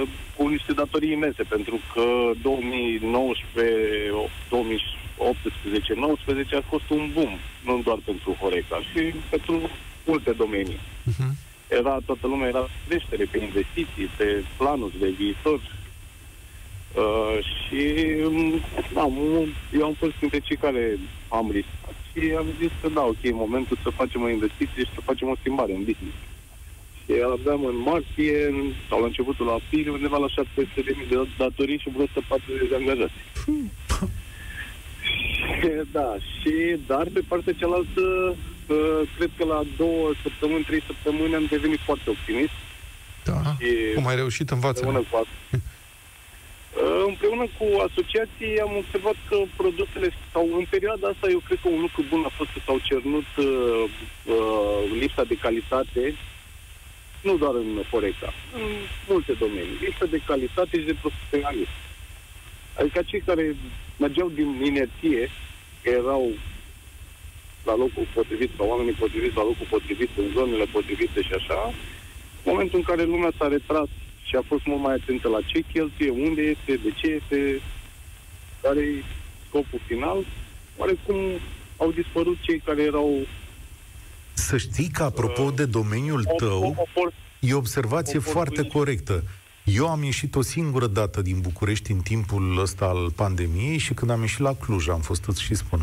uh, 0.00 0.08
cu 0.36 0.48
niște 0.48 0.72
datorii 0.72 1.12
imense, 1.12 1.42
pentru 1.42 1.76
că 1.92 2.04
2019, 2.42 4.10
2018, 4.48 5.94
19 5.94 6.56
a 6.56 6.60
fost 6.60 6.90
un 6.90 7.10
boom, 7.12 7.32
nu 7.64 7.80
doar 7.84 7.98
pentru 8.04 8.36
Horeca, 8.40 8.78
și 8.90 9.14
pentru 9.30 9.70
multe 10.06 10.30
domenii. 10.32 10.80
Uh-huh. 11.10 11.32
Era, 11.68 11.98
toată 12.06 12.26
lumea 12.26 12.48
era 12.48 12.68
creștere 12.88 13.24
pe 13.30 13.38
investiții, 13.38 14.08
pe 14.16 14.44
planuri 14.56 14.98
de 14.98 15.08
viitor, 15.08 15.60
Uh, 16.94 17.38
și 17.42 17.80
da, 18.94 19.08
eu 19.72 19.84
am 19.84 19.94
fost 19.98 20.12
printre 20.12 20.38
cei 20.38 20.56
care 20.56 20.98
am 21.28 21.50
riscat 21.50 21.94
și 22.14 22.34
am 22.36 22.46
zis 22.60 22.70
că 22.80 22.88
da, 22.88 23.02
ok, 23.02 23.22
e 23.22 23.32
momentul 23.32 23.78
să 23.82 23.98
facem 24.00 24.22
o 24.22 24.28
investiție 24.28 24.82
și 24.84 24.94
să 24.94 25.00
facem 25.10 25.28
o 25.28 25.36
schimbare 25.40 25.72
în 25.74 25.84
business. 25.88 26.18
Și 27.04 27.12
aveam 27.36 27.64
în 27.64 27.76
martie, 27.90 28.38
sau 28.88 29.00
la 29.00 29.06
începutul 29.06 29.50
aprilie, 29.50 29.90
undeva 29.90 30.18
la 30.18 30.26
700.000 30.26 31.08
de 31.08 31.16
datorii 31.36 31.78
și 31.78 31.90
vreo 31.90 32.02
140 32.02 32.68
de 32.68 32.74
angajați. 32.74 33.18
și, 35.60 35.70
da, 35.92 36.16
și, 36.38 36.54
dar 36.86 37.06
pe 37.12 37.22
partea 37.28 37.52
cealaltă, 37.60 38.04
uh, 38.68 39.00
cred 39.16 39.30
că 39.36 39.44
la 39.44 39.62
două 39.76 40.12
săptămâni, 40.22 40.64
trei 40.64 40.82
săptămâni 40.86 41.34
am 41.34 41.46
devenit 41.50 41.80
foarte 41.88 42.10
optimist. 42.10 42.56
Da, 43.24 43.40
și 43.58 43.94
cum 43.94 44.06
ai 44.06 44.16
reușit, 44.16 44.50
învață 44.50 44.84
cu 44.84 44.90
Uh, 44.90 45.60
împreună 47.06 47.46
cu 47.58 47.66
asociații 47.88 48.60
am 48.60 48.76
observat 48.76 49.16
că 49.28 49.36
produsele, 49.56 50.08
sau 50.32 50.48
în 50.58 50.64
perioada 50.70 51.08
asta, 51.08 51.30
eu 51.30 51.38
cred 51.38 51.58
că 51.62 51.68
un 51.68 51.80
lucru 51.80 52.04
bun 52.08 52.22
a 52.24 52.28
fost 52.28 52.50
că 52.50 52.60
s-au 52.64 52.78
cernut 52.82 53.30
uh, 53.36 53.84
uh, 54.24 54.98
lipsa 55.00 55.24
de 55.24 55.36
calitate, 55.36 56.14
nu 57.22 57.36
doar 57.36 57.54
în 57.54 57.82
Foreca, 57.88 58.32
în 58.54 58.62
multe 59.08 59.32
domenii, 59.32 59.78
lipsa 59.80 60.04
de 60.04 60.20
calitate 60.26 60.78
și 60.80 60.86
de 60.86 60.96
profesionalism. 61.00 61.76
Adică 62.78 63.02
cei 63.02 63.20
care 63.20 63.56
mergeau 63.98 64.28
din 64.28 64.48
inerție, 64.64 65.30
că 65.82 65.90
erau 65.90 66.30
la 67.64 67.76
locul 67.76 68.06
potrivit, 68.14 68.50
sau 68.56 68.68
oamenii 68.68 68.92
potriviți 68.92 69.36
la 69.36 69.42
locul 69.42 69.66
potrivit, 69.70 70.10
în 70.16 70.28
zonele 70.32 70.64
potrivite 70.64 71.22
și 71.22 71.32
așa, 71.32 71.60
în 72.44 72.52
momentul 72.52 72.78
în 72.78 72.84
care 72.84 73.02
lumea 73.02 73.32
s-a 73.38 73.48
retras 73.48 73.88
și 74.24 74.36
a 74.36 74.42
fost 74.46 74.66
mult 74.66 74.82
mai 74.82 74.94
atentă 74.94 75.28
la 75.28 75.40
ce 75.46 75.60
cheltuie, 75.72 76.10
unde 76.10 76.42
este, 76.42 76.80
de 76.82 76.90
ce 76.96 77.06
este, 77.06 77.60
care 78.62 78.80
e 78.80 79.02
scopul 79.48 79.80
final. 79.86 80.24
Oarecum 80.76 81.16
au 81.76 81.92
dispărut 81.92 82.36
cei 82.40 82.58
care 82.58 82.82
erau... 82.82 83.26
Să 84.32 84.56
știi 84.56 84.88
că, 84.88 85.02
apropo 85.02 85.42
uh, 85.42 85.54
de 85.54 85.64
domeniul 85.64 86.24
tău, 86.36 86.62
o, 86.62 87.00
o, 87.00 87.00
o, 87.00 87.08
e 87.38 87.54
o 87.54 87.56
observație 87.56 88.18
o, 88.18 88.22
foarte 88.22 88.62
corectă. 88.66 89.24
Eu 89.64 89.88
am 89.88 90.02
ieșit 90.02 90.34
o 90.34 90.42
singură 90.42 90.86
dată 90.86 91.22
din 91.22 91.40
București 91.40 91.92
în 91.92 91.98
timpul 91.98 92.58
ăsta 92.60 92.84
al 92.84 93.10
pandemiei 93.10 93.78
și 93.78 93.94
când 93.94 94.10
am 94.10 94.20
ieșit 94.20 94.38
la 94.38 94.54
Cluj, 94.54 94.88
am 94.88 95.00
fost 95.00 95.24
îți 95.24 95.42
și 95.42 95.54
spun. 95.54 95.80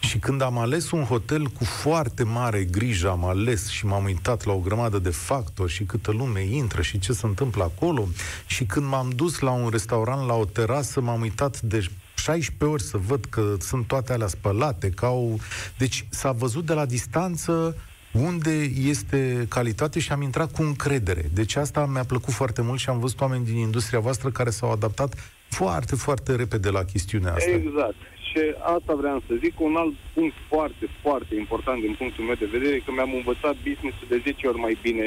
Și 0.00 0.18
când 0.18 0.42
am 0.42 0.58
ales 0.58 0.90
un 0.90 1.04
hotel 1.04 1.46
cu 1.46 1.64
foarte 1.64 2.22
mare 2.22 2.64
grijă, 2.64 3.10
am 3.10 3.24
ales 3.24 3.68
și 3.68 3.86
m-am 3.86 4.04
uitat 4.04 4.44
la 4.44 4.52
o 4.52 4.58
grămadă 4.58 4.98
de 4.98 5.10
factori 5.10 5.72
și 5.72 5.84
câtă 5.84 6.10
lume 6.10 6.44
intră 6.44 6.82
și 6.82 6.98
ce 6.98 7.12
se 7.12 7.26
întâmplă 7.26 7.62
acolo. 7.62 8.08
Și 8.46 8.64
când 8.64 8.86
m-am 8.86 9.10
dus 9.10 9.38
la 9.38 9.50
un 9.50 9.68
restaurant, 9.68 10.26
la 10.26 10.34
o 10.34 10.44
terasă, 10.44 11.00
m-am 11.00 11.20
uitat 11.20 11.60
de 11.60 11.86
16 12.14 12.64
ori 12.64 12.82
să 12.82 12.96
văd 12.96 13.24
că 13.24 13.56
sunt 13.60 13.86
toate 13.86 14.12
alea 14.12 14.26
spălate, 14.26 14.90
că 14.90 15.04
au... 15.04 15.40
Deci 15.78 16.06
s-a 16.08 16.32
văzut 16.32 16.66
de 16.66 16.72
la 16.72 16.86
distanță 16.86 17.76
unde 18.12 18.50
este 18.62 19.46
calitate 19.48 19.98
și 19.98 20.12
am 20.12 20.22
intrat 20.22 20.52
cu 20.52 20.62
încredere. 20.62 21.30
Deci 21.32 21.56
asta 21.56 21.86
mi-a 21.86 22.04
plăcut 22.04 22.32
foarte 22.32 22.62
mult 22.62 22.78
și 22.78 22.88
am 22.88 22.98
văzut 22.98 23.20
oameni 23.20 23.44
din 23.44 23.56
industria 23.56 24.00
voastră 24.00 24.30
care 24.30 24.50
s-au 24.50 24.70
adaptat 24.70 25.14
foarte, 25.50 25.94
foarte 25.96 26.30
repede 26.42 26.70
la 26.70 26.84
chestiunea 26.84 27.32
asta. 27.34 27.50
Exact. 27.50 28.00
Și 28.28 28.40
asta 28.76 28.92
vreau 28.94 29.22
să 29.26 29.32
zic. 29.44 29.60
Un 29.60 29.74
alt 29.82 29.94
punct 30.14 30.34
foarte, 30.48 30.84
foarte 31.02 31.34
important 31.34 31.80
din 31.86 31.94
punctul 31.98 32.24
meu 32.24 32.38
de 32.44 32.52
vedere, 32.56 32.76
că 32.84 32.90
mi-am 32.92 33.12
învățat 33.14 33.54
business-ul 33.68 34.08
de 34.08 34.20
10 34.24 34.46
ori 34.46 34.58
mai 34.66 34.78
bine 34.82 35.06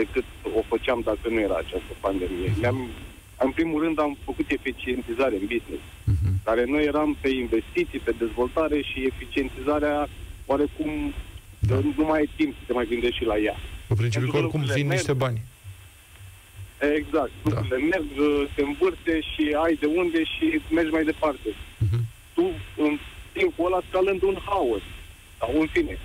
decât 0.00 0.24
o 0.58 0.60
făceam 0.72 1.00
dacă 1.04 1.26
nu 1.28 1.40
era 1.40 1.56
această 1.56 1.92
pandemie. 2.00 2.48
Uh-huh. 2.50 2.60
Mi-am, 2.60 2.78
în 3.46 3.50
primul 3.50 3.82
rând 3.84 3.98
am 4.00 4.16
făcut 4.24 4.48
eficientizare 4.58 5.34
în 5.40 5.46
business, 5.54 5.84
uh-huh. 6.12 6.34
care 6.48 6.64
noi 6.74 6.84
eram 6.84 7.16
pe 7.20 7.28
investiții, 7.28 7.98
pe 7.98 8.14
dezvoltare 8.18 8.78
și 8.90 8.98
eficientizarea 9.12 10.08
oarecum 10.46 10.90
da. 11.58 11.74
nu 11.96 12.04
mai 12.10 12.18
ai 12.18 12.30
timp 12.36 12.52
să 12.58 12.62
te 12.66 12.72
mai 12.72 12.86
gândești 12.92 13.16
și 13.16 13.24
la 13.24 13.36
ea. 13.38 13.56
În 13.88 13.96
principiu 13.96 14.30
că 14.30 14.36
oricum 14.36 14.62
vin 14.74 14.88
niște 14.88 15.12
bani. 15.12 15.42
Exact. 16.78 17.30
Da. 17.42 17.50
Lucrurile 17.50 17.76
merg, 17.76 18.06
uh, 18.18 18.44
se 18.54 18.62
învârte 18.62 19.20
și 19.20 19.56
ai 19.64 19.74
de 19.80 19.86
unde 19.86 20.24
și 20.24 20.60
mergi 20.70 20.90
mai 20.90 21.04
departe. 21.04 21.48
Mhm. 21.78 22.00
Tu, 22.34 22.44
în 22.76 22.98
timpul 23.32 23.66
ăla, 23.66 23.80
scalând 23.88 24.22
un 24.22 24.36
haos. 24.44 24.82
Sau, 25.38 25.60
în 25.60 25.66
fine, 25.66 25.98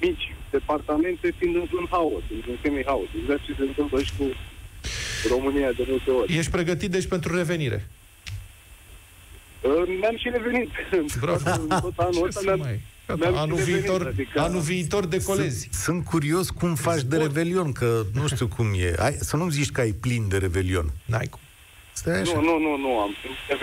mici 0.00 0.34
departamente 0.50 1.34
fiind 1.38 1.54
într-un 1.56 1.86
haos, 1.90 2.22
într-un 2.34 2.58
semi-haos. 2.62 3.08
Exact 3.20 3.44
ce 3.44 3.54
se 3.58 3.62
întâmplă 3.62 4.02
și 4.02 4.12
cu 4.18 4.24
România 5.28 5.72
de 5.72 5.84
multe 5.88 6.10
ori. 6.10 6.36
Ești 6.36 6.50
pregătit, 6.50 6.90
deci, 6.90 7.06
pentru 7.06 7.36
revenire. 7.36 7.88
Uh, 9.60 9.82
Mi-am 10.00 10.16
și 10.16 10.28
revenit. 10.30 10.70
Bravo. 11.20 11.50
În 11.50 11.68
tot 11.86 11.92
anul 11.96 12.12
Ce 12.12 12.22
ăsta 12.22 12.40
să 12.40 12.46
mi-am, 12.56 12.80
mai... 13.06 13.16
mi-am 13.16 13.32
Gata, 13.32 13.36
și 13.36 13.42
anul 13.42 13.56
revenit, 13.56 13.80
viitor, 13.80 14.06
adică- 14.06 14.40
anul 14.40 14.60
viitor 14.60 15.06
decolezi. 15.06 15.60
Sunt, 15.60 15.72
sunt 15.72 16.04
curios 16.04 16.50
cum 16.50 16.74
faci 16.74 17.02
de 17.02 17.16
revelion, 17.16 17.72
că 17.72 18.02
nu 18.14 18.26
știu 18.26 18.46
cum 18.56 18.66
e. 18.86 18.94
Ai, 18.98 19.12
să 19.20 19.36
nu 19.36 19.48
zici 19.48 19.70
că 19.70 19.80
ai 19.80 19.92
plin 19.92 20.28
de 20.28 20.36
revelion. 20.36 20.86
N-ai 21.04 21.26
cum. 21.30 21.40
Stai 22.00 22.20
așa. 22.20 22.34
Nu, 22.34 22.42
nu, 22.48 22.54
nu, 22.66 22.72
nu 22.84 22.90
am. 23.04 23.10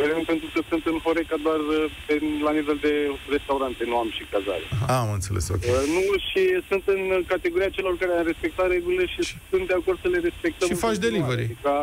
Revenit 0.03 0.25
pentru 0.33 0.47
că 0.53 0.59
sunt 0.69 0.83
în 0.91 0.97
Horeca 1.05 1.35
doar 1.47 1.59
uh, 1.75 1.83
pe, 2.07 2.13
la 2.47 2.51
nivel 2.59 2.77
de 2.87 2.93
restaurante, 3.35 3.81
nu 3.91 3.95
am 4.03 4.09
și 4.17 4.23
cazare. 4.33 4.65
Ah, 4.87 4.97
am 5.03 5.11
înțeles, 5.17 5.43
ok. 5.55 5.63
Uh, 5.63 5.83
Nu, 5.95 6.03
și 6.29 6.41
sunt 6.69 6.83
în 6.95 7.01
categoria 7.33 7.69
celor 7.77 7.93
care 8.01 8.11
au 8.19 8.25
respectat 8.31 8.67
regulile 8.75 9.05
și 9.13 9.21
sunt 9.49 9.63
de 9.71 9.75
acord 9.79 9.97
să 10.03 10.07
le 10.13 10.19
respectăm. 10.29 10.65
Și 10.67 10.73
în 10.75 10.81
faci 10.87 10.97
continuare. 10.97 11.15
delivery. 11.15 11.43
Adică, 11.51 11.73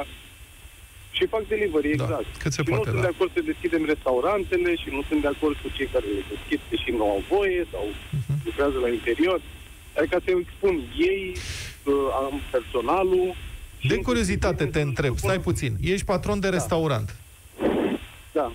și 1.16 1.26
fac 1.34 1.42
delivery, 1.52 1.96
Da, 1.96 2.04
exact. 2.04 2.30
cât 2.42 2.52
se 2.52 2.62
și 2.62 2.68
poate, 2.68 2.84
nu 2.84 2.90
sunt 2.90 3.00
da. 3.02 3.06
de 3.08 3.12
acord 3.14 3.30
să 3.36 3.40
deschidem 3.52 3.82
restaurantele 3.92 4.70
și 4.82 4.88
nu 4.96 5.00
sunt 5.08 5.20
de 5.26 5.30
acord 5.34 5.56
cu 5.62 5.68
cei 5.76 5.88
care 5.94 6.06
le 6.16 6.22
deschid 6.32 6.60
și 6.82 6.90
nu 6.98 7.04
au 7.14 7.20
voie 7.32 7.60
sau 7.72 7.84
Mhm. 8.18 8.32
lucrează 8.44 8.76
la 8.84 8.88
interior. 8.98 9.38
Adică 9.98 10.16
să 10.24 10.30
expun 10.44 10.74
ei, 11.10 11.22
uh, 11.84 11.94
am 12.24 12.34
personalul. 12.54 13.28
și 13.82 13.88
De 13.88 13.94
inclusiv 13.94 14.04
curiozitate 14.04 14.62
ei 14.64 14.70
te 14.70 14.78
sunt- 14.78 14.88
întreb, 14.88 15.16
stai 15.18 15.40
puțin, 15.40 15.72
ești 15.80 16.04
patron 16.12 16.40
de 16.40 16.48
restaurant. 16.48 17.08
Da. 18.32 18.52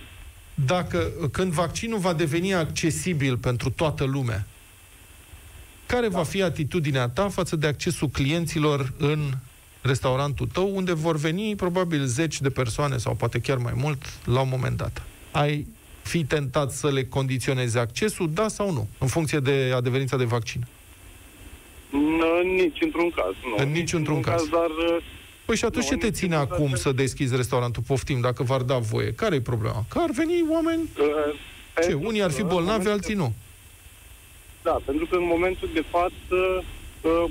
Dacă, 0.66 1.12
când 1.32 1.52
vaccinul 1.52 2.00
va 2.00 2.14
deveni 2.14 2.54
accesibil 2.54 3.38
pentru 3.38 3.70
toată 3.70 4.04
lumea, 4.04 4.48
care 5.86 6.08
va 6.08 6.24
fi 6.24 6.42
atitudinea 6.42 7.08
ta 7.10 7.30
față 7.30 7.56
de 7.56 7.68
accesul 7.68 8.08
clienților 8.08 8.94
în 8.98 9.32
restaurantul 9.86 10.48
tău, 10.54 10.76
unde 10.76 10.94
vor 10.94 11.16
veni 11.18 11.56
probabil 11.56 12.06
zeci 12.06 12.42
de 12.42 12.50
persoane 12.50 12.98
sau 12.98 13.14
poate 13.16 13.40
chiar 13.40 13.58
mai 13.58 13.74
mult 13.76 14.02
la 14.26 14.42
un 14.42 14.48
moment 14.52 14.78
dat? 14.78 15.02
Ai 15.32 15.68
fi 16.02 16.24
tentat 16.24 16.72
să 16.72 16.92
le 16.92 17.04
condiționezi 17.06 17.78
accesul, 17.78 18.30
da 18.34 18.48
sau 18.48 18.72
nu, 18.72 18.88
în 18.98 19.08
funcție 19.08 19.40
de 19.40 19.72
adeverința 19.76 20.18
de 20.18 20.24
vaccin? 20.24 20.66
În 22.42 22.48
nici 22.56 22.78
într-un 22.82 23.10
caz, 23.10 23.34
nu. 23.58 23.64
În 23.64 23.72
nici 23.72 23.94
într-un 23.94 24.22
caz. 24.22 24.48
Dar 24.50 24.70
uh, 24.70 25.04
Păi 25.46 25.56
și 25.56 25.66
atunci 25.66 25.84
Nu, 25.84 25.90
ce 25.90 25.94
în 25.94 26.00
te 26.00 26.06
niciun 26.06 26.20
ține 26.22 26.36
caz 26.36 26.52
acum 26.52 26.66
asta- 26.66 26.78
să 26.78 26.92
deschizi 26.92 27.36
restaurantul? 27.36 27.84
Poftim, 27.88 28.20
dacă 28.22 28.44
v-ar 28.44 28.62
da 28.62 28.78
voie. 28.78 29.12
Care 29.14 29.36
e 29.36 29.42
problema? 29.42 29.86
Că 29.90 30.00
ar 30.00 30.10
veni 30.12 30.44
oameni... 30.50 30.82
uh, 30.82 31.06
Ce? 31.74 31.82
pentru 31.82 32.08
Unii 32.08 32.22
ar 32.22 32.30
fi 32.32 32.36
că, 32.38 32.42
în 32.42 32.48
bolnavi, 32.48 32.68
momentul 32.72 32.92
alții 32.92 33.14
nu. 33.14 33.34
Da, 34.64 34.80
pentru 34.86 35.06
că 35.06 35.16
în 35.16 35.26
momentul 35.26 35.70
de 35.74 35.84
față 35.90 36.64
uh, 37.02 37.24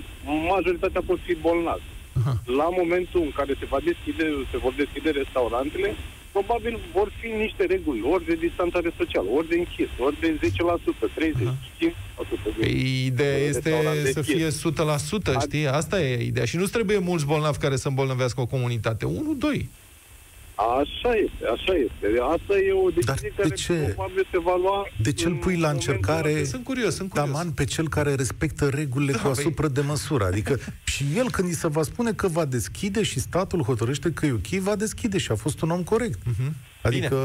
majoritatea 0.49 1.03
pot 1.07 1.19
fi 1.27 1.35
bolnavi. 1.35 1.83
Aha. 2.25 2.35
La 2.61 2.69
momentul 2.81 3.21
în 3.29 3.33
care 3.39 3.53
se, 3.61 3.67
va 3.75 3.79
deschide, 3.91 4.25
se 4.51 4.57
vor 4.65 4.73
deschide 4.83 5.11
restaurantele, 5.11 5.95
probabil 6.33 6.75
vor 6.97 7.09
fi 7.21 7.29
niște 7.45 7.65
reguli, 7.75 8.01
ori 8.15 8.25
de 8.31 8.35
distanțare 8.47 8.91
socială, 9.01 9.29
ori 9.39 9.49
de 9.49 9.57
închis, 9.63 9.91
ori 10.07 10.17
de 10.21 10.29
10%, 10.41 11.05
30%, 11.15 11.55
5%. 11.79 12.51
de- 12.57 12.61
Păi, 12.61 13.05
ideea 13.07 13.39
de 13.39 13.45
este 13.45 13.69
restaurant 13.69 13.97
să 14.07 14.13
deschis. 14.21 14.35
fie 14.35 14.49
100%, 14.51 15.41
știi? 15.41 15.67
Asta 15.67 16.03
e 16.03 16.25
ideea. 16.25 16.45
Și 16.45 16.57
nu 16.57 16.65
trebuie 16.67 16.99
mulți 16.99 17.27
bolnavi 17.27 17.59
care 17.59 17.77
să 17.77 17.89
îmbolnăvească 17.89 18.41
o 18.41 18.47
comunitate. 18.47 19.05
1, 19.05 19.35
2. 19.39 19.69
Așa 20.55 21.15
este, 21.15 21.45
așa 21.55 21.73
este. 21.87 22.07
Asta 22.35 22.59
e 22.59 22.73
o 22.73 22.91
decizie 22.91 23.05
Dar 23.07 23.17
de 23.21 23.43
care 23.43 23.55
ce? 23.55 23.73
probabil 23.73 24.27
se 24.31 24.39
va 24.39 24.57
lua... 24.57 24.87
De 25.03 25.13
ce 25.13 25.27
îl 25.27 25.33
în 25.33 25.39
pui 25.39 25.57
la 25.57 25.67
momentul 25.67 25.93
încercare 25.93 26.33
ăla. 26.35 26.45
Sunt 26.45 26.65
curios, 26.65 26.95
sunt 26.95 27.09
curios. 27.09 27.29
taman 27.31 27.51
pe 27.51 27.65
cel 27.65 27.89
care 27.89 28.15
respectă 28.15 28.69
regulile 28.69 29.13
Da, 29.13 29.19
cu 29.19 29.25
băi. 29.29 29.35
asupra 29.39 29.69
de 29.69 29.81
măsură? 29.81 30.25
Adică 30.25 30.59
și 30.85 31.05
el 31.17 31.31
când 31.31 31.49
îi 31.49 31.55
se 31.55 31.69
va 31.69 31.83
spune 31.83 32.13
că 32.13 32.29
va 32.29 32.45
deschide 32.45 33.03
și 33.03 33.21
statul 33.21 33.63
hotărăște 33.63 34.11
că 34.13 34.27
e 34.27 34.33
ok, 34.33 34.47
va 34.47 34.77
deschide 34.77 35.19
și 35.19 35.31
a 35.31 35.35
fost 35.35 35.61
un 35.63 35.71
om 35.71 35.83
corect. 35.83 36.19
Adică... 36.83 37.17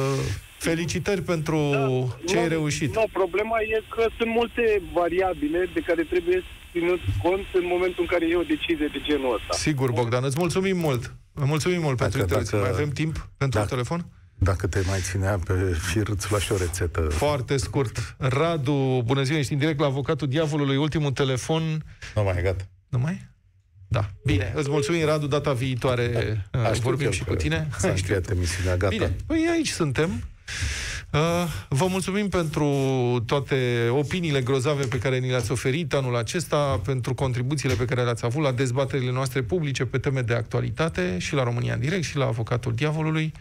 Felicitări 0.60 1.22
pentru 1.22 1.58
ce 2.28 2.34
Nu, 2.36 2.40
ai 2.42 2.48
reușit. 2.48 2.96
Nu, 2.96 3.06
problema 3.14 3.58
e 3.62 3.84
că 3.96 4.06
sunt 4.18 4.30
multe 4.40 4.82
variabile 4.94 5.70
de 5.74 5.80
care 5.80 6.04
trebuie 6.04 6.44
ținut 6.72 7.00
cont 7.24 7.46
în 7.54 7.66
momentul 7.74 8.02
în 8.06 8.06
care 8.14 8.26
e 8.28 8.36
o 8.36 8.42
decizie 8.56 8.88
de 8.96 9.02
genul 9.04 9.34
ăsta. 9.36 9.54
Sigur, 9.68 9.92
Bogdan, 9.92 10.24
îți 10.24 10.38
mulțumim 10.40 10.78
mult. 10.78 11.14
Mulțumim 11.34 11.82
mult 11.82 11.98
Dacă- 11.98 12.02
pentru 12.04 12.20
intervenție. 12.20 12.58
dacă- 12.58 12.70
Mai 12.70 12.80
avem 12.80 12.94
timp 12.94 13.14
pentru 13.38 13.60
Dacă- 13.60 13.62
un 13.76 13.78
telefon? 13.84 14.06
Dacă 14.42 14.68
te 14.68 14.82
mai 14.88 15.00
ținea 15.00 15.40
pe 15.46 15.54
fir, 15.92 16.08
îți 16.08 16.28
lua 16.30 16.40
și 16.40 16.52
o 16.52 16.58
rețetă. 16.58 17.02
Foarte 17.02 17.58
scurt. 17.58 18.16
Radu, 18.18 19.02
bună 19.06 19.22
ziua, 19.24 19.38
ești 19.38 19.54
în 19.54 19.60
direct 19.60 19.80
la 19.80 19.86
avocatul 19.86 20.28
diavolului, 20.28 20.76
ultimul 20.78 21.12
telefon. 21.12 21.84
Nu 22.16 22.24
mai, 22.24 22.42
gata. 22.44 22.64
Nu 22.90 23.00
mai? 23.00 23.28
Da. 23.88 24.06
Bine, 24.26 24.52
îți 24.56 24.70
mulțumim, 24.70 25.06
Radu, 25.06 25.28
data 25.28 25.54
viitoare 25.54 26.04
A, 26.52 26.58
uh, 26.58 26.66
știut 26.66 26.82
vorbim 26.84 27.06
eu 27.06 27.12
și 27.12 27.24
că 27.24 27.30
cu 27.30 27.36
tine. 27.36 27.68
S-a 27.78 27.88
Ai 27.88 27.98
știut. 27.98 28.10
încheiat 28.16 28.30
emisiunea, 28.38 28.78
gata. 28.78 28.96
Bine, 28.96 29.16
păi 29.28 29.48
aici 29.52 29.68
suntem. 29.70 30.10
Uh, 31.12 31.20
vă 31.70 31.88
mulțumim 31.88 32.28
pentru 32.28 32.66
toate 33.26 33.88
opiniile 33.92 34.42
grozave 34.42 34.86
pe 34.86 34.98
care 34.98 35.18
ni 35.18 35.30
le-ați 35.30 35.52
oferit 35.52 35.94
anul 35.94 36.16
acesta, 36.16 36.82
pentru 36.86 37.14
contribuțiile 37.14 37.74
pe 37.74 37.86
care 37.86 38.04
le-ați 38.04 38.26
avut 38.26 38.44
la 38.44 38.52
dezbaterile 38.52 39.12
noastre 39.12 39.42
publice 39.42 39.86
pe 39.86 39.98
teme 39.98 40.22
de 40.22 40.34
actualitate 40.34 41.18
și 41.18 41.34
la 41.34 41.44
România 41.44 41.74
în 41.74 41.80
direct 41.80 42.04
și 42.04 42.18
la 42.18 42.26
Avocatul 42.26 42.74
Diavolului 42.74 43.32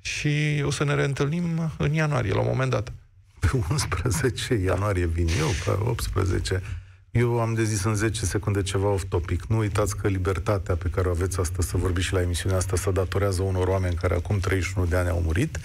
și 0.00 0.62
o 0.64 0.70
să 0.70 0.84
ne 0.84 0.94
reîntâlnim 0.94 1.72
în 1.78 1.92
ianuarie, 1.92 2.32
la 2.32 2.40
un 2.40 2.48
moment 2.48 2.70
dat. 2.70 2.92
Pe 3.38 3.50
11 3.70 4.54
ianuarie 4.54 5.06
vin 5.06 5.28
eu, 5.38 5.48
pe 5.64 5.82
18. 5.84 6.62
Eu 7.10 7.40
am 7.40 7.54
de 7.54 7.64
zis 7.64 7.84
în 7.84 7.94
10 7.94 8.24
secunde 8.24 8.62
ceva 8.62 8.88
off-topic. 8.88 9.44
Nu 9.46 9.58
uitați 9.58 9.96
că 9.96 10.08
libertatea 10.08 10.74
pe 10.74 10.88
care 10.88 11.08
o 11.08 11.10
aveți 11.10 11.40
astăzi 11.40 11.68
să 11.68 11.76
vorbiți 11.76 12.06
și 12.06 12.12
la 12.12 12.20
emisiunea 12.20 12.58
asta 12.58 12.76
se 12.76 12.90
datorează 12.90 13.42
unor 13.42 13.68
oameni 13.68 13.94
care 13.94 14.14
acum 14.14 14.38
31 14.38 14.86
de 14.86 14.96
ani 14.96 15.08
au 15.08 15.20
murit 15.20 15.58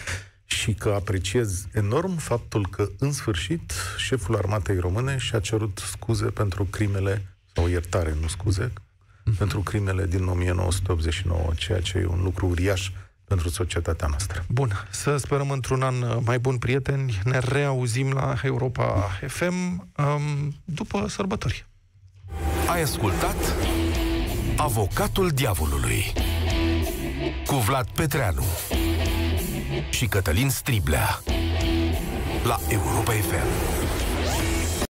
și 0.46 0.74
că 0.74 0.90
apreciez 0.90 1.68
enorm 1.74 2.18
faptul 2.18 2.68
că, 2.68 2.90
în 3.00 3.12
sfârșit, 3.12 3.74
șeful 3.98 4.36
armatei 4.36 4.80
române 4.80 5.18
și-a 5.18 5.40
cerut 5.40 5.82
scuze 5.92 6.26
pentru 6.26 6.64
crimele, 6.64 7.36
sau 7.54 7.68
iertare, 7.68 8.16
nu 8.22 8.28
scuze, 8.28 8.74
pentru 9.38 9.60
crimele 9.60 10.06
din 10.06 10.28
1989, 10.28 11.52
ceea 11.56 11.82
ce 11.82 11.98
e 11.98 12.06
un 12.06 12.22
lucru 12.24 12.48
uriaș 12.48 12.92
pentru 13.28 13.50
societatea 13.50 14.08
noastră. 14.08 14.46
Bun, 14.48 14.88
să 14.90 15.18
sperăm 15.18 15.50
într-un 15.50 15.82
an 15.82 15.96
mai 16.24 16.40
bun, 16.40 16.58
prieteni. 16.58 17.20
Ne 17.24 17.40
reauzim 17.40 18.12
la 18.12 18.36
Europa 18.44 19.10
FM 19.28 19.90
um, 19.98 20.56
după 20.66 21.08
sărbători. 21.08 21.66
Ai 22.70 22.82
ascultat 22.82 23.36
Avocatul 24.58 25.30
Diavolului 25.30 26.14
cu 27.46 27.56
Vlad 27.56 27.88
Petreanu 27.88 28.44
și 29.90 30.06
Cătălin 30.08 30.50
Striblea 30.50 31.22
la 32.44 32.60
Europa 32.70 33.12
FM. 33.12 33.75